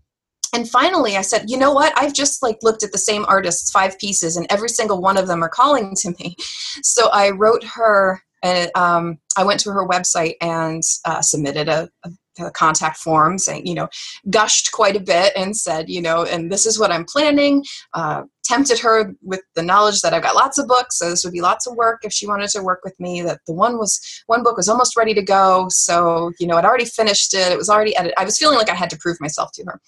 and 0.53 0.69
finally 0.69 1.17
i 1.17 1.21
said 1.21 1.49
you 1.49 1.57
know 1.57 1.73
what? 1.73 1.93
I've 1.97 2.13
just 2.13 2.41
like 2.43 2.59
looked 2.61 2.83
at 2.83 2.91
the 2.91 2.97
same 2.97 3.25
artist's 3.27 3.71
five 3.71 3.97
pieces 3.99 4.37
and 4.37 4.47
every 4.49 4.69
single 4.69 5.01
one 5.01 5.17
of 5.17 5.27
them 5.27 5.43
are 5.43 5.49
calling 5.49 5.95
to 5.97 6.11
me. 6.19 6.35
So 6.83 7.09
i 7.09 7.31
wrote 7.31 7.63
her 7.63 8.21
and 8.43 8.71
um, 8.75 9.17
i 9.37 9.43
went 9.43 9.59
to 9.59 9.71
her 9.71 9.87
website 9.87 10.35
and 10.41 10.81
uh, 11.05 11.21
submitted 11.21 11.67
a, 11.67 11.89
a, 12.05 12.11
a, 12.45 12.51
contact 12.51 12.97
form 12.97 13.37
saying 13.37 13.65
you 13.65 13.75
know 13.75 13.87
gushed 14.29 14.71
quite 14.71 14.95
a 14.95 14.99
bit 14.99 15.33
and 15.35 15.55
said 15.55 15.89
you 15.89 16.01
know 16.01 16.23
and 16.23 16.51
this 16.51 16.65
is 16.65 16.79
what 16.79 16.91
i'm 16.91 17.05
planning. 17.05 17.63
Uh, 17.93 18.23
tempted 18.43 18.79
her 18.79 19.13
with 19.21 19.41
the 19.55 19.61
knowledge 19.61 20.01
that 20.01 20.13
i've 20.13 20.23
got 20.23 20.35
lots 20.35 20.57
of 20.57 20.67
books 20.67 20.97
so 20.97 21.09
this 21.09 21.23
would 21.23 21.33
be 21.33 21.41
lots 21.41 21.67
of 21.67 21.75
work 21.75 21.99
if 22.03 22.13
she 22.13 22.27
wanted 22.27 22.49
to 22.49 22.63
work 22.63 22.81
with 22.83 22.97
me 22.99 23.21
that 23.21 23.39
the 23.47 23.53
one 23.53 23.77
was 23.77 23.99
one 24.27 24.43
book 24.43 24.57
was 24.57 24.69
almost 24.69 24.97
ready 24.97 25.13
to 25.13 25.21
go. 25.21 25.67
So 25.69 26.31
you 26.39 26.47
know 26.47 26.55
i'd 26.55 26.65
already 26.65 26.85
finished 26.85 27.33
it. 27.33 27.51
It 27.51 27.57
was 27.57 27.69
already 27.69 27.95
edited. 27.95 28.17
I 28.17 28.25
was 28.25 28.37
feeling 28.37 28.57
like 28.57 28.69
i 28.69 28.75
had 28.75 28.89
to 28.91 28.97
prove 28.97 29.17
myself 29.19 29.51
to 29.53 29.63
her 29.65 29.81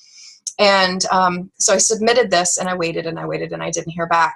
and 0.60 1.06
um, 1.12 1.52
so 1.60 1.74
I 1.74 1.78
submitted 1.78 2.32
this 2.32 2.58
and 2.58 2.70
I 2.70 2.76
waited 2.76 3.06
and 3.06 3.20
I 3.20 3.26
waited 3.26 3.52
and 3.52 3.64
I 3.64 3.72
didn't 3.72 3.92
hear 3.92 4.08
back. 4.08 4.36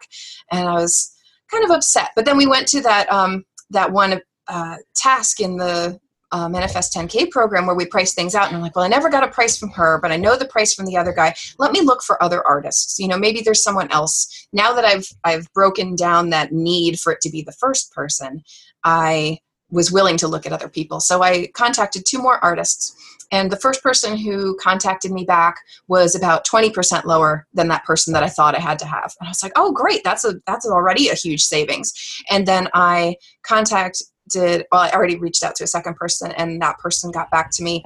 And 0.52 0.68
I 0.68 0.74
was 0.74 1.14
kind 1.52 1.64
of 1.64 1.72
upset. 1.72 2.12
But 2.16 2.26
then 2.26 2.38
we 2.38 2.48
went 2.48 2.68
to 2.70 2.82
that, 2.82 3.12
um, 3.12 3.46
that 3.70 3.92
one 3.92 4.22
uh, 4.48 4.76
task 4.96 5.40
in 5.40 5.58
the 5.58 6.00
uh, 6.32 6.50
Manifest 6.50 6.94
10K 6.94 7.32
program 7.32 7.66
where 7.66 7.76
we 7.76 7.86
price 7.86 8.14
things 8.14 8.36
out. 8.36 8.48
And 8.48 8.56
I'm 8.56 8.62
like, 8.62 8.76
well, 8.76 8.84
I 8.84 8.90
never 8.90 9.10
got 9.10 9.24
a 9.24 9.30
price 9.30 9.58
from 9.58 9.70
her, 9.70 10.00
but 10.02 10.12
I 10.12 10.18
know 10.18 10.36
the 10.36 10.48
price 10.48 10.74
from 10.74 10.86
the 10.86 10.98
other 10.98 11.14
guy. 11.14 11.34
Let 11.58 11.72
me 11.72 11.82
look 11.82 12.04
for 12.04 12.22
other 12.22 12.46
artists. 12.46 13.00
You 13.00 13.08
know, 13.08 13.18
maybe 13.18 13.42
there's 13.42 13.64
someone 13.64 13.90
else. 13.92 14.48
Now 14.52 14.74
that 14.74 14.84
I've 14.84 15.08
I've 15.24 15.52
broken 15.54 15.96
down 15.96 16.30
that 16.32 16.52
need 16.52 17.00
for 17.00 17.14
it 17.14 17.22
to 17.22 17.30
be 17.30 17.44
the 17.44 17.54
first 17.54 17.94
person, 17.94 18.44
I 18.84 19.40
was 19.70 19.92
willing 19.92 20.18
to 20.18 20.28
look 20.28 20.46
at 20.46 20.54
other 20.54 20.70
people. 20.70 21.00
So 21.00 21.22
I 21.22 21.48
contacted 21.54 22.04
two 22.06 22.22
more 22.22 22.44
artists 22.44 22.96
and 23.32 23.52
the 23.52 23.60
first 23.60 23.84
person 23.84 24.18
who 24.18 24.56
contacted 24.58 25.12
me 25.12 25.26
back 25.26 25.58
was 25.88 26.16
about 26.16 26.46
20% 26.46 27.04
lower 27.04 27.46
than 27.54 27.68
that 27.68 27.84
person 27.84 28.14
that 28.14 28.24
I 28.24 28.30
thought 28.30 28.56
I 28.56 28.60
had 28.60 28.80
to 28.80 28.86
have. 28.86 29.14
And 29.20 29.28
I 29.28 29.32
was 29.32 29.44
like, 29.44 29.52
oh, 29.56 29.72
great, 29.72 30.04
that's 30.04 30.24
a 30.24 30.36
that's 30.46 30.66
already 30.66 31.10
a 31.10 31.16
huge 31.16 31.44
savings. 31.44 31.94
And 32.30 32.46
then 32.46 32.70
I 32.74 33.16
contacted 33.44 34.08
well, 34.36 34.82
I 34.82 34.92
already 34.92 35.18
reached 35.18 35.44
out 35.44 35.56
to 35.56 35.64
a 35.64 35.68
second 35.68 35.96
person, 35.96 36.32
and 36.34 36.62
that 36.62 36.80
person 36.80 37.12
got 37.12 37.32
back 37.32 37.50
to 37.52 37.64
me. 37.64 37.84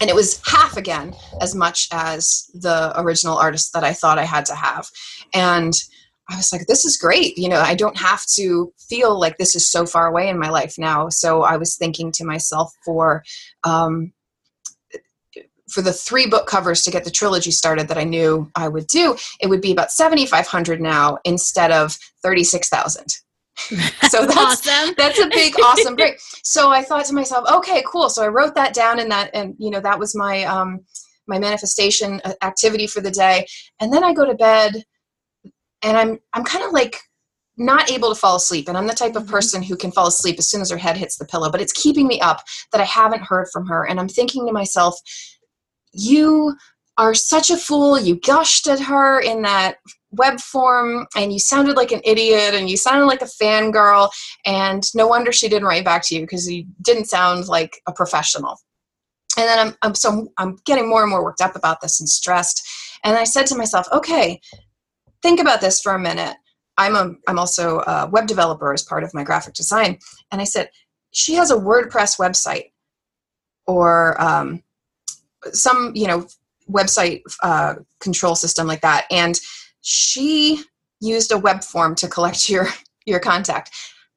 And 0.00 0.08
it 0.08 0.14
was 0.14 0.40
half 0.46 0.76
again 0.76 1.14
as 1.40 1.54
much 1.54 1.88
as 1.92 2.50
the 2.54 2.92
original 3.00 3.36
artist 3.36 3.72
that 3.72 3.84
I 3.84 3.92
thought 3.92 4.18
I 4.18 4.24
had 4.24 4.46
to 4.46 4.54
have. 4.54 4.88
And 5.34 5.74
I 6.28 6.36
was 6.36 6.52
like, 6.52 6.66
this 6.66 6.84
is 6.84 6.96
great. 6.96 7.36
You 7.36 7.48
know, 7.48 7.60
I 7.60 7.74
don't 7.74 7.96
have 7.96 8.24
to 8.36 8.72
feel 8.78 9.18
like 9.18 9.38
this 9.38 9.56
is 9.56 9.66
so 9.66 9.86
far 9.86 10.06
away 10.06 10.28
in 10.28 10.38
my 10.38 10.50
life 10.50 10.76
now. 10.78 11.08
So 11.08 11.42
I 11.42 11.56
was 11.56 11.76
thinking 11.76 12.12
to 12.12 12.24
myself 12.24 12.72
for 12.84 13.24
um, 13.64 14.12
for 15.72 15.82
the 15.82 15.92
three 15.92 16.26
book 16.26 16.46
covers 16.46 16.82
to 16.82 16.90
get 16.90 17.04
the 17.04 17.10
trilogy 17.10 17.50
started 17.50 17.88
that 17.88 17.98
I 17.98 18.04
knew 18.04 18.50
I 18.54 18.68
would 18.68 18.86
do, 18.86 19.16
it 19.40 19.48
would 19.48 19.60
be 19.60 19.72
about 19.72 19.90
7,500 19.90 20.80
now 20.80 21.18
instead 21.24 21.70
of 21.70 21.98
36,000. 22.22 23.06
so 24.08 24.26
that's 24.26 24.36
awesome. 24.36 24.94
that's 24.96 25.18
a 25.18 25.28
big 25.28 25.54
awesome 25.62 25.94
break. 25.94 26.18
So 26.42 26.70
I 26.70 26.82
thought 26.82 27.04
to 27.06 27.14
myself, 27.14 27.46
okay, 27.52 27.82
cool. 27.86 28.08
So 28.08 28.24
I 28.24 28.28
wrote 28.28 28.54
that 28.54 28.72
down 28.72 28.98
and 28.98 29.10
that 29.10 29.30
and 29.34 29.54
you 29.58 29.70
know 29.70 29.80
that 29.80 29.98
was 29.98 30.16
my 30.16 30.44
um 30.44 30.80
my 31.26 31.38
manifestation 31.38 32.20
uh, 32.24 32.32
activity 32.42 32.86
for 32.86 33.02
the 33.02 33.10
day. 33.10 33.46
And 33.78 33.92
then 33.92 34.04
I 34.04 34.14
go 34.14 34.24
to 34.24 34.34
bed 34.34 34.82
and 35.82 35.98
I'm 35.98 36.18
I'm 36.32 36.44
kind 36.44 36.64
of 36.64 36.72
like 36.72 36.96
not 37.58 37.90
able 37.90 38.08
to 38.08 38.14
fall 38.14 38.36
asleep 38.36 38.68
and 38.68 38.78
i'm 38.78 38.86
the 38.86 38.94
type 38.94 39.14
of 39.14 39.22
Mm-hmm. 39.22 39.32
person 39.32 39.62
who 39.62 39.76
can 39.76 39.92
fall 39.92 40.06
asleep 40.06 40.36
as 40.38 40.48
soon 40.48 40.60
as 40.60 40.70
her 40.70 40.76
head 40.76 40.96
hits 40.96 41.16
the 41.16 41.24
pillow 41.24 41.50
but 41.50 41.60
it's 41.60 41.72
keeping 41.72 42.06
me 42.06 42.20
up 42.20 42.42
that 42.72 42.80
i 42.80 42.84
haven't 42.84 43.22
heard 43.22 43.46
from 43.52 43.66
her 43.66 43.86
and 43.86 44.00
i'm 44.00 44.08
thinking 44.08 44.46
to 44.46 44.52
myself 44.52 44.98
you 45.92 46.56
are 46.98 47.14
such 47.14 47.50
a 47.50 47.56
fool. 47.56 47.98
You 47.98 48.16
gushed 48.16 48.66
at 48.66 48.80
her 48.80 49.20
in 49.20 49.42
that 49.42 49.76
web 50.10 50.40
form 50.40 51.06
and 51.16 51.32
you 51.32 51.38
sounded 51.38 51.76
like 51.76 51.90
an 51.90 52.02
idiot 52.04 52.54
and 52.54 52.68
you 52.68 52.76
sounded 52.76 53.06
like 53.06 53.22
a 53.22 53.26
fangirl 53.42 54.10
and 54.44 54.84
no 54.94 55.06
wonder 55.06 55.32
she 55.32 55.48
didn't 55.48 55.66
write 55.66 55.84
back 55.84 56.02
to 56.06 56.14
you 56.14 56.20
because 56.20 56.50
you 56.50 56.66
didn't 56.82 57.06
sound 57.06 57.48
like 57.48 57.80
a 57.88 57.92
professional. 57.92 58.58
And 59.38 59.48
then 59.48 59.58
I'm, 59.58 59.74
I'm 59.80 59.94
so 59.94 60.28
i'm 60.36 60.58
getting 60.66 60.88
more 60.88 61.00
and 61.00 61.10
more 61.10 61.24
worked 61.24 61.40
up 61.40 61.56
about 61.56 61.80
this 61.80 61.98
and 62.00 62.08
stressed. 62.08 62.62
And 63.04 63.16
i 63.16 63.24
said 63.24 63.46
to 63.46 63.56
myself 63.56 63.86
okay 63.90 64.38
think 65.22 65.40
about 65.40 65.60
this 65.60 65.80
for 65.80 65.94
a 65.94 65.98
minute. 65.98 66.36
I'm 66.76 66.94
a 66.94 67.14
i'm 67.26 67.38
also 67.38 67.80
a 67.80 68.08
web 68.10 68.26
developer 68.26 68.74
as 68.74 68.82
part 68.82 69.04
of 69.04 69.14
my 69.14 69.24
graphic 69.24 69.54
design. 69.54 69.98
And 70.30 70.42
i 70.42 70.44
said 70.44 70.68
she 71.12 71.34
has 71.34 71.50
a 71.50 71.56
wordpress 71.56 72.18
website 72.18 72.72
or 73.66 74.20
um, 74.20 74.62
some 75.52 75.92
you 75.94 76.06
know 76.06 76.26
website 76.70 77.22
uh, 77.42 77.74
control 78.00 78.34
system 78.34 78.66
like 78.66 78.80
that. 78.80 79.06
And 79.10 79.38
she 79.82 80.62
used 81.00 81.32
a 81.32 81.38
web 81.38 81.62
form 81.62 81.94
to 81.96 82.08
collect 82.08 82.48
your 82.48 82.68
your 83.06 83.20
contact. 83.20 83.70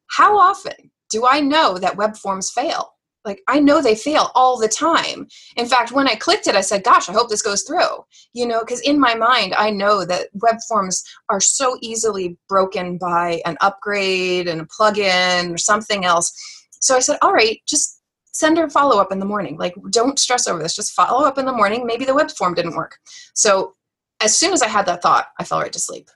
How 0.08 0.38
often 0.38 0.92
do 1.10 1.26
i 1.26 1.40
know 1.40 1.78
that 1.78 1.98
web 1.98 2.16
forms 2.16 2.52
fail? 2.52 2.94
Like 3.24 3.42
i 3.48 3.60
know 3.60 3.82
they 3.82 3.96
fail 3.96 4.32
all 4.36 4.58
the 4.60 4.68
time. 4.68 5.28
In 5.58 5.66
fact 5.66 5.92
when 5.92 6.08
i 6.08 6.16
clicked 6.16 6.48
it 6.48 6.56
i 6.56 6.62
said 6.62 6.84
gosh 6.84 7.10
i 7.10 7.14
hope 7.14 7.30
this 7.30 7.42
goes 7.42 7.64
through. 7.64 8.04
You 8.34 8.46
know 8.46 8.60
because 8.60 8.82
in 8.82 9.00
my 9.00 9.16
mind 9.16 9.56
i 9.56 9.72
know 9.72 10.06
that 10.06 10.28
web 10.34 10.58
forms 10.68 11.04
are 11.30 11.42
so 11.42 11.78
easily 11.82 12.38
broken 12.48 12.98
by 12.98 13.42
an 13.46 13.58
upgrade 13.62 14.48
and 14.48 14.62
a 14.62 14.66
plugin 14.66 15.54
or 15.54 15.58
something 15.58 16.06
else. 16.06 16.32
So 16.80 16.96
i 16.96 17.00
said 17.00 17.18
all 17.24 17.34
right 17.34 17.60
just 17.68 17.95
send 18.36 18.58
her 18.58 18.65
a 18.65 18.69
follow 18.69 19.00
up 19.00 19.12
in 19.12 19.19
the 19.19 19.26
morning 19.26 19.58
like 19.58 19.74
don't 19.89 20.19
stress 20.19 20.48
over 20.48 20.62
this 20.62 20.76
just 20.76 20.93
follow 20.93 21.26
up 21.26 21.38
in 21.38 21.45
the 21.45 21.54
morning 21.54 21.86
maybe 21.86 22.06
the 22.06 22.13
web 22.13 22.30
form 22.32 22.54
didn't 22.54 22.76
work 22.76 22.98
so 23.34 23.76
as 24.21 24.36
soon 24.36 24.54
as 24.54 24.62
I 24.62 24.67
had 24.67 24.86
that 24.86 25.02
thought, 25.02 25.28
I 25.39 25.43
fell 25.43 25.60
right 25.60 25.74
to 25.74 25.80
sleep. 25.80 26.10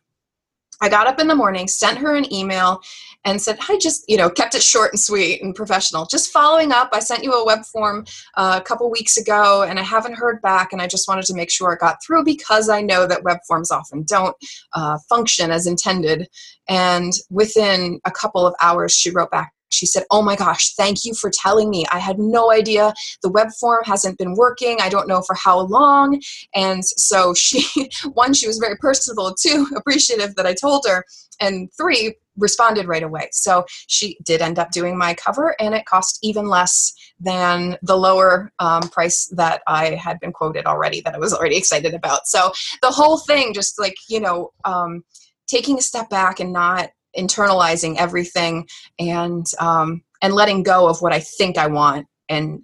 I 0.81 0.87
got 0.87 1.07
up 1.07 1.19
in 1.19 1.27
the 1.27 1.35
morning, 1.35 1.67
sent 1.67 1.97
her 1.97 2.15
an 2.15 2.31
email, 2.33 2.79
and 3.25 3.41
said, 3.41 3.57
I 3.67 3.77
just, 3.77 4.05
you 4.07 4.15
know, 4.15 4.29
kept 4.29 4.55
it 4.55 4.63
short 4.63 4.93
and 4.93 4.99
sweet 4.99 5.43
and 5.43 5.53
professional. 5.53 6.05
Just 6.05 6.31
following 6.31 6.71
up, 6.71 6.89
I 6.93 6.99
sent 6.99 7.21
you 7.21 7.33
a 7.33 7.45
web 7.45 7.65
form 7.65 8.05
uh, 8.37 8.59
a 8.61 8.63
couple 8.63 8.89
weeks 8.89 9.17
ago 9.17 9.63
and 9.63 9.77
I 9.77 9.83
haven't 9.83 10.15
heard 10.15 10.41
back, 10.41 10.71
and 10.71 10.81
I 10.81 10.87
just 10.87 11.07
wanted 11.09 11.25
to 11.25 11.33
make 11.33 11.51
sure 11.51 11.73
it 11.73 11.81
got 11.81 11.97
through 12.05 12.23
because 12.23 12.69
I 12.69 12.81
know 12.81 13.05
that 13.07 13.23
web 13.23 13.39
forms 13.45 13.71
often 13.71 14.03
don't 14.03 14.37
uh, 14.73 14.97
function 15.09 15.51
as 15.51 15.67
intended. 15.67 16.29
And 16.69 17.11
within 17.29 17.99
a 18.05 18.11
couple 18.11 18.47
of 18.47 18.55
hours, 18.61 18.93
she 18.93 19.11
wrote 19.11 19.31
back. 19.31 19.51
She 19.69 19.85
said, 19.85 20.03
Oh 20.11 20.21
my 20.21 20.35
gosh, 20.35 20.73
thank 20.75 21.05
you 21.05 21.13
for 21.13 21.31
telling 21.33 21.69
me. 21.69 21.85
I 21.91 21.99
had 21.99 22.19
no 22.19 22.51
idea 22.51 22.93
the 23.23 23.29
web 23.29 23.49
form 23.59 23.83
hasn't 23.85 24.17
been 24.17 24.35
working. 24.35 24.77
I 24.81 24.89
don't 24.89 25.07
know 25.07 25.21
for 25.21 25.35
how 25.35 25.59
long. 25.61 26.21
And 26.55 26.83
so 26.85 27.33
she, 27.33 27.89
one, 28.13 28.33
she 28.33 28.47
was 28.47 28.57
very 28.57 28.77
personable, 28.77 29.35
two, 29.39 29.67
appreciative 29.75 30.35
that 30.35 30.45
I 30.45 30.53
told 30.53 30.85
her, 30.87 31.05
and 31.39 31.69
three, 31.77 32.15
responded 32.39 32.87
right 32.87 33.03
away. 33.03 33.29
So 33.31 33.65
she 33.87 34.17
did 34.23 34.41
end 34.41 34.59
up 34.59 34.71
doing 34.71 34.97
my 34.97 35.13
cover, 35.13 35.55
and 35.59 35.75
it 35.75 35.85
cost 35.85 36.19
even 36.23 36.47
less 36.47 36.93
than 37.19 37.77
the 37.81 37.97
lower 37.97 38.51
um, 38.59 38.81
price 38.89 39.27
that 39.35 39.61
I 39.67 39.95
had 39.95 40.19
been 40.19 40.31
quoted 40.31 40.65
already, 40.65 41.01
that 41.01 41.15
I 41.15 41.19
was 41.19 41.33
already 41.33 41.57
excited 41.57 41.93
about. 41.93 42.27
So 42.27 42.51
the 42.81 42.91
whole 42.91 43.17
thing, 43.17 43.53
just 43.53 43.79
like, 43.79 43.95
you 44.07 44.19
know, 44.19 44.51
um, 44.65 45.03
taking 45.47 45.77
a 45.77 45.81
step 45.81 46.09
back 46.09 46.39
and 46.39 46.53
not 46.53 46.89
internalizing 47.17 47.97
everything 47.97 48.67
and 48.99 49.45
um, 49.59 50.01
and 50.21 50.33
letting 50.33 50.63
go 50.63 50.87
of 50.87 51.01
what 51.01 51.13
I 51.13 51.19
think 51.19 51.57
I 51.57 51.67
want. 51.67 52.07
And 52.29 52.63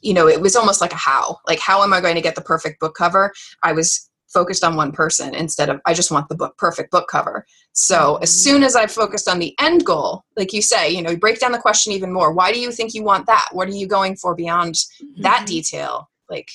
you 0.00 0.14
know 0.14 0.26
it 0.26 0.40
was 0.40 0.56
almost 0.56 0.80
like 0.80 0.92
a 0.92 0.96
how 0.96 1.38
like 1.46 1.60
how 1.60 1.82
am 1.82 1.92
I 1.92 2.00
going 2.00 2.14
to 2.16 2.20
get 2.20 2.34
the 2.34 2.40
perfect 2.40 2.80
book 2.80 2.94
cover? 2.96 3.32
I 3.62 3.72
was 3.72 4.08
focused 4.28 4.64
on 4.64 4.76
one 4.76 4.92
person 4.92 5.34
instead 5.34 5.68
of 5.68 5.80
I 5.84 5.92
just 5.92 6.10
want 6.10 6.28
the 6.28 6.34
book 6.34 6.56
perfect 6.56 6.90
book 6.90 7.06
cover. 7.08 7.44
So 7.72 8.16
as 8.22 8.30
soon 8.30 8.62
as 8.62 8.74
I 8.74 8.86
focused 8.86 9.28
on 9.28 9.38
the 9.38 9.54
end 9.60 9.84
goal 9.84 10.24
like 10.36 10.52
you 10.52 10.62
say 10.62 10.90
you 10.90 11.02
know 11.02 11.10
you 11.10 11.18
break 11.18 11.38
down 11.38 11.52
the 11.52 11.58
question 11.58 11.92
even 11.92 12.12
more. 12.12 12.32
Why 12.32 12.50
do 12.52 12.58
you 12.58 12.72
think 12.72 12.94
you 12.94 13.04
want 13.04 13.26
that? 13.26 13.48
What 13.52 13.68
are 13.68 13.72
you 13.72 13.86
going 13.86 14.16
for 14.16 14.34
beyond 14.34 14.76
that 15.18 15.42
Mhm. 15.42 15.46
detail? 15.46 16.10
Like 16.30 16.50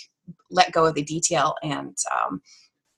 let 0.50 0.72
go 0.72 0.86
of 0.86 0.96
the 0.96 1.04
detail 1.04 1.56
and 1.62 1.96
um, 2.12 2.42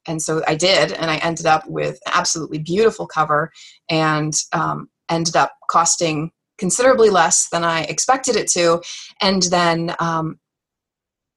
and 0.10 0.22
so 0.22 0.42
I 0.48 0.56
did, 0.56 0.92
and 0.92 1.10
I 1.10 1.18
ended 1.18 1.46
up 1.46 1.68
with 1.68 2.00
an 2.06 2.14
absolutely 2.14 2.58
beautiful 2.58 3.08
cover, 3.08 3.52
and 3.90 4.34
um, 4.52 4.90
ended 5.10 5.36
up 5.36 5.54
costing 5.70 6.32
considerably 6.58 7.10
less 7.10 7.48
than 7.50 7.64
I 7.64 7.84
expected 7.84 8.36
it 8.36 8.48
to. 8.50 8.82
And 9.22 9.44
then, 9.44 9.96
um, 10.00 10.40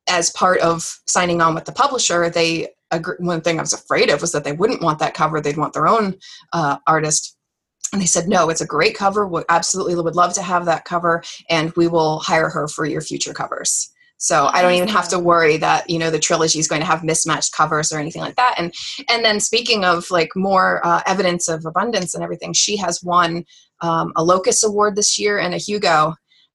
as 0.08 0.30
part 0.30 0.60
of 0.60 1.00
signing 1.06 1.40
on 1.40 1.54
with 1.54 1.66
the 1.66 1.72
publisher, 1.72 2.30
they 2.30 2.68
one 3.20 3.40
thing 3.40 3.58
I 3.58 3.62
was 3.62 3.72
afraid 3.72 4.10
of 4.10 4.20
was 4.20 4.32
that 4.32 4.44
they 4.44 4.52
wouldn't 4.52 4.82
want 4.82 4.98
that 4.98 5.14
cover; 5.14 5.40
they'd 5.40 5.56
want 5.56 5.74
their 5.74 5.86
own 5.86 6.16
uh, 6.52 6.78
artist. 6.86 7.36
And 7.92 8.00
they 8.00 8.06
said, 8.06 8.26
no, 8.26 8.48
it's 8.48 8.62
a 8.62 8.66
great 8.66 8.96
cover. 8.96 9.26
We 9.26 9.42
absolutely 9.50 9.94
would 9.96 10.16
love 10.16 10.32
to 10.34 10.42
have 10.42 10.64
that 10.64 10.86
cover, 10.86 11.22
and 11.50 11.72
we 11.76 11.88
will 11.88 12.20
hire 12.20 12.48
her 12.48 12.66
for 12.66 12.86
your 12.86 13.02
future 13.02 13.34
covers. 13.34 13.92
So 14.22 14.48
I 14.52 14.62
don't 14.62 14.74
even 14.74 14.86
have 14.86 15.08
to 15.08 15.18
worry 15.18 15.56
that 15.56 15.90
you 15.90 15.98
know 15.98 16.08
the 16.08 16.18
trilogy 16.20 16.60
is 16.60 16.68
going 16.68 16.80
to 16.80 16.86
have 16.86 17.02
mismatched 17.02 17.50
covers 17.50 17.90
or 17.90 17.98
anything 17.98 18.22
like 18.22 18.36
that. 18.36 18.54
And 18.56 18.72
and 19.08 19.24
then 19.24 19.40
speaking 19.40 19.84
of 19.84 20.08
like 20.12 20.30
more 20.36 20.80
uh, 20.86 21.02
evidence 21.06 21.48
of 21.48 21.66
abundance 21.66 22.14
and 22.14 22.22
everything, 22.22 22.52
she 22.52 22.76
has 22.76 23.02
won 23.02 23.44
um, 23.80 24.12
a 24.14 24.22
Locus 24.22 24.62
Award 24.62 24.94
this 24.94 25.18
year 25.18 25.40
and 25.40 25.54
a 25.54 25.56
Hugo 25.56 26.14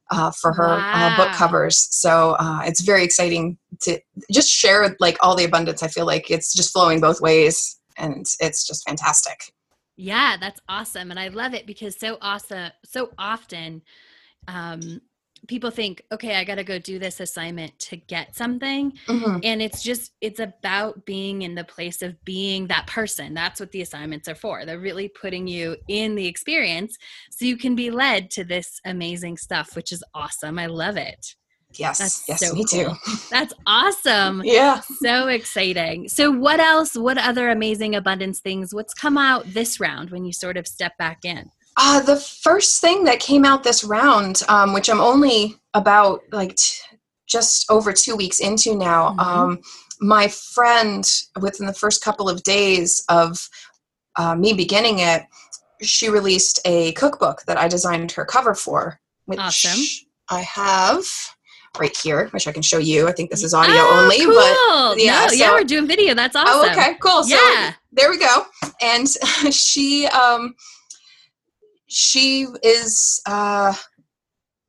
uh, 0.10 0.32
for 0.32 0.54
her 0.54 0.80
uh, 0.94 1.18
book 1.18 1.34
covers. 1.34 1.90
So 1.92 2.38
uh, 2.40 2.62
it's 2.64 2.80
very 2.80 3.04
exciting 3.04 3.58
to 3.82 4.00
just 4.32 4.50
share 4.50 4.96
like 5.02 5.18
all 5.20 5.36
the 5.36 5.44
abundance. 5.44 5.84
I 5.84 5.90
feel 5.90 6.06
like 6.06 6.32
it's 6.32 6.54
just 6.54 6.72
flowing 6.72 7.02
both 7.02 7.20
ways, 7.20 7.78
and 7.98 8.26
it's 8.40 8.66
just 8.66 8.88
fantastic. 8.88 9.52
Yeah, 9.98 10.38
that's 10.40 10.62
awesome. 10.70 11.12
And 11.12 11.20
I 11.20 11.28
love 11.28 11.54
it 11.54 11.68
because 11.68 12.00
so 12.00 12.18
awesome 12.22 12.72
so 12.86 13.10
often 13.18 13.82
um 14.48 15.02
people 15.48 15.72
think, 15.72 16.02
okay, 16.12 16.36
I 16.36 16.44
gotta 16.44 16.64
go 16.64 16.80
do 16.80 17.00
this 17.00 17.20
assignment 17.20 17.78
to 17.80 17.98
get 17.98 18.36
something. 18.36 18.94
Mhm. 19.08 19.42
And 19.44 19.62
it's 19.62 19.84
just 19.84 20.14
it's 20.22 20.40
about 20.40 21.06
being 21.06 21.42
in 21.44 21.56
the 21.56 21.64
place 21.64 22.02
of 22.02 22.24
being 22.26 22.68
that 22.68 22.88
person. 22.88 23.34
That's 23.34 23.60
what 23.60 23.72
the 23.72 23.82
assignments 23.82 24.28
are 24.28 24.36
for. 24.36 24.66
They're 24.66 24.80
really 24.80 25.10
putting 25.10 25.48
you 25.48 25.78
in 25.88 26.16
the 26.16 26.28
experience 26.28 26.98
so 27.30 27.46
you 27.46 27.58
can 27.58 27.76
be 27.76 27.92
led 27.92 28.32
to 28.32 28.44
this 28.44 28.80
amazing 28.86 29.38
stuff, 29.38 29.76
which 29.76 29.92
is 29.92 30.04
awesome. 30.14 30.60
I 30.60 30.66
love 30.68 30.98
it. 30.98 31.36
Yes, 31.74 32.00
That's 32.00 32.24
yes, 32.28 32.40
so 32.40 32.54
me 32.54 32.64
too. 32.64 32.92
That's 33.30 33.54
awesome. 33.66 34.42
Yeah. 34.46 34.80
So 35.02 35.28
exciting. 35.28 36.08
So, 36.08 36.32
what 36.32 36.60
else? 36.60 36.96
What 36.96 37.18
other 37.18 37.50
amazing 37.50 37.96
abundance 37.96 38.40
things? 38.40 38.74
What's 38.74 38.94
come 38.94 39.18
out 39.18 39.46
this 39.54 39.80
round 39.80 40.10
when 40.10 40.24
you 40.24 40.32
sort 40.32 40.58
of 40.58 40.66
step 40.68 40.98
back 40.98 41.26
in? 41.26 41.52
Uh, 41.80 42.02
the 42.02 42.16
first 42.18 42.82
thing 42.82 43.04
that 43.04 43.20
came 43.20 43.46
out 43.46 43.64
this 43.64 43.84
round, 43.84 44.42
um, 44.50 44.74
which 44.74 44.90
I'm 44.90 45.00
only 45.00 45.56
about 45.76 46.24
like 46.32 46.56
t- 46.56 46.82
just 47.28 47.70
over 47.70 47.94
two 47.94 48.16
weeks 48.16 48.40
into 48.40 48.76
now, 48.76 49.10
Mhm. 49.12 49.20
um, 49.20 49.60
my 50.00 50.28
friend, 50.28 51.08
within 51.40 51.68
the 51.68 51.74
first 51.74 52.04
couple 52.04 52.30
of 52.30 52.44
days 52.44 53.04
of 53.10 53.48
uh, 54.16 54.34
me 54.34 54.52
beginning 54.54 54.98
it, 54.98 55.24
she 55.84 56.10
released 56.10 56.60
a 56.66 56.92
cookbook 56.94 57.44
that 57.46 57.58
I 57.60 57.68
designed 57.68 58.12
her 58.14 58.26
cover 58.26 58.56
for, 58.56 59.00
which 59.26 59.38
Awesome. 59.40 59.80
I 60.30 60.42
have 60.42 61.06
right 61.78 61.96
here, 61.96 62.28
which 62.30 62.48
I 62.48 62.52
can 62.52 62.64
show 62.64 62.80
you. 62.80 63.08
I 63.08 63.12
think 63.12 63.30
this 63.30 63.44
is 63.44 63.54
audio 63.54 63.76
Oh, 63.78 64.02
only, 64.02 64.26
cool. 64.26 64.34
but 64.34 64.98
yeah, 65.00 65.28
No, 65.28 65.32
yeah, 65.34 65.52
we're 65.52 65.64
doing 65.64 65.86
video. 65.86 66.16
That's 66.16 66.36
awesome. 66.36 66.56
Oh, 66.56 66.72
okay, 66.72 66.96
cool. 67.00 67.24
So 67.24 67.36
Yeah. 67.36 67.74
there 67.92 68.10
we 68.10 68.18
go. 68.18 68.48
And 68.82 69.08
she 69.54 70.08
um 70.08 70.56
she 71.88 72.48
is 72.64 73.22
uh 73.26 73.74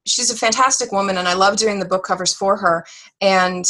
she's 0.06 0.30
a 0.30 0.36
fantastic 0.36 0.90
woman 0.92 1.18
and 1.18 1.28
I 1.28 1.34
love 1.34 1.56
doing 1.56 1.78
the 1.78 1.84
book 1.84 2.04
covers 2.04 2.34
for 2.34 2.56
her 2.56 2.86
and 3.20 3.64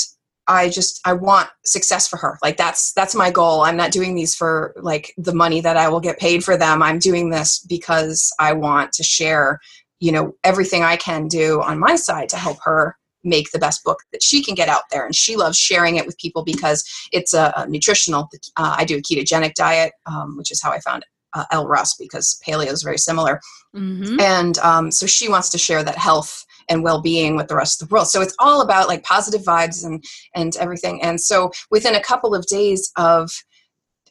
I 0.47 0.71
just 0.71 1.01
I 1.05 1.13
want 1.13 1.51
success 1.67 2.09
for 2.09 2.17
her. 2.17 2.39
Like 2.43 2.57
that's 2.57 2.93
that's 2.95 3.15
my 3.15 3.31
goal. 3.31 3.61
I'm 3.61 3.77
not 3.77 3.93
doing 3.93 4.15
these 4.15 4.35
for 4.35 4.75
like 4.81 5.13
the 5.19 5.35
money 5.35 5.61
that 5.61 5.77
I 5.77 5.89
will 5.89 6.01
get 6.01 6.19
paid 6.19 6.43
for 6.43 6.57
them. 6.57 6.83
I'm 6.83 6.99
doing 6.99 7.29
this 7.29 7.59
because 7.69 8.33
I 8.41 8.55
want 8.55 8.93
to 8.93 9.03
share, 9.03 9.61
you 10.01 10.11
know, 10.11 10.35
everything 10.45 10.83
I 10.83 10.97
can 10.97 11.29
do 11.29 11.61
on 11.61 11.79
my 11.79 11.97
side 11.97 12.31
to 12.31 12.37
help 12.37 12.59
her 12.65 12.97
make 13.25 13.51
the 13.51 13.59
best 13.59 13.85
book 13.85 13.99
that 14.13 14.23
she 14.23 14.43
can 14.43 14.55
get 14.55 14.69
out 14.69 14.85
there 14.91 15.05
and 15.05 15.15
she 15.15 15.37
loves 15.37 15.59
sharing 15.59 15.97
it 15.97 16.07
with 16.07 16.17
people 16.19 16.45
because 16.45 16.85
it's 17.13 17.35
a, 17.35 17.53
a 17.57 17.69
nutritional 17.69 18.29
uh, 18.57 18.77
i 18.79 18.85
do 18.85 18.97
a 18.97 19.03
ketogenic 19.03 19.55
diet 19.55 19.93
um, 20.07 20.37
which 20.37 20.53
is 20.53 20.63
how 20.63 20.71
i 20.71 20.79
found 20.79 21.05
uh, 21.35 21.45
Elle 21.53 21.67
Russ 21.67 21.95
because 21.97 22.41
paleo 22.47 22.73
is 22.73 22.83
very 22.83 22.99
similar. 22.99 23.41
Mm-hmm. 23.77 24.19
and 24.19 24.57
um, 24.59 24.91
so 24.91 25.07
she 25.07 25.29
wants 25.29 25.51
to 25.51 25.59
share 25.59 25.85
that 25.85 25.99
health 25.99 26.47
and 26.71 26.83
well-being 26.83 27.37
with 27.37 27.49
the 27.49 27.55
rest 27.55 27.83
of 27.83 27.89
the 27.89 27.93
world. 27.93 28.09
So 28.09 28.23
it's 28.23 28.35
all 28.39 28.63
about 28.63 28.89
like 28.89 29.03
positive 29.03 29.43
vibes 29.43 29.85
and 29.85 30.03
and 30.35 30.57
everything. 30.57 31.03
And 31.03 31.21
so 31.21 31.51
within 31.71 31.95
a 31.95 32.03
couple 32.03 32.35
of 32.35 32.47
days 32.47 32.91
of 32.97 33.31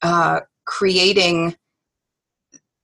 uh, 0.04 0.42
creating 0.66 1.56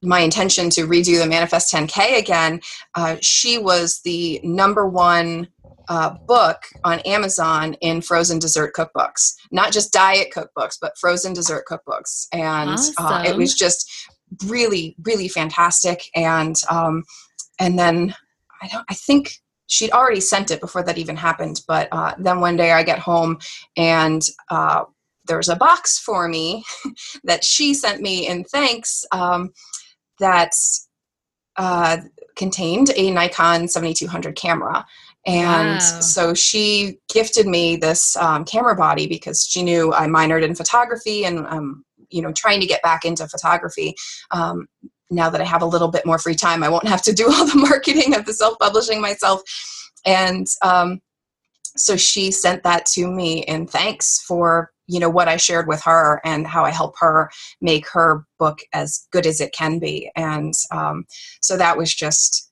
my 0.01 0.19
intention 0.19 0.69
to 0.71 0.87
redo 0.87 1.17
the 1.17 1.25
manifest 1.25 1.73
10k 1.73 2.19
again 2.19 2.59
uh, 2.95 3.15
she 3.21 3.57
was 3.57 4.01
the 4.03 4.39
number 4.43 4.85
one 4.85 5.47
uh, 5.87 6.09
book 6.27 6.57
on 6.83 6.99
amazon 7.01 7.73
in 7.81 8.01
frozen 8.01 8.39
dessert 8.39 8.73
cookbooks. 8.73 9.33
Not 9.51 9.71
just 9.71 9.91
diet 9.91 10.29
cookbooks 10.33 10.77
but 10.81 10.97
frozen 10.97 11.33
dessert 11.33 11.65
cookbooks. 11.69 12.27
And 12.31 12.71
awesome. 12.71 13.05
uh, 13.05 13.23
it 13.25 13.35
was 13.35 13.53
just 13.53 13.89
really 14.45 14.95
really 15.03 15.27
fantastic 15.27 16.09
and 16.15 16.55
um, 16.69 17.03
and 17.59 17.77
then 17.77 18.15
i 18.61 18.67
don't 18.67 18.85
i 18.89 18.93
think 18.93 19.39
she'd 19.67 19.91
already 19.91 20.19
sent 20.19 20.51
it 20.51 20.61
before 20.61 20.83
that 20.83 20.97
even 20.97 21.15
happened 21.15 21.61
but 21.67 21.87
uh, 21.91 22.13
then 22.17 22.39
one 22.39 22.55
day 22.55 22.71
i 22.71 22.83
get 22.83 22.99
home 22.99 23.37
and 23.77 24.23
uh, 24.49 24.83
there's 25.25 25.49
a 25.49 25.55
box 25.55 25.99
for 25.99 26.27
me 26.27 26.63
that 27.23 27.43
she 27.43 27.73
sent 27.73 28.01
me 28.01 28.27
in 28.27 28.43
thanks 28.43 29.05
um, 29.11 29.51
that 30.19 30.53
uh, 31.57 31.97
contained 32.35 32.91
a 32.95 33.11
Nikon 33.11 33.67
7200 33.67 34.35
camera. 34.35 34.85
And 35.25 35.79
wow. 35.79 35.99
so 36.01 36.33
she 36.33 36.97
gifted 37.13 37.47
me 37.47 37.77
this 37.77 38.15
um, 38.17 38.43
camera 38.43 38.75
body 38.75 39.07
because 39.07 39.45
she 39.45 39.63
knew 39.63 39.93
I 39.93 40.07
minored 40.07 40.43
in 40.43 40.55
photography 40.55 41.25
and, 41.25 41.45
um, 41.47 41.85
you 42.13 42.21
know, 42.21 42.31
trying 42.31 42.59
to 42.61 42.67
get 42.67 42.81
back 42.81 43.03
into 43.05 43.27
photography. 43.27 43.95
Um, 44.31 44.67
now 45.09 45.29
that 45.29 45.41
I 45.41 45.45
have 45.45 45.61
a 45.61 45.67
little 45.67 45.89
bit 45.89 46.05
more 46.05 46.17
free 46.17 46.35
time, 46.35 46.63
I 46.63 46.69
won't 46.69 46.87
have 46.87 47.01
to 47.03 47.13
do 47.13 47.25
all 47.31 47.45
the 47.45 47.55
marketing 47.55 48.15
of 48.15 48.25
the 48.25 48.33
self 48.33 48.57
publishing 48.59 49.01
myself. 49.01 49.41
And 50.05 50.47
um, 50.61 51.01
so 51.75 51.97
she 51.97 52.31
sent 52.31 52.63
that 52.63 52.85
to 52.85 53.07
me 53.07 53.43
in 53.43 53.67
thanks 53.67 54.21
for 54.21 54.71
you 54.87 54.99
know 54.99 55.09
what 55.09 55.27
i 55.27 55.37
shared 55.37 55.67
with 55.67 55.81
her 55.81 56.21
and 56.23 56.45
how 56.45 56.63
i 56.65 56.69
help 56.69 56.93
her 56.99 57.29
make 57.61 57.87
her 57.89 58.25
book 58.37 58.59
as 58.73 59.07
good 59.11 59.25
as 59.25 59.39
it 59.39 59.53
can 59.53 59.79
be 59.79 60.11
and 60.15 60.53
um, 60.71 61.05
so 61.41 61.57
that 61.57 61.77
was 61.77 61.93
just 61.93 62.51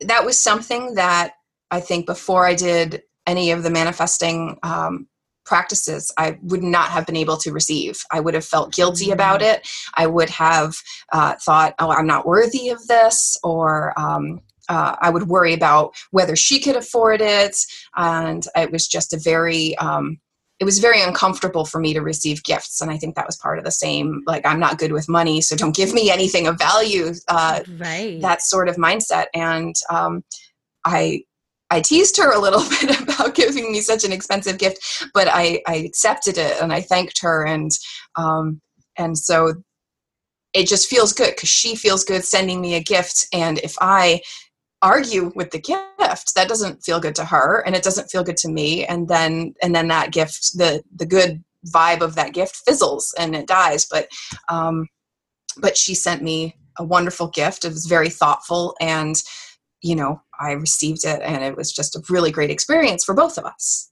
that 0.00 0.24
was 0.24 0.38
something 0.38 0.94
that 0.94 1.32
i 1.70 1.80
think 1.80 2.06
before 2.06 2.44
i 2.44 2.54
did 2.54 3.02
any 3.26 3.50
of 3.50 3.62
the 3.62 3.70
manifesting 3.70 4.58
um, 4.62 5.06
practices 5.48 6.12
i 6.18 6.38
would 6.42 6.62
not 6.62 6.90
have 6.90 7.06
been 7.06 7.16
able 7.16 7.36
to 7.38 7.52
receive. 7.52 8.00
I 8.12 8.20
would 8.20 8.34
have 8.34 8.44
felt 8.44 8.72
guilty 8.72 9.06
mm-hmm. 9.06 9.14
about 9.14 9.42
it. 9.42 9.66
I 9.94 10.06
would 10.06 10.30
have 10.30 10.74
uh, 11.12 11.34
thought 11.44 11.74
oh 11.78 11.90
i'm 11.90 12.06
not 12.06 12.26
worthy 12.26 12.68
of 12.68 12.86
this 12.86 13.38
or 13.42 13.98
um, 13.98 14.40
uh, 14.68 14.94
I 15.00 15.08
would 15.08 15.28
worry 15.28 15.54
about 15.54 15.94
whether 16.10 16.36
she 16.36 16.60
could 16.60 16.76
afford 16.76 17.22
it, 17.22 17.56
and 17.96 18.46
it 18.54 18.70
was 18.70 18.86
just 18.86 19.14
a 19.14 19.18
very 19.18 19.74
um, 19.78 20.18
it 20.60 20.64
was 20.64 20.78
very 20.78 21.00
uncomfortable 21.00 21.64
for 21.64 21.78
me 21.78 21.94
to 21.94 22.00
receive 22.00 22.42
gifts 22.42 22.80
and 22.80 22.90
i 22.90 22.96
think 22.96 23.14
that 23.14 23.26
was 23.26 23.36
part 23.36 23.58
of 23.58 23.64
the 23.64 23.70
same 23.70 24.22
like 24.26 24.44
i'm 24.44 24.58
not 24.58 24.78
good 24.78 24.92
with 24.92 25.08
money 25.08 25.40
so 25.40 25.54
don't 25.54 25.76
give 25.76 25.94
me 25.94 26.10
anything 26.10 26.46
of 26.46 26.58
value 26.58 27.12
uh, 27.28 27.60
right. 27.78 28.20
that 28.20 28.42
sort 28.42 28.68
of 28.68 28.76
mindset. 28.76 29.26
And 29.34 29.74
um, 29.90 30.24
i 30.84 31.22
i 31.70 31.80
teased 31.80 32.16
her 32.16 32.32
a 32.32 32.38
little 32.38 32.62
bit 32.80 33.00
about 33.00 33.34
giving 33.34 33.72
me 33.72 33.80
such 33.80 34.04
an 34.04 34.12
expensive 34.12 34.58
gift 34.58 35.08
but 35.14 35.28
i 35.28 35.60
i 35.66 35.76
accepted 35.76 36.38
it 36.38 36.60
and 36.60 36.72
i 36.72 36.80
thanked 36.80 37.20
her 37.22 37.46
and 37.46 37.70
um, 38.16 38.60
and 38.96 39.16
so 39.16 39.54
it 40.54 40.66
just 40.66 40.88
feels 40.88 41.12
good 41.12 41.34
because 41.34 41.48
she 41.48 41.76
feels 41.76 42.04
good 42.04 42.24
sending 42.24 42.60
me 42.60 42.74
a 42.74 42.82
gift. 42.82 43.26
And 43.32 43.58
if 43.58 43.76
i 43.80 44.20
argue 44.80 45.32
with 45.34 45.50
the 45.50 45.58
gift 45.58 46.34
that 46.36 46.48
doesn't 46.48 46.84
feel 46.84 47.00
good 47.00 47.16
to 47.16 47.24
her 47.24 47.64
and 47.66 47.74
it 47.74 47.82
doesn't 47.82 48.10
feel 48.10 48.22
good 48.22 48.36
to 48.38 48.48
me. 48.48 48.84
And 48.86 49.08
then 49.08 49.54
and 49.62 49.74
then 49.74 49.88
that 49.88 50.12
gift 50.12 50.56
the 50.56 50.82
the 50.94 51.06
good 51.06 51.42
vibe 51.66 52.00
of 52.00 52.14
that 52.14 52.32
gift 52.32 52.62
fizzles 52.64 53.14
and 53.18 53.34
it 53.34 53.46
dies. 53.46 53.86
But 53.90 54.08
um 54.48 54.86
but 55.60 55.76
she 55.76 55.94
sent 55.94 56.22
me 56.22 56.56
a 56.78 56.84
wonderful 56.84 57.28
gift. 57.28 57.64
It 57.64 57.70
was 57.70 57.86
very 57.86 58.08
thoughtful 58.08 58.76
and 58.80 59.20
you 59.82 59.94
know 59.94 60.20
i 60.40 60.52
received 60.52 61.04
it 61.04 61.20
and 61.22 61.42
it 61.42 61.56
was 61.56 61.72
just 61.72 61.96
a 61.96 62.02
really 62.08 62.30
great 62.30 62.50
experience 62.50 63.04
for 63.04 63.14
both 63.14 63.38
of 63.38 63.44
us. 63.44 63.90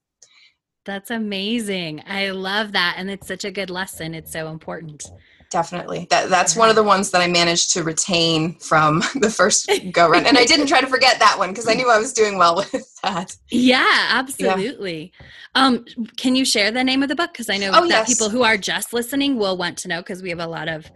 That's 0.86 1.10
amazing. 1.10 2.04
I 2.06 2.30
love 2.30 2.72
that 2.72 2.94
and 2.96 3.10
it's 3.10 3.26
such 3.26 3.44
a 3.44 3.50
good 3.50 3.70
lesson. 3.70 4.14
It's 4.14 4.30
so 4.30 4.48
important. 4.48 5.04
Definitely. 5.50 6.06
That 6.10 6.28
that's 6.28 6.54
one 6.54 6.68
of 6.68 6.76
the 6.76 6.82
ones 6.82 7.10
that 7.10 7.20
i 7.20 7.26
managed 7.26 7.72
to 7.72 7.82
retain 7.82 8.54
from 8.58 9.00
the 9.20 9.30
first 9.30 9.70
go 9.92 10.08
run 10.08 10.26
and 10.26 10.36
i 10.36 10.44
didn't 10.44 10.66
try 10.66 10.80
to 10.80 10.86
forget 10.86 11.18
that 11.18 11.36
one 11.38 11.50
because 11.50 11.68
i 11.68 11.74
knew 11.74 11.88
i 11.90 11.98
was 11.98 12.12
doing 12.12 12.36
well 12.38 12.56
with 12.72 13.00
that. 13.02 13.36
Yeah 13.50 14.08
absolutely. 14.10 15.12
Yeah. 15.20 15.66
um 15.66 15.84
can 16.16 16.36
you 16.36 16.44
share 16.44 16.70
the 16.70 16.84
name 16.84 17.02
of 17.02 17.08
the 17.08 17.16
book? 17.16 17.32
Because 17.32 17.48
i 17.48 17.56
know 17.56 17.70
oh, 17.74 17.88
that 17.88 18.08
yes. 18.08 18.08
people 18.08 18.28
who 18.28 18.42
are 18.42 18.56
just 18.56 18.92
listening 18.92 19.36
will 19.36 19.56
want 19.56 19.78
to 19.78 19.88
know 19.88 20.00
because 20.02 20.22
we 20.22 20.30
have 20.30 20.40
a 20.40 20.46
lot 20.46 20.68
of 20.68 20.90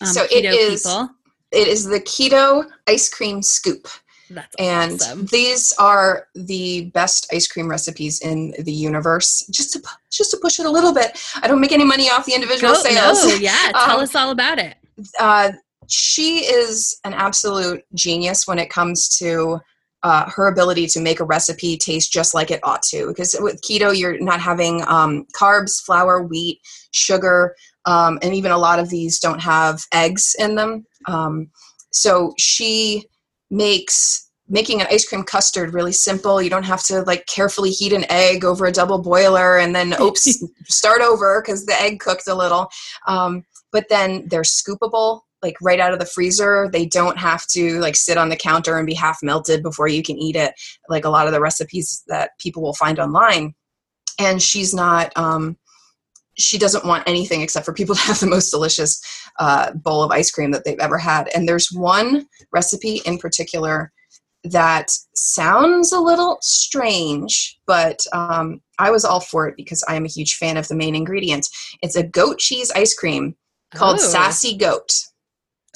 um, 0.00 0.08
so 0.08 0.24
keto 0.26 0.30
it 0.30 0.44
is, 0.46 0.82
people. 0.82 1.10
it 1.52 1.68
is 1.68 1.84
the 1.84 2.00
keto 2.00 2.64
ice 2.88 3.08
cream 3.08 3.42
scoop 3.42 3.88
that's 4.34 4.54
and 4.58 4.92
awesome. 4.92 5.26
these 5.26 5.72
are 5.78 6.26
the 6.34 6.90
best 6.94 7.26
ice 7.32 7.46
cream 7.46 7.68
recipes 7.68 8.20
in 8.20 8.54
the 8.58 8.72
universe. 8.72 9.46
Just 9.50 9.72
to 9.72 9.82
just 10.10 10.30
to 10.32 10.38
push 10.38 10.58
it 10.60 10.66
a 10.66 10.70
little 10.70 10.92
bit. 10.92 11.18
I 11.42 11.48
don't 11.48 11.60
make 11.60 11.72
any 11.72 11.84
money 11.84 12.10
off 12.10 12.26
the 12.26 12.34
individual 12.34 12.74
Go, 12.74 12.80
sales. 12.80 13.26
No, 13.26 13.34
yeah, 13.34 13.72
tell 13.84 13.98
um, 13.98 14.02
us 14.02 14.14
all 14.14 14.30
about 14.30 14.58
it. 14.58 14.76
Uh, 15.18 15.52
she 15.88 16.38
is 16.44 16.98
an 17.04 17.12
absolute 17.12 17.84
genius 17.94 18.46
when 18.46 18.58
it 18.58 18.70
comes 18.70 19.16
to 19.18 19.60
uh, 20.02 20.28
her 20.28 20.48
ability 20.48 20.86
to 20.88 21.00
make 21.00 21.20
a 21.20 21.24
recipe 21.24 21.76
taste 21.76 22.12
just 22.12 22.34
like 22.34 22.50
it 22.50 22.60
ought 22.62 22.82
to. 22.82 23.08
Because 23.08 23.36
with 23.40 23.60
keto, 23.62 23.96
you're 23.96 24.18
not 24.20 24.40
having 24.40 24.82
um, 24.88 25.26
carbs, 25.36 25.80
flour, 25.84 26.22
wheat, 26.22 26.60
sugar, 26.90 27.54
um, 27.84 28.18
and 28.22 28.34
even 28.34 28.50
a 28.50 28.58
lot 28.58 28.78
of 28.78 28.90
these 28.90 29.18
don't 29.20 29.40
have 29.40 29.80
eggs 29.92 30.34
in 30.38 30.54
them. 30.54 30.86
Um, 31.06 31.50
so 31.92 32.32
she 32.38 33.06
makes 33.52 34.30
making 34.48 34.80
an 34.80 34.86
ice 34.90 35.06
cream 35.06 35.22
custard 35.22 35.72
really 35.72 35.92
simple. 35.92 36.42
You 36.42 36.50
don't 36.50 36.64
have 36.64 36.82
to 36.84 37.02
like 37.02 37.26
carefully 37.26 37.70
heat 37.70 37.92
an 37.92 38.04
egg 38.10 38.44
over 38.44 38.66
a 38.66 38.72
double 38.72 39.00
boiler 39.00 39.58
and 39.58 39.74
then 39.74 39.94
oops, 40.00 40.42
start 40.64 41.00
over 41.00 41.40
because 41.40 41.64
the 41.64 41.80
egg 41.80 42.00
cooked 42.00 42.26
a 42.26 42.34
little. 42.34 42.68
Um, 43.06 43.44
but 43.70 43.88
then 43.88 44.26
they're 44.28 44.42
scoopable, 44.42 45.20
like 45.42 45.56
right 45.62 45.80
out 45.80 45.92
of 45.92 46.00
the 46.00 46.06
freezer. 46.06 46.68
They 46.72 46.86
don't 46.86 47.18
have 47.18 47.46
to 47.48 47.78
like 47.80 47.96
sit 47.96 48.18
on 48.18 48.28
the 48.28 48.36
counter 48.36 48.76
and 48.76 48.86
be 48.86 48.94
half 48.94 49.18
melted 49.22 49.62
before 49.62 49.88
you 49.88 50.02
can 50.02 50.18
eat 50.18 50.36
it, 50.36 50.54
like 50.88 51.04
a 51.04 51.10
lot 51.10 51.26
of 51.26 51.32
the 51.32 51.40
recipes 51.40 52.02
that 52.08 52.32
people 52.38 52.62
will 52.62 52.74
find 52.74 52.98
online. 52.98 53.54
And 54.18 54.42
she's 54.42 54.74
not 54.74 55.12
um, 55.16 55.56
she 56.38 56.58
doesn't 56.58 56.84
want 56.84 57.06
anything 57.06 57.42
except 57.42 57.66
for 57.66 57.72
people 57.72 57.94
to 57.94 58.00
have 58.02 58.20
the 58.20 58.26
most 58.26 58.50
delicious 58.50 59.00
uh, 59.38 59.72
bowl 59.72 60.02
of 60.02 60.10
ice 60.10 60.30
cream 60.30 60.50
that 60.52 60.64
they've 60.64 60.78
ever 60.78 60.98
had. 60.98 61.28
And 61.34 61.48
there's 61.48 61.70
one 61.72 62.26
recipe 62.52 63.00
in 63.04 63.18
particular 63.18 63.92
that 64.44 64.90
sounds 65.14 65.92
a 65.92 66.00
little 66.00 66.38
strange, 66.40 67.58
but 67.66 68.00
um, 68.12 68.60
I 68.78 68.90
was 68.90 69.04
all 69.04 69.20
for 69.20 69.46
it 69.46 69.56
because 69.56 69.84
I 69.88 69.94
am 69.94 70.04
a 70.04 70.08
huge 70.08 70.36
fan 70.36 70.56
of 70.56 70.66
the 70.68 70.74
main 70.74 70.94
ingredient. 70.94 71.48
It's 71.82 71.96
a 71.96 72.02
goat 72.02 72.38
cheese 72.38 72.70
ice 72.74 72.94
cream 72.94 73.36
called. 73.74 74.00
Sassy 74.00 74.56
Goat. 74.56 74.92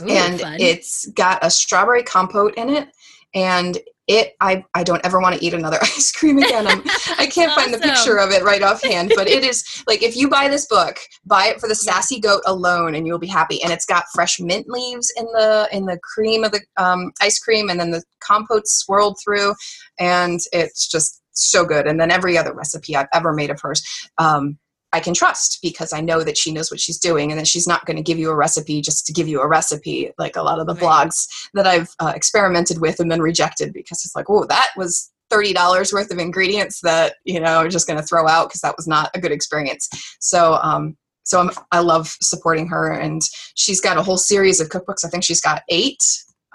Ooh, 0.03 0.09
and 0.09 0.40
fun. 0.40 0.57
it's 0.61 1.07
got 1.11 1.38
a 1.42 1.51
strawberry 1.51 2.03
compote 2.03 2.55
in 2.57 2.69
it 2.69 2.88
and 3.37 3.79
it 4.09 4.35
I, 4.40 4.64
I 4.75 4.83
don't 4.83 5.05
ever 5.05 5.20
want 5.20 5.37
to 5.37 5.44
eat 5.44 5.55
another 5.55 5.79
ice 5.83 6.11
cream 6.11 6.38
again. 6.38 6.66
I'm, 6.66 6.83
i 7.18 7.27
can 7.27 7.49
not 7.49 7.59
awesome. 7.59 7.72
find 7.72 7.75
the 7.75 7.87
picture 7.87 8.18
of 8.18 8.31
it 8.31 8.42
right 8.42 8.62
offhand 8.62 9.12
but 9.16 9.29
it 9.29 9.44
is 9.44 9.85
like 9.88 10.03
if 10.03 10.16
you 10.16 10.29
buy 10.29 10.49
this 10.49 10.66
book 10.66 10.96
buy 11.25 11.46
it 11.49 11.61
for 11.61 11.68
the 11.68 11.75
sassy 11.75 12.20
goat 12.20 12.42
alone 12.46 12.94
and 12.94 13.07
you'll 13.07 13.18
be 13.18 13.27
happy. 13.27 13.62
And 13.62 13.72
it's 13.72 13.85
got 13.85 14.05
fresh 14.14 14.40
mint 14.40 14.68
leaves 14.68 15.12
in 15.16 15.27
the 15.27 15.68
in 15.72 15.87
the 15.87 15.99
cream 16.03 16.44
of 16.44 16.53
the 16.53 16.61
um, 16.77 17.12
ice 17.20 17.38
cream 17.38 17.68
and 17.68 17.79
then 17.79 17.90
the 17.90 18.03
compote 18.20 18.66
swirled 18.66 19.18
through. 19.22 19.55
And 19.99 20.40
it's 20.53 20.88
just 20.88 21.22
so 21.33 21.64
good. 21.64 21.87
And 21.87 22.01
then 22.01 22.11
every 22.11 22.38
other 22.38 22.55
recipe 22.55 22.96
i've 22.96 23.09
ever 23.12 23.33
made 23.33 23.51
of 23.51 23.61
hers. 23.61 23.83
Um, 24.18 24.59
I 24.96 25.00
can 25.00 25.12
trust 25.12 25.59
because 25.62 25.92
I 25.92 26.00
know 26.00 26.24
that 26.24 26.38
she 26.38 26.50
knows 26.50 26.70
what 26.70 26.80
she's 26.80 26.98
doing 26.98 27.30
and 27.30 27.38
that 27.38 27.46
she's 27.46 27.66
not 27.66 27.85
going 27.85 27.98
to 27.98 28.02
give 28.02 28.18
you 28.18 28.30
a 28.30 28.35
recipe 28.35 28.80
just 28.80 29.04
to 29.06 29.12
give 29.12 29.28
you 29.28 29.42
a 29.42 29.46
recipe, 29.46 30.11
like 30.16 30.37
a 30.37 30.42
lot 30.42 30.59
of 30.59 30.66
the 30.66 30.74
right. 30.74 30.82
blogs 30.82 31.26
that 31.52 31.66
I've 31.66 31.94
uh, 32.00 32.12
experimented 32.16 32.80
with 32.80 32.98
and 32.98 33.12
then 33.12 33.20
rejected 33.20 33.74
because 33.74 34.02
it's 34.06 34.16
like, 34.16 34.30
oh, 34.30 34.46
that 34.46 34.70
was 34.74 35.12
$30 35.30 35.92
worth 35.92 36.11
of 36.11 36.18
ingredients 36.18 36.80
that, 36.80 37.16
you 37.26 37.38
know, 37.38 37.59
are 37.59 37.68
just 37.68 37.87
going 37.87 38.00
to 38.00 38.06
throw 38.06 38.26
out 38.26 38.48
because 38.48 38.62
that 38.62 38.76
was 38.78 38.87
not 38.87 39.11
a 39.14 39.20
good 39.20 39.32
experience. 39.32 39.87
So, 40.18 40.54
um, 40.62 40.96
so 41.24 41.40
I'm, 41.40 41.50
I 41.72 41.80
love 41.80 42.16
supporting 42.22 42.66
her 42.68 42.90
and 42.92 43.20
she's 43.54 43.82
got 43.82 43.98
a 43.98 44.02
whole 44.02 44.16
series 44.16 44.61
of 44.61 44.70
cookbooks. 44.70 45.04
I 45.04 45.09
think 45.09 45.24
she's 45.24 45.42
got 45.42 45.62
eight 45.68 46.02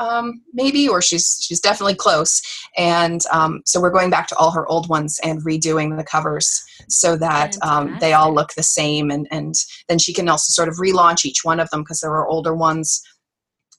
um, 0.01 0.41
maybe, 0.53 0.89
or 0.89 1.01
she's 1.01 1.37
she's 1.41 1.59
definitely 1.59 1.95
close. 1.95 2.41
And 2.77 3.21
um, 3.31 3.61
so 3.65 3.79
we're 3.79 3.91
going 3.91 4.09
back 4.09 4.27
to 4.27 4.35
all 4.35 4.51
her 4.51 4.67
old 4.67 4.89
ones 4.89 5.19
and 5.23 5.43
redoing 5.45 5.95
the 5.97 6.03
covers 6.03 6.63
so 6.89 7.15
that 7.17 7.55
um, 7.61 7.97
they 7.99 8.13
all 8.13 8.33
look 8.33 8.53
the 8.53 8.63
same. 8.63 9.11
And 9.11 9.27
and 9.31 9.53
then 9.87 9.99
she 9.99 10.13
can 10.13 10.27
also 10.27 10.49
sort 10.51 10.69
of 10.69 10.75
relaunch 10.75 11.23
each 11.25 11.43
one 11.43 11.59
of 11.59 11.69
them 11.69 11.81
because 11.81 12.01
there 12.01 12.11
are 12.11 12.27
older 12.27 12.55
ones 12.55 13.01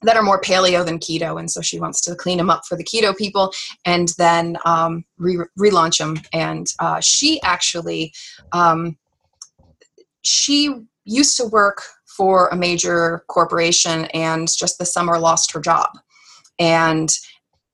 that 0.03 0.17
are 0.17 0.23
more 0.23 0.41
paleo 0.41 0.85
than 0.85 0.99
keto, 0.99 1.39
and 1.39 1.51
so 1.51 1.61
she 1.61 1.79
wants 1.79 2.01
to 2.01 2.15
clean 2.15 2.37
them 2.37 2.49
up 2.49 2.63
for 2.67 2.77
the 2.77 2.83
keto 2.83 3.15
people 3.15 3.53
and 3.85 4.09
then 4.17 4.57
um, 4.65 5.03
re- 5.17 5.45
relaunch 5.59 5.97
them. 5.97 6.19
And 6.31 6.67
uh, 6.79 6.99
she 7.01 7.41
actually 7.41 8.13
um, 8.53 8.97
she 10.21 10.73
used 11.05 11.35
to 11.35 11.45
work 11.45 11.83
for 12.17 12.47
a 12.49 12.55
major 12.55 13.23
corporation 13.27 14.05
and 14.13 14.47
just 14.47 14.77
this 14.77 14.93
summer 14.93 15.19
lost 15.19 15.51
her 15.51 15.59
job. 15.59 15.89
And 16.63 17.09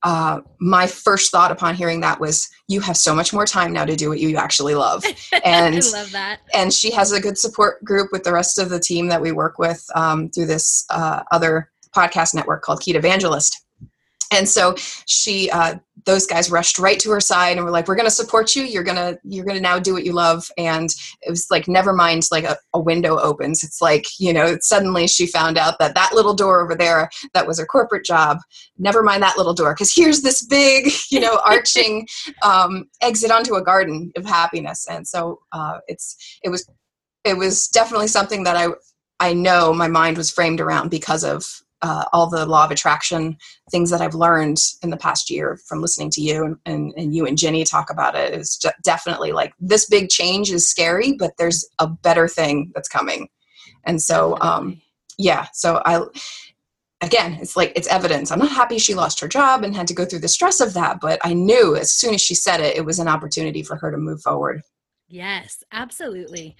uh, 0.03 0.39
my 0.59 0.87
first 0.87 1.31
thought 1.31 1.51
upon 1.51 1.75
hearing 1.75 1.99
that 2.01 2.19
was, 2.19 2.49
"You 2.67 2.81
have 2.81 2.97
so 2.97 3.13
much 3.13 3.33
more 3.33 3.45
time 3.45 3.73
now 3.73 3.85
to 3.85 3.95
do 3.95 4.09
what 4.09 4.19
you 4.19 4.37
actually 4.37 4.75
love." 4.75 5.03
And 5.45 5.75
I 5.75 5.97
love 5.97 6.11
that. 6.11 6.39
And 6.53 6.73
she 6.73 6.91
has 6.91 7.11
a 7.11 7.19
good 7.19 7.37
support 7.37 7.83
group 7.83 8.09
with 8.11 8.23
the 8.23 8.33
rest 8.33 8.57
of 8.57 8.69
the 8.69 8.79
team 8.79 9.07
that 9.07 9.21
we 9.21 9.31
work 9.31 9.59
with 9.59 9.85
um, 9.95 10.29
through 10.29 10.47
this 10.47 10.85
uh, 10.89 11.23
other 11.31 11.71
podcast 11.95 12.33
network 12.33 12.61
called 12.61 12.81
Keto 12.81 12.95
Evangelist 12.95 13.55
and 14.31 14.47
so 14.47 14.75
she 15.07 15.49
uh, 15.49 15.75
those 16.05 16.25
guys 16.25 16.51
rushed 16.51 16.79
right 16.79 16.99
to 16.99 17.11
her 17.11 17.21
side 17.21 17.57
and 17.57 17.65
were 17.65 17.71
like 17.71 17.87
we're 17.87 17.95
going 17.95 18.07
to 18.07 18.11
support 18.11 18.55
you. 18.55 18.63
You're 18.63 18.83
going 18.83 18.97
to 18.97 19.19
you're 19.23 19.45
going 19.45 19.57
to 19.57 19.61
now 19.61 19.79
do 19.79 19.93
what 19.93 20.05
you 20.05 20.13
love. 20.13 20.49
And 20.57 20.89
it 21.21 21.29
was 21.29 21.47
like 21.49 21.67
never 21.67 21.93
mind 21.93 22.27
like 22.31 22.43
a, 22.43 22.57
a, 22.73 22.79
window 22.79 23.17
opens. 23.19 23.63
It's 23.63 23.81
like 23.81 24.05
you 24.19 24.33
know 24.33 24.57
suddenly 24.61 25.07
she 25.07 25.27
found 25.27 25.57
out 25.57 25.79
that 25.79 25.95
that 25.95 26.13
little 26.13 26.33
door 26.33 26.61
over 26.61 26.75
there 26.75 27.09
that 27.33 27.47
was 27.47 27.59
her 27.59 27.65
corporate 27.65 28.05
job. 28.05 28.37
Never 28.77 29.03
mind 29.03 29.23
that 29.23 29.37
little 29.37 29.53
door 29.53 29.73
because 29.73 29.93
here's 29.93 30.21
this 30.21 30.45
big 30.45 30.91
you 31.11 31.19
know 31.19 31.39
arching 31.45 32.07
um, 32.43 32.89
exit 33.01 33.31
onto 33.31 33.55
a 33.55 33.63
garden 33.63 34.11
of 34.15 34.25
happiness. 34.25 34.87
And 34.89 35.07
so 35.07 35.39
uh, 35.51 35.79
it's 35.87 36.39
it 36.43 36.49
was 36.49 36.69
it 37.23 37.37
was 37.37 37.67
definitely 37.67 38.07
something 38.07 38.43
that 38.43 38.55
i 38.55 38.67
i 39.19 39.33
know 39.33 39.73
my 39.73 39.87
mind 39.87 40.17
was 40.17 40.31
framed 40.31 40.61
around 40.61 40.89
because 40.89 41.23
of 41.23 41.61
uh, 41.81 42.05
all 42.11 42.29
the 42.29 42.45
law 42.45 42.65
of 42.65 42.71
attraction 42.71 43.37
things 43.71 43.89
that 43.89 44.01
I've 44.01 44.15
learned 44.15 44.57
in 44.83 44.89
the 44.89 44.97
past 44.97 45.29
year 45.29 45.59
from 45.67 45.81
listening 45.81 46.09
to 46.11 46.21
you 46.21 46.43
and, 46.43 46.57
and, 46.65 46.93
and 46.97 47.15
you 47.15 47.25
and 47.25 47.37
Jenny 47.37 47.63
talk 47.63 47.89
about 47.89 48.15
it 48.15 48.33
is 48.33 48.59
definitely 48.83 49.31
like 49.31 49.53
this 49.59 49.87
big 49.87 50.09
change 50.09 50.51
is 50.51 50.67
scary, 50.67 51.13
but 51.13 51.31
there's 51.37 51.67
a 51.79 51.87
better 51.87 52.27
thing 52.27 52.71
that's 52.73 52.89
coming. 52.89 53.29
And 53.85 54.01
so, 54.01 54.37
um, 54.41 54.81
yeah, 55.17 55.47
so 55.53 55.81
I, 55.85 56.01
again, 57.01 57.37
it's 57.41 57.55
like 57.55 57.71
it's 57.75 57.87
evidence. 57.87 58.31
I'm 58.31 58.39
not 58.39 58.51
happy 58.51 58.77
she 58.77 58.95
lost 58.95 59.19
her 59.21 59.27
job 59.27 59.63
and 59.63 59.75
had 59.75 59.87
to 59.87 59.93
go 59.93 60.05
through 60.05 60.19
the 60.19 60.27
stress 60.27 60.59
of 60.59 60.73
that, 60.73 60.99
but 60.99 61.19
I 61.23 61.33
knew 61.33 61.75
as 61.75 61.93
soon 61.93 62.13
as 62.13 62.21
she 62.21 62.35
said 62.35 62.59
it, 62.59 62.75
it 62.75 62.85
was 62.85 62.99
an 62.99 63.07
opportunity 63.07 63.63
for 63.63 63.77
her 63.77 63.91
to 63.91 63.97
move 63.97 64.21
forward. 64.21 64.61
Yes, 65.07 65.63
absolutely. 65.71 66.55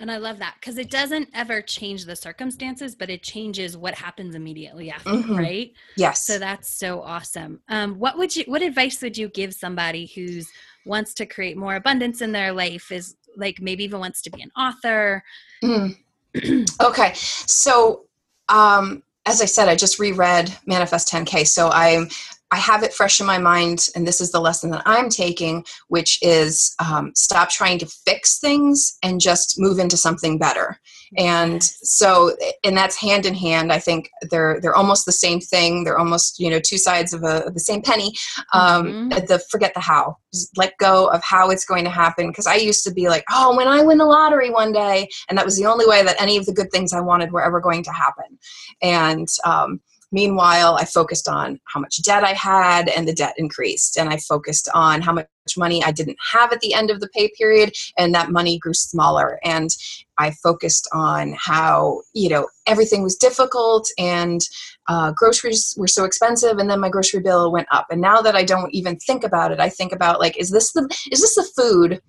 And 0.00 0.10
I 0.10 0.16
love 0.16 0.38
that 0.38 0.56
because 0.58 0.76
it 0.76 0.90
doesn't 0.90 1.28
ever 1.34 1.62
change 1.62 2.04
the 2.04 2.16
circumstances, 2.16 2.94
but 2.94 3.10
it 3.10 3.22
changes 3.22 3.76
what 3.76 3.94
happens 3.94 4.34
immediately 4.34 4.90
after, 4.90 5.10
mm-hmm. 5.10 5.36
right? 5.36 5.72
Yes. 5.96 6.26
So 6.26 6.38
that's 6.38 6.68
so 6.68 7.00
awesome. 7.00 7.60
Um, 7.68 7.98
what 7.98 8.18
would 8.18 8.34
you? 8.34 8.44
What 8.46 8.62
advice 8.62 9.00
would 9.02 9.16
you 9.16 9.28
give 9.28 9.54
somebody 9.54 10.10
who's 10.14 10.50
wants 10.84 11.14
to 11.14 11.26
create 11.26 11.56
more 11.56 11.76
abundance 11.76 12.22
in 12.22 12.32
their 12.32 12.52
life? 12.52 12.90
Is 12.90 13.14
like 13.36 13.60
maybe 13.60 13.84
even 13.84 14.00
wants 14.00 14.22
to 14.22 14.30
be 14.30 14.42
an 14.42 14.50
author. 14.58 15.22
Mm. 15.62 15.96
okay, 16.82 17.12
so 17.14 18.06
um, 18.48 19.02
as 19.26 19.40
I 19.40 19.46
said, 19.46 19.68
I 19.68 19.76
just 19.76 19.98
reread 19.98 20.54
Manifest 20.66 21.10
10K, 21.10 21.46
so 21.46 21.70
I'm 21.70 22.08
I 22.50 22.58
have 22.58 22.82
it 22.82 22.92
fresh 22.92 23.20
in 23.20 23.26
my 23.26 23.38
mind, 23.38 23.88
and 23.96 24.06
this 24.06 24.20
is 24.20 24.30
the 24.30 24.40
lesson 24.40 24.70
that 24.70 24.82
I'm 24.86 25.08
taking, 25.08 25.64
which 25.88 26.18
is 26.22 26.74
um, 26.78 27.12
stop 27.16 27.50
trying 27.50 27.78
to 27.78 27.86
fix 27.86 28.38
things 28.38 28.96
and 29.02 29.20
just 29.20 29.58
move 29.58 29.78
into 29.78 29.96
something 29.96 30.38
better. 30.38 30.78
And 31.16 31.62
so, 31.62 32.36
and 32.64 32.76
that's 32.76 32.96
hand 33.00 33.26
in 33.26 33.34
hand. 33.34 33.72
I 33.72 33.78
think 33.78 34.10
they're 34.30 34.60
they're 34.60 34.74
almost 34.74 35.06
the 35.06 35.12
same 35.12 35.40
thing. 35.40 35.84
They're 35.84 35.98
almost 35.98 36.38
you 36.38 36.50
know 36.50 36.60
two 36.60 36.78
sides 36.78 37.12
of, 37.12 37.22
a, 37.22 37.44
of 37.46 37.54
the 37.54 37.60
same 37.60 37.82
penny. 37.82 38.12
Um, 38.52 38.86
mm-hmm. 38.86 39.26
The 39.26 39.42
forget 39.50 39.74
the 39.74 39.80
how, 39.80 40.16
just 40.32 40.56
let 40.56 40.76
go 40.78 41.06
of 41.08 41.22
how 41.24 41.50
it's 41.50 41.64
going 41.64 41.84
to 41.84 41.90
happen. 41.90 42.28
Because 42.28 42.46
I 42.46 42.56
used 42.56 42.84
to 42.84 42.92
be 42.92 43.08
like, 43.08 43.24
oh, 43.30 43.56
when 43.56 43.68
I 43.68 43.82
win 43.82 43.98
the 43.98 44.04
lottery 44.04 44.50
one 44.50 44.72
day, 44.72 45.08
and 45.28 45.38
that 45.38 45.44
was 45.44 45.56
the 45.56 45.66
only 45.66 45.86
way 45.86 46.02
that 46.02 46.20
any 46.20 46.36
of 46.36 46.46
the 46.46 46.54
good 46.54 46.70
things 46.70 46.92
I 46.92 47.00
wanted 47.00 47.32
were 47.32 47.44
ever 47.44 47.60
going 47.60 47.82
to 47.84 47.92
happen. 47.92 48.38
And 48.82 49.28
um, 49.44 49.80
Meanwhile, 50.14 50.76
I 50.76 50.84
focused 50.84 51.28
on 51.28 51.58
how 51.64 51.80
much 51.80 52.00
debt 52.02 52.22
I 52.22 52.34
had, 52.34 52.88
and 52.88 53.08
the 53.08 53.12
debt 53.12 53.34
increased. 53.36 53.98
And 53.98 54.08
I 54.08 54.18
focused 54.18 54.68
on 54.72 55.02
how 55.02 55.12
much 55.12 55.26
money 55.56 55.82
I 55.82 55.90
didn't 55.90 56.18
have 56.32 56.52
at 56.52 56.60
the 56.60 56.72
end 56.72 56.92
of 56.92 57.00
the 57.00 57.08
pay 57.08 57.32
period, 57.36 57.74
and 57.98 58.14
that 58.14 58.30
money 58.30 58.56
grew 58.56 58.74
smaller. 58.74 59.40
And 59.42 59.70
I 60.16 60.30
focused 60.30 60.88
on 60.92 61.34
how, 61.36 62.02
you 62.12 62.28
know, 62.28 62.46
everything 62.68 63.02
was 63.02 63.16
difficult 63.16 63.88
and 63.98 64.40
uh, 64.88 65.10
groceries 65.10 65.74
were 65.76 65.88
so 65.88 66.04
expensive, 66.04 66.58
and 66.58 66.70
then 66.70 66.78
my 66.78 66.90
grocery 66.90 67.20
bill 67.20 67.50
went 67.50 67.66
up. 67.72 67.86
And 67.90 68.00
now 68.00 68.22
that 68.22 68.36
I 68.36 68.44
don't 68.44 68.72
even 68.72 68.96
think 68.98 69.24
about 69.24 69.50
it, 69.50 69.58
I 69.58 69.68
think 69.68 69.92
about 69.92 70.20
like, 70.20 70.36
is 70.38 70.50
this 70.50 70.72
the 70.72 70.88
is 71.10 71.22
this 71.22 71.34
the 71.34 71.50
food 71.56 72.00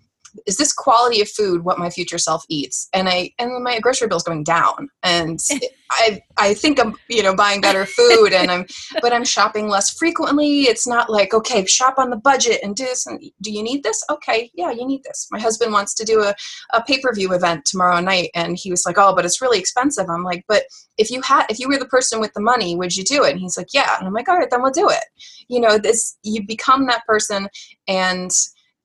is 0.45 0.58
this 0.58 0.74
quality 0.74 1.21
of 1.21 1.30
food 1.30 1.63
what 1.63 1.80
my 1.80 1.89
future 1.89 2.17
self 2.17 2.43
eats? 2.50 2.89
And 2.93 3.10
i 3.10 3.32
and 3.39 3.63
my 3.63 3.80
grocery 3.80 4.08
bill 4.08 4.17
is 4.17 4.24
going 4.24 4.43
down. 4.43 4.89
And 5.04 5.39
i 5.91 6.19
i 6.38 6.54
think 6.54 6.80
i'm 6.80 6.95
you 7.10 7.21
know 7.21 7.36
buying 7.36 7.62
better 7.62 7.86
food 7.86 8.34
and 8.34 8.50
i'm 8.50 8.65
but 9.02 9.13
i'm 9.13 9.24
shopping 9.24 9.67
less 9.67 9.91
frequently. 9.91 10.63
It's 10.63 10.88
not 10.88 11.10
like 11.10 11.34
okay 11.34 11.65
shop 11.65 11.95
on 11.98 12.10
the 12.10 12.17
budget 12.17 12.60
and 12.63 12.76
do 12.76 12.86
this 12.86 13.06
and 13.06 13.21
do 13.41 13.52
you 13.52 13.63
need 13.63 13.84
this? 13.84 14.04
Okay 14.10 14.52
yeah 14.54 14.71
you 14.71 14.86
need 14.86 15.04
this. 15.04 15.28
My 15.32 15.39
husband 15.39 15.71
wants 15.71 15.93
to 15.95 16.06
do 16.06 16.24
a, 16.24 16.34
a 16.74 16.84
pay-per-view 16.84 17.34
event 17.34 17.65
tomorrow 17.65 18.00
night 18.00 18.30
and 18.36 18.58
he 18.58 18.71
was 18.71 18.84
like 18.86 18.98
oh 18.98 19.15
but 19.15 19.26
it's 19.26 19.41
really 19.41 19.60
expensive. 19.60 20.10
I'm 20.10 20.24
like 20.24 20.43
but 20.48 20.63
if 20.98 21.12
you 21.12 21.21
had 21.21 21.45
if 21.50 21.60
you 21.60 21.67
were 21.67 21.78
the 21.78 21.86
person 21.86 22.19
with 22.19 22.34
the 22.34 22.41
money 22.41 22.76
would 22.76 22.95
you 22.95 23.04
do 23.04 23.24
it? 23.24 23.32
And 23.32 23.39
he's 23.39 23.58
like 23.58 23.74
yeah. 23.74 23.98
And 23.98 24.08
i'm 24.08 24.13
like 24.13 24.30
all 24.30 24.38
right 24.38 24.50
then 24.50 24.62
we'll 24.62 24.71
do 24.71 24.89
it. 24.89 25.04
You 25.48 25.60
know 25.60 25.78
this 25.78 26.17
you 26.24 26.45
become 26.45 26.88
that 26.88 27.06
person 27.06 27.48
and 27.88 28.32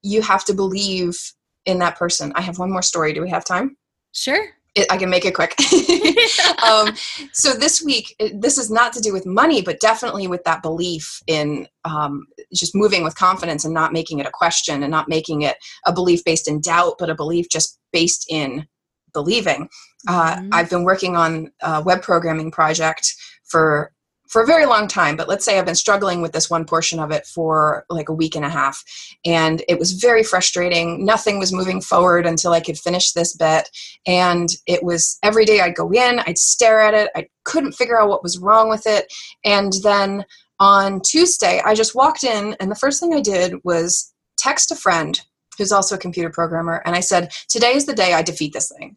you 0.02 0.22
have 0.22 0.44
to 0.46 0.54
believe 0.54 1.16
in 1.66 1.78
that 1.78 1.98
person. 1.98 2.32
I 2.34 2.40
have 2.40 2.58
one 2.58 2.70
more 2.70 2.82
story. 2.82 3.12
Do 3.12 3.22
we 3.22 3.30
have 3.30 3.44
time? 3.44 3.76
Sure. 4.12 4.44
It, 4.74 4.86
I 4.90 4.96
can 4.96 5.10
make 5.10 5.24
it 5.24 5.34
quick. 5.34 5.54
um, 6.62 6.94
so 7.32 7.54
this 7.54 7.82
week, 7.82 8.14
this 8.34 8.56
is 8.56 8.70
not 8.70 8.92
to 8.92 9.00
do 9.00 9.12
with 9.12 9.26
money, 9.26 9.62
but 9.62 9.80
definitely 9.80 10.28
with 10.28 10.44
that 10.44 10.62
belief 10.62 11.20
in 11.26 11.66
um, 11.84 12.26
just 12.54 12.74
moving 12.74 13.02
with 13.02 13.16
confidence 13.16 13.64
and 13.64 13.74
not 13.74 13.92
making 13.92 14.20
it 14.20 14.26
a 14.26 14.32
question 14.32 14.82
and 14.82 14.90
not 14.90 15.08
making 15.08 15.42
it 15.42 15.56
a 15.86 15.92
belief 15.92 16.24
based 16.24 16.48
in 16.48 16.60
doubt, 16.60 16.94
but 16.98 17.10
a 17.10 17.14
belief 17.14 17.48
just 17.50 17.78
based 17.92 18.26
in 18.28 18.66
believing. 19.12 19.68
Uh, 20.08 20.36
mm-hmm. 20.36 20.48
I've 20.52 20.70
been 20.70 20.84
working 20.84 21.16
on 21.16 21.50
a 21.62 21.82
web 21.82 22.02
programming 22.02 22.50
project 22.50 23.12
for 23.44 23.92
for 24.30 24.40
a 24.40 24.46
very 24.46 24.64
long 24.64 24.86
time, 24.86 25.16
but 25.16 25.28
let's 25.28 25.44
say 25.44 25.58
I've 25.58 25.66
been 25.66 25.74
struggling 25.74 26.22
with 26.22 26.32
this 26.32 26.48
one 26.48 26.64
portion 26.64 27.00
of 27.00 27.10
it 27.10 27.26
for 27.26 27.84
like 27.90 28.08
a 28.08 28.14
week 28.14 28.36
and 28.36 28.44
a 28.44 28.48
half. 28.48 28.82
And 29.24 29.62
it 29.68 29.78
was 29.78 29.92
very 29.92 30.22
frustrating. 30.22 31.04
Nothing 31.04 31.40
was 31.40 31.52
moving 31.52 31.80
forward 31.80 32.26
until 32.26 32.52
I 32.52 32.60
could 32.60 32.78
finish 32.78 33.12
this 33.12 33.36
bit. 33.36 33.68
And 34.06 34.48
it 34.66 34.84
was 34.84 35.18
every 35.24 35.44
day 35.44 35.60
I'd 35.60 35.74
go 35.74 35.90
in, 35.90 36.20
I'd 36.20 36.38
stare 36.38 36.80
at 36.80 36.94
it, 36.94 37.10
I 37.16 37.26
couldn't 37.44 37.72
figure 37.72 38.00
out 38.00 38.08
what 38.08 38.22
was 38.22 38.38
wrong 38.38 38.70
with 38.70 38.86
it. 38.86 39.12
And 39.44 39.72
then 39.82 40.24
on 40.60 41.00
Tuesday, 41.00 41.60
I 41.64 41.74
just 41.74 41.96
walked 41.96 42.22
in, 42.22 42.54
and 42.60 42.70
the 42.70 42.76
first 42.76 43.00
thing 43.00 43.14
I 43.14 43.20
did 43.20 43.54
was 43.64 44.12
text 44.36 44.70
a 44.70 44.76
friend 44.76 45.20
who's 45.58 45.72
also 45.72 45.96
a 45.96 45.98
computer 45.98 46.30
programmer, 46.30 46.82
and 46.84 46.94
I 46.94 47.00
said, 47.00 47.32
Today 47.48 47.72
is 47.72 47.86
the 47.86 47.94
day 47.94 48.12
I 48.12 48.22
defeat 48.22 48.52
this 48.52 48.70
thing 48.78 48.96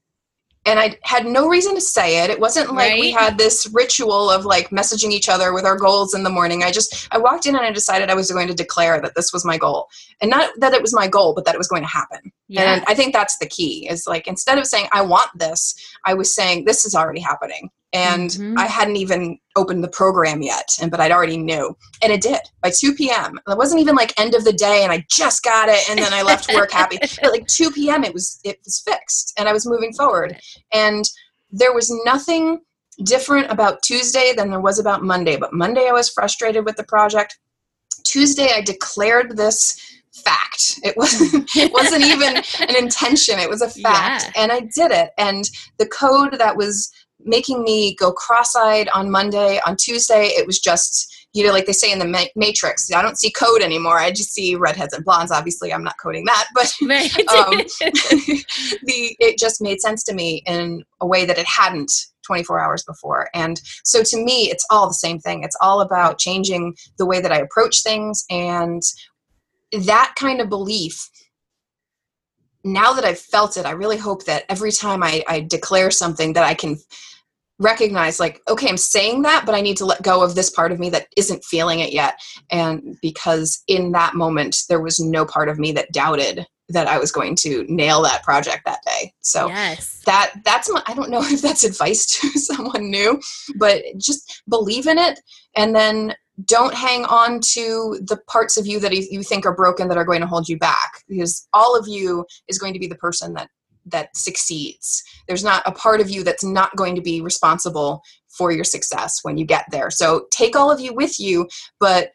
and 0.65 0.79
I 0.79 0.97
had 1.03 1.25
no 1.25 1.47
reason 1.49 1.75
to 1.75 1.81
say 1.81 2.23
it. 2.23 2.29
It 2.29 2.39
wasn't 2.39 2.73
like 2.73 2.91
right. 2.91 2.99
we 2.99 3.11
had 3.11 3.37
this 3.37 3.67
ritual 3.73 4.29
of 4.29 4.45
like 4.45 4.69
messaging 4.69 5.11
each 5.11 5.27
other 5.27 5.53
with 5.53 5.65
our 5.65 5.77
goals 5.77 6.13
in 6.13 6.23
the 6.23 6.29
morning. 6.29 6.63
I 6.63 6.71
just 6.71 7.07
I 7.11 7.17
walked 7.17 7.45
in 7.45 7.55
and 7.55 7.65
I 7.65 7.71
decided 7.71 8.09
I 8.09 8.15
was 8.15 8.31
going 8.31 8.47
to 8.47 8.53
declare 8.53 9.01
that 9.01 9.13
this 9.15 9.33
was 9.33 9.43
my 9.43 9.57
goal. 9.57 9.89
And 10.21 10.29
not 10.29 10.51
that 10.59 10.73
it 10.73 10.81
was 10.81 10.93
my 10.93 11.07
goal, 11.07 11.33
but 11.33 11.45
that 11.45 11.55
it 11.55 11.57
was 11.57 11.67
going 11.67 11.83
to 11.83 11.87
happen. 11.87 12.31
Yeah. 12.47 12.75
And 12.75 12.83
I 12.87 12.93
think 12.93 13.13
that's 13.13 13.37
the 13.39 13.47
key. 13.47 13.87
Is 13.89 14.07
like 14.07 14.27
instead 14.27 14.57
of 14.57 14.65
saying 14.65 14.87
I 14.93 15.01
want 15.01 15.29
this, 15.35 15.75
I 16.05 16.13
was 16.13 16.33
saying 16.33 16.63
this 16.63 16.85
is 16.85 16.95
already 16.95 17.19
happening 17.19 17.69
and 17.93 18.31
mm-hmm. 18.31 18.57
I 18.57 18.65
hadn't 18.65 18.95
even 18.95 19.37
opened 19.55 19.83
the 19.83 19.89
program 19.89 20.41
yet, 20.41 20.77
and 20.81 20.89
but 20.89 20.99
I'd 20.99 21.11
already 21.11 21.37
knew, 21.37 21.75
and 22.01 22.11
it 22.11 22.21
did 22.21 22.41
by 22.61 22.71
2 22.71 22.95
p.m. 22.95 23.39
It 23.47 23.57
wasn't 23.57 23.81
even 23.81 23.95
like 23.95 24.19
end 24.19 24.35
of 24.35 24.43
the 24.43 24.53
day, 24.53 24.83
and 24.83 24.91
I 24.91 25.05
just 25.09 25.43
got 25.43 25.69
it, 25.69 25.89
and 25.89 25.99
then 25.99 26.13
I 26.13 26.23
left 26.23 26.53
work 26.53 26.71
happy. 26.71 26.97
But 27.21 27.31
like 27.31 27.47
2 27.47 27.71
p.m., 27.71 28.03
it 28.03 28.13
was 28.13 28.39
it 28.43 28.59
was 28.65 28.81
fixed, 28.85 29.33
and 29.37 29.47
I 29.47 29.53
was 29.53 29.67
moving 29.67 29.93
forward, 29.93 30.37
and 30.73 31.05
there 31.51 31.73
was 31.73 31.91
nothing 32.03 32.61
different 33.03 33.51
about 33.51 33.81
Tuesday 33.83 34.33
than 34.35 34.49
there 34.49 34.59
was 34.59 34.79
about 34.79 35.03
Monday. 35.03 35.37
But 35.37 35.53
Monday, 35.53 35.87
I 35.87 35.93
was 35.93 36.09
frustrated 36.09 36.65
with 36.65 36.75
the 36.75 36.83
project. 36.83 37.37
Tuesday, 38.03 38.49
I 38.53 38.61
declared 38.61 39.37
this 39.37 39.79
fact. 40.13 40.79
It 40.83 40.95
wasn't 40.95 41.49
it 41.55 41.71
wasn't 41.73 42.03
even 42.03 42.37
an 42.37 42.75
intention. 42.75 43.39
It 43.39 43.49
was 43.49 43.61
a 43.61 43.69
fact. 43.81 44.31
Yeah. 44.35 44.43
And 44.43 44.51
I 44.51 44.61
did 44.61 44.91
it. 44.91 45.11
And 45.17 45.49
the 45.77 45.87
code 45.87 46.37
that 46.39 46.55
was 46.55 46.91
making 47.25 47.63
me 47.63 47.95
go 47.95 48.11
cross-eyed 48.11 48.89
on 48.93 49.09
Monday. 49.09 49.59
On 49.65 49.75
Tuesday, 49.75 50.27
it 50.27 50.47
was 50.47 50.59
just 50.59 51.09
you 51.33 51.43
know, 51.43 51.51
like 51.51 51.65
they 51.65 51.73
say 51.73 51.91
in 51.91 51.97
the 51.97 52.07
ma- 52.07 52.25
Matrix, 52.35 52.91
I 52.93 53.01
don't 53.01 53.17
see 53.17 53.31
code 53.31 53.61
anymore. 53.61 53.97
I 53.97 54.11
just 54.11 54.33
see 54.33 54.55
redheads 54.55 54.93
and 54.93 55.03
blondes. 55.03 55.31
Obviously, 55.31 55.73
I'm 55.73 55.83
not 55.83 55.95
coding 56.01 56.25
that, 56.25 56.47
but 56.53 56.71
um, 56.81 57.57
the 58.83 59.15
it 59.19 59.39
just 59.39 59.61
made 59.61 59.81
sense 59.81 60.03
to 60.05 60.13
me 60.13 60.43
in 60.45 60.83
a 61.01 61.07
way 61.07 61.25
that 61.25 61.39
it 61.39 61.47
hadn't 61.47 61.91
24 62.25 62.59
hours 62.59 62.83
before. 62.83 63.29
And 63.33 63.59
so 63.83 64.03
to 64.03 64.23
me, 64.23 64.49
it's 64.49 64.65
all 64.69 64.87
the 64.87 64.93
same 64.93 65.19
thing. 65.19 65.43
It's 65.43 65.57
all 65.59 65.81
about 65.81 66.19
changing 66.19 66.75
the 66.97 67.05
way 67.05 67.19
that 67.19 67.31
I 67.31 67.39
approach 67.39 67.81
things 67.83 68.23
and 68.29 68.81
that 69.71 70.13
kind 70.15 70.39
of 70.39 70.49
belief 70.49 71.09
now 72.63 72.93
that 72.93 73.05
I've 73.05 73.19
felt 73.19 73.57
it, 73.57 73.65
I 73.65 73.71
really 73.71 73.97
hope 73.97 74.25
that 74.25 74.45
every 74.49 74.71
time 74.71 75.03
I, 75.03 75.23
I 75.27 75.41
declare 75.41 75.91
something 75.91 76.33
that 76.33 76.43
I 76.43 76.53
can 76.53 76.77
recognize 77.59 78.19
like 78.19 78.41
okay 78.49 78.67
i'm 78.67 78.77
saying 78.77 79.21
that 79.21 79.45
but 79.45 79.53
i 79.53 79.61
need 79.61 79.77
to 79.77 79.85
let 79.85 80.01
go 80.01 80.23
of 80.23 80.33
this 80.33 80.49
part 80.49 80.71
of 80.71 80.79
me 80.79 80.89
that 80.89 81.07
isn't 81.15 81.45
feeling 81.45 81.79
it 81.79 81.93
yet 81.93 82.19
and 82.49 82.97
because 83.01 83.63
in 83.67 83.91
that 83.91 84.15
moment 84.15 84.57
there 84.69 84.81
was 84.81 84.99
no 84.99 85.23
part 85.23 85.47
of 85.47 85.59
me 85.59 85.71
that 85.71 85.91
doubted 85.91 86.45
that 86.69 86.87
i 86.87 86.97
was 86.97 87.11
going 87.11 87.35
to 87.35 87.63
nail 87.69 88.01
that 88.01 88.23
project 88.23 88.63
that 88.65 88.79
day 88.85 89.13
so 89.21 89.47
yes. 89.47 90.01
that 90.05 90.33
that's 90.43 90.69
my 90.71 90.81
i 90.87 90.95
don't 90.95 91.11
know 91.11 91.21
if 91.23 91.41
that's 91.41 91.63
advice 91.63 92.05
to 92.07 92.27
someone 92.39 92.89
new 92.89 93.19
but 93.57 93.83
just 93.97 94.41
believe 94.49 94.87
in 94.87 94.97
it 94.97 95.19
and 95.55 95.75
then 95.75 96.13
don't 96.45 96.73
hang 96.73 97.05
on 97.05 97.39
to 97.39 97.99
the 98.01 98.17
parts 98.27 98.57
of 98.57 98.65
you 98.65 98.79
that 98.79 98.91
you 98.93 99.21
think 99.23 99.45
are 99.45 99.55
broken 99.55 99.87
that 99.87 99.97
are 99.97 100.05
going 100.05 100.21
to 100.21 100.27
hold 100.27 100.49
you 100.49 100.57
back 100.57 101.03
because 101.07 101.47
all 101.53 101.77
of 101.77 101.87
you 101.87 102.25
is 102.47 102.57
going 102.57 102.73
to 102.73 102.79
be 102.79 102.87
the 102.87 102.95
person 102.95 103.33
that 103.33 103.49
that 103.85 104.15
succeeds. 104.15 105.03
There's 105.27 105.43
not 105.43 105.61
a 105.65 105.71
part 105.71 105.99
of 105.99 106.09
you 106.09 106.23
that's 106.23 106.43
not 106.43 106.75
going 106.75 106.95
to 106.95 107.01
be 107.01 107.21
responsible 107.21 108.01
for 108.29 108.51
your 108.51 108.63
success 108.63 109.19
when 109.23 109.37
you 109.37 109.45
get 109.45 109.65
there. 109.71 109.89
So 109.89 110.27
take 110.31 110.55
all 110.55 110.71
of 110.71 110.79
you 110.79 110.93
with 110.93 111.19
you, 111.19 111.47
but 111.79 112.11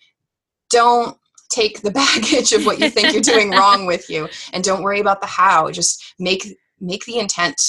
don't 0.71 1.17
take 1.51 1.83
the 1.83 1.91
baggage 1.91 2.53
of 2.53 2.67
what 2.67 2.79
you 2.79 2.91
think 2.91 3.13
you're 3.13 3.23
doing 3.23 3.51
wrong 3.53 3.87
with 3.87 4.09
you 4.09 4.29
and 4.53 4.65
don't 4.65 4.83
worry 4.83 5.01
about 5.01 5.21
the 5.21 5.27
how. 5.27 5.71
Just 5.71 6.15
make 6.19 6.57
make 6.81 7.05
the 7.05 7.19
intent 7.19 7.61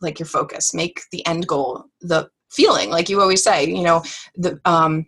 like 0.00 0.18
your 0.18 0.26
focus. 0.26 0.72
Make 0.72 1.02
the 1.12 1.26
end 1.26 1.46
goal 1.46 1.84
the 2.00 2.30
feeling 2.50 2.90
like 2.90 3.08
you 3.08 3.20
always 3.20 3.42
say, 3.42 3.66
you 3.66 3.82
know, 3.82 4.02
the 4.36 4.60
um 4.64 5.06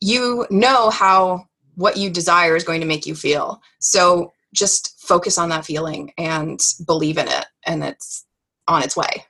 you 0.00 0.46
know 0.50 0.90
how 0.90 1.46
what 1.76 1.96
you 1.96 2.10
desire 2.10 2.56
is 2.56 2.64
going 2.64 2.80
to 2.80 2.86
make 2.86 3.06
you 3.06 3.14
feel. 3.14 3.60
So 3.80 4.32
just 4.54 5.00
focus 5.00 5.38
on 5.38 5.48
that 5.48 5.64
feeling 5.64 6.12
and 6.16 6.60
believe 6.86 7.18
in 7.18 7.26
it 7.28 7.46
and 7.66 7.82
it's 7.82 8.24
on 8.68 8.82
its 8.82 8.96
way 8.96 9.24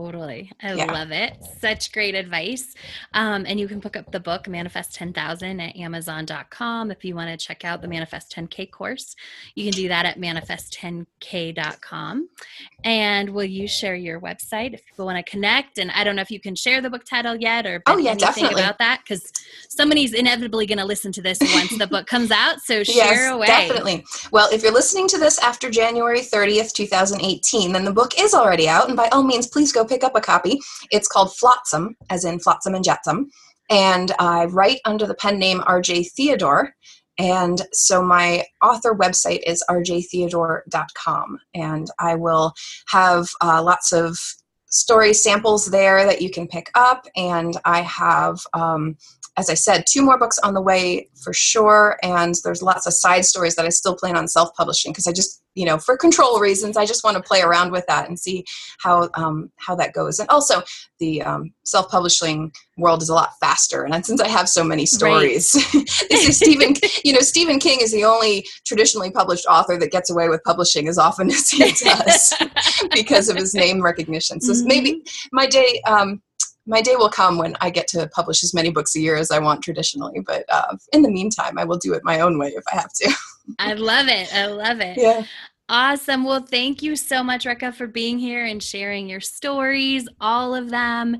Totally. 0.00 0.50
I 0.62 0.74
yeah. 0.74 0.90
love 0.90 1.12
it. 1.12 1.36
Such 1.60 1.92
great 1.92 2.14
advice. 2.14 2.74
Um, 3.12 3.44
and 3.46 3.60
you 3.60 3.68
can 3.68 3.82
pick 3.82 3.98
up 3.98 4.10
the 4.10 4.20
book 4.20 4.48
Manifest 4.48 4.94
10,000 4.94 5.60
at 5.60 5.76
amazon.com. 5.76 6.90
If 6.90 7.04
you 7.04 7.14
want 7.14 7.28
to 7.28 7.46
check 7.46 7.66
out 7.66 7.82
the 7.82 7.88
Manifest 7.88 8.34
10K 8.34 8.70
course, 8.70 9.14
you 9.54 9.64
can 9.64 9.74
do 9.74 9.88
that 9.88 10.06
at 10.06 10.18
manifest10k.com. 10.18 12.28
And 12.82 13.28
will 13.28 13.44
you 13.44 13.68
share 13.68 13.94
your 13.94 14.18
website 14.20 14.72
if 14.72 14.86
people 14.86 15.04
want 15.04 15.24
to 15.24 15.30
connect? 15.30 15.76
And 15.76 15.90
I 15.90 16.02
don't 16.02 16.16
know 16.16 16.22
if 16.22 16.30
you 16.30 16.40
can 16.40 16.54
share 16.54 16.80
the 16.80 16.88
book 16.88 17.04
title 17.04 17.36
yet 17.36 17.66
or 17.66 17.82
oh, 17.86 17.98
yeah, 17.98 18.14
definitely. 18.14 18.62
about 18.62 18.78
that 18.78 19.02
because 19.04 19.30
somebody's 19.68 20.14
inevitably 20.14 20.64
going 20.64 20.78
to 20.78 20.86
listen 20.86 21.12
to 21.12 21.20
this 21.20 21.38
once 21.40 21.76
the 21.76 21.86
book 21.86 22.06
comes 22.06 22.30
out. 22.30 22.62
So 22.62 22.82
share 22.84 22.94
yes, 22.94 23.34
away. 23.34 23.46
Definitely. 23.46 24.06
Well, 24.32 24.48
if 24.50 24.62
you're 24.62 24.72
listening 24.72 25.08
to 25.08 25.18
this 25.18 25.38
after 25.40 25.68
January 25.68 26.20
30th, 26.20 26.72
2018, 26.72 27.72
then 27.72 27.84
the 27.84 27.92
book 27.92 28.18
is 28.18 28.32
already 28.32 28.66
out. 28.66 28.88
And 28.88 28.96
by 28.96 29.08
all 29.08 29.22
means, 29.22 29.46
please 29.46 29.72
go 29.72 29.84
pick 29.90 30.04
up 30.04 30.16
a 30.16 30.20
copy. 30.20 30.60
It's 30.90 31.08
called 31.08 31.34
Flotsam, 31.34 31.96
as 32.08 32.24
in 32.24 32.38
Flotsam 32.38 32.74
and 32.74 32.84
Jetsam. 32.84 33.30
And 33.68 34.12
I 34.18 34.46
write 34.46 34.80
under 34.84 35.06
the 35.06 35.14
pen 35.14 35.38
name 35.38 35.60
RJ 35.60 36.12
Theodore. 36.12 36.74
And 37.18 37.60
so 37.72 38.02
my 38.02 38.44
author 38.62 38.94
website 38.94 39.40
is 39.46 39.62
rjtheodore.com. 39.68 41.38
And 41.54 41.88
I 41.98 42.14
will 42.14 42.54
have 42.88 43.28
uh, 43.42 43.62
lots 43.62 43.92
of 43.92 44.18
story 44.70 45.12
samples 45.12 45.66
there 45.66 46.06
that 46.06 46.22
you 46.22 46.30
can 46.30 46.48
pick 46.48 46.70
up. 46.74 47.06
And 47.16 47.54
I 47.64 47.82
have 47.82 48.38
um, 48.54 48.96
as 49.36 49.48
I 49.48 49.54
said, 49.54 49.84
two 49.88 50.02
more 50.02 50.18
books 50.18 50.38
on 50.40 50.54
the 50.54 50.60
way 50.60 51.08
for 51.22 51.32
sure. 51.32 51.96
And 52.02 52.34
there's 52.44 52.62
lots 52.62 52.86
of 52.86 52.92
side 52.92 53.24
stories 53.24 53.54
that 53.56 53.64
I 53.64 53.70
still 53.70 53.96
plan 53.96 54.16
on 54.16 54.28
self 54.28 54.54
publishing 54.54 54.92
because 54.92 55.06
I 55.06 55.12
just, 55.12 55.39
you 55.54 55.64
know, 55.64 55.78
for 55.78 55.96
control 55.96 56.38
reasons, 56.38 56.76
I 56.76 56.86
just 56.86 57.02
want 57.02 57.16
to 57.16 57.22
play 57.22 57.42
around 57.42 57.72
with 57.72 57.84
that 57.86 58.08
and 58.08 58.18
see 58.18 58.44
how 58.78 59.10
um, 59.14 59.50
how 59.56 59.74
that 59.76 59.92
goes. 59.92 60.18
And 60.18 60.28
also, 60.28 60.62
the 61.00 61.22
um, 61.22 61.52
self 61.64 61.90
publishing 61.90 62.52
world 62.76 63.02
is 63.02 63.08
a 63.08 63.14
lot 63.14 63.30
faster. 63.40 63.84
And 63.84 64.06
since 64.06 64.20
I 64.20 64.28
have 64.28 64.48
so 64.48 64.62
many 64.62 64.86
stories, 64.86 65.50
right. 65.54 65.86
this 66.10 66.28
is 66.28 66.36
Stephen. 66.36 66.74
You 67.04 67.14
know, 67.14 67.20
Stephen 67.20 67.58
King 67.58 67.80
is 67.80 67.92
the 67.92 68.04
only 68.04 68.46
traditionally 68.66 69.10
published 69.10 69.46
author 69.46 69.78
that 69.78 69.90
gets 69.90 70.10
away 70.10 70.28
with 70.28 70.42
publishing 70.44 70.86
as 70.86 70.98
often 70.98 71.30
as 71.30 71.48
he 71.48 71.58
does 71.84 72.34
because 72.92 73.28
of 73.28 73.36
his 73.36 73.54
name 73.54 73.80
recognition. 73.80 74.40
So 74.40 74.52
mm-hmm. 74.52 74.68
maybe 74.68 75.02
my 75.32 75.46
day. 75.46 75.80
Um, 75.86 76.22
my 76.66 76.82
day 76.82 76.94
will 76.94 77.08
come 77.08 77.38
when 77.38 77.56
I 77.60 77.70
get 77.70 77.88
to 77.88 78.06
publish 78.08 78.44
as 78.44 78.54
many 78.54 78.70
books 78.70 78.94
a 78.94 79.00
year 79.00 79.16
as 79.16 79.30
I 79.30 79.38
want 79.38 79.62
traditionally. 79.62 80.20
But 80.24 80.44
uh, 80.48 80.76
in 80.92 81.02
the 81.02 81.10
meantime, 81.10 81.58
I 81.58 81.64
will 81.64 81.78
do 81.78 81.94
it 81.94 82.02
my 82.04 82.20
own 82.20 82.38
way 82.38 82.48
if 82.48 82.62
I 82.70 82.76
have 82.76 82.92
to. 82.92 83.12
I 83.58 83.74
love 83.74 84.08
it. 84.08 84.34
I 84.34 84.46
love 84.46 84.80
it. 84.80 84.98
Yeah. 84.98 85.24
Awesome. 85.68 86.24
Well, 86.24 86.40
thank 86.40 86.82
you 86.82 86.96
so 86.96 87.22
much, 87.22 87.44
Rekha, 87.44 87.72
for 87.72 87.86
being 87.86 88.18
here 88.18 88.44
and 88.44 88.60
sharing 88.60 89.08
your 89.08 89.20
stories, 89.20 90.08
all 90.20 90.54
of 90.54 90.68
them. 90.68 91.16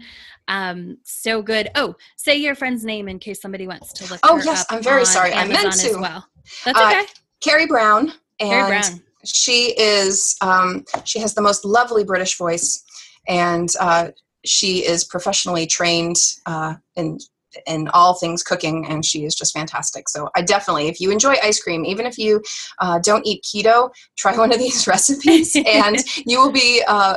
Um, 0.48 0.98
so 1.04 1.40
good. 1.40 1.70
Oh, 1.76 1.94
say 2.16 2.36
your 2.36 2.56
friend's 2.56 2.84
name 2.84 3.08
in 3.08 3.20
case 3.20 3.40
somebody 3.40 3.68
wants 3.68 3.92
to 3.92 4.10
look. 4.10 4.18
Oh, 4.24 4.40
yes. 4.44 4.66
I'm 4.68 4.82
very 4.82 5.04
sorry. 5.04 5.32
Amazon 5.32 5.56
I 5.56 5.62
meant 5.62 5.80
to. 5.80 5.90
As 5.90 5.96
well. 5.96 6.26
That's 6.64 6.78
uh, 6.78 6.86
okay. 6.88 6.98
Uh, 6.98 7.04
Carrie 7.40 7.66
Brown. 7.66 8.12
And 8.40 8.50
Carrie 8.50 8.68
Brown. 8.68 9.02
She 9.24 9.74
is. 9.78 10.36
Um, 10.40 10.84
she 11.04 11.20
has 11.20 11.34
the 11.34 11.42
most 11.42 11.64
lovely 11.64 12.02
British 12.02 12.36
voice, 12.36 12.82
and 13.28 13.68
uh, 13.78 14.08
she 14.44 14.84
is 14.84 15.04
professionally 15.04 15.66
trained 15.66 16.16
uh, 16.46 16.74
in 16.96 17.18
in 17.66 17.88
all 17.88 18.14
things 18.14 18.42
cooking 18.42 18.86
and 18.86 19.04
she 19.04 19.24
is 19.24 19.34
just 19.34 19.52
fantastic 19.52 20.08
so 20.08 20.28
i 20.34 20.42
definitely 20.42 20.88
if 20.88 21.00
you 21.00 21.10
enjoy 21.10 21.34
ice 21.42 21.62
cream 21.62 21.84
even 21.84 22.06
if 22.06 22.18
you 22.18 22.42
uh, 22.78 22.98
don't 23.00 23.26
eat 23.26 23.42
keto 23.44 23.90
try 24.16 24.36
one 24.36 24.52
of 24.52 24.58
these 24.58 24.86
recipes 24.94 25.56
and 25.66 25.96
you 26.26 26.40
will 26.40 26.52
be 26.52 26.82
uh, 26.86 27.16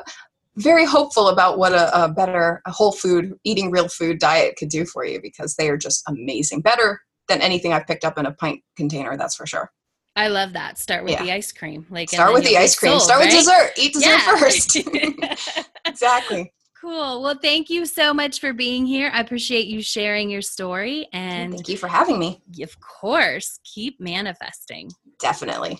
very 0.58 0.86
hopeful 0.86 1.30
about 1.30 1.58
what 1.58 1.74
a, 1.74 2.04
a 2.04 2.10
better 2.10 2.62
a 2.66 2.72
whole 2.72 2.92
food 2.92 3.34
eating 3.44 3.72
real 3.72 3.88
food 3.88 4.20
diet 4.20 4.56
could 4.58 4.70
do 4.70 4.86
for 4.86 5.06
you 5.06 5.20
because 5.22 5.56
they 5.56 5.70
are 5.70 5.78
just 5.78 6.04
amazing 6.08 6.62
better 6.62 7.02
than 7.28 7.42
anything 7.42 7.74
i've 7.74 7.88
picked 7.88 8.06
up 8.06 8.18
in 8.18 8.26
a 8.26 8.34
pint 8.34 8.62
container 8.76 9.18
that's 9.18 9.36
for 9.36 9.46
sure 9.46 9.72
I 10.16 10.28
love 10.28 10.54
that. 10.54 10.78
Start 10.78 11.04
with 11.04 11.14
yeah. 11.14 11.24
the 11.24 11.32
ice 11.32 11.52
cream. 11.52 11.88
Like 11.90 12.10
start 12.10 12.34
with 12.34 12.44
the 12.44 12.56
ice 12.56 12.78
cream. 12.78 12.92
Sold, 12.92 13.02
start 13.02 13.22
right? 13.22 13.26
with 13.26 13.36
dessert. 13.36 13.72
Eat 13.78 13.94
dessert 13.94 14.10
yeah. 14.10 14.38
first. 14.38 14.78
exactly. 15.86 16.54
Cool. 16.84 17.22
Well, 17.22 17.40
thank 17.42 17.70
you 17.70 17.86
so 17.86 18.14
much 18.14 18.42
for 18.42 18.52
being 18.52 18.86
here. 18.86 19.10
I 19.14 19.22
appreciate 19.22 19.68
you 19.68 19.82
sharing 19.82 20.30
your 20.30 20.42
story 20.42 21.08
and 21.14 21.54
thank 21.54 21.70
you 21.70 21.78
for 21.78 21.88
having 21.88 22.20
me. 22.20 22.42
Of 22.62 22.78
course, 22.82 23.62
keep 23.64 24.02
manifesting. 24.02 24.92
Definitely. 25.18 25.80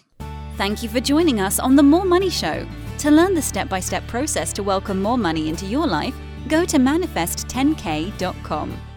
Thank 0.56 0.82
you 0.82 0.88
for 0.88 1.02
joining 1.02 1.42
us 1.42 1.60
on 1.60 1.76
the 1.76 1.84
More 1.84 2.06
Money 2.06 2.30
Show. 2.30 2.66
To 3.00 3.12
learn 3.12 3.34
the 3.34 3.42
step 3.42 3.68
by 3.68 3.82
step 3.82 4.08
process 4.08 4.54
to 4.54 4.64
welcome 4.64 5.02
more 5.02 5.18
money 5.18 5.50
into 5.50 5.66
your 5.66 5.86
life, 5.86 6.16
go 6.48 6.64
to 6.64 6.78
manifest10k.com. 6.78 8.93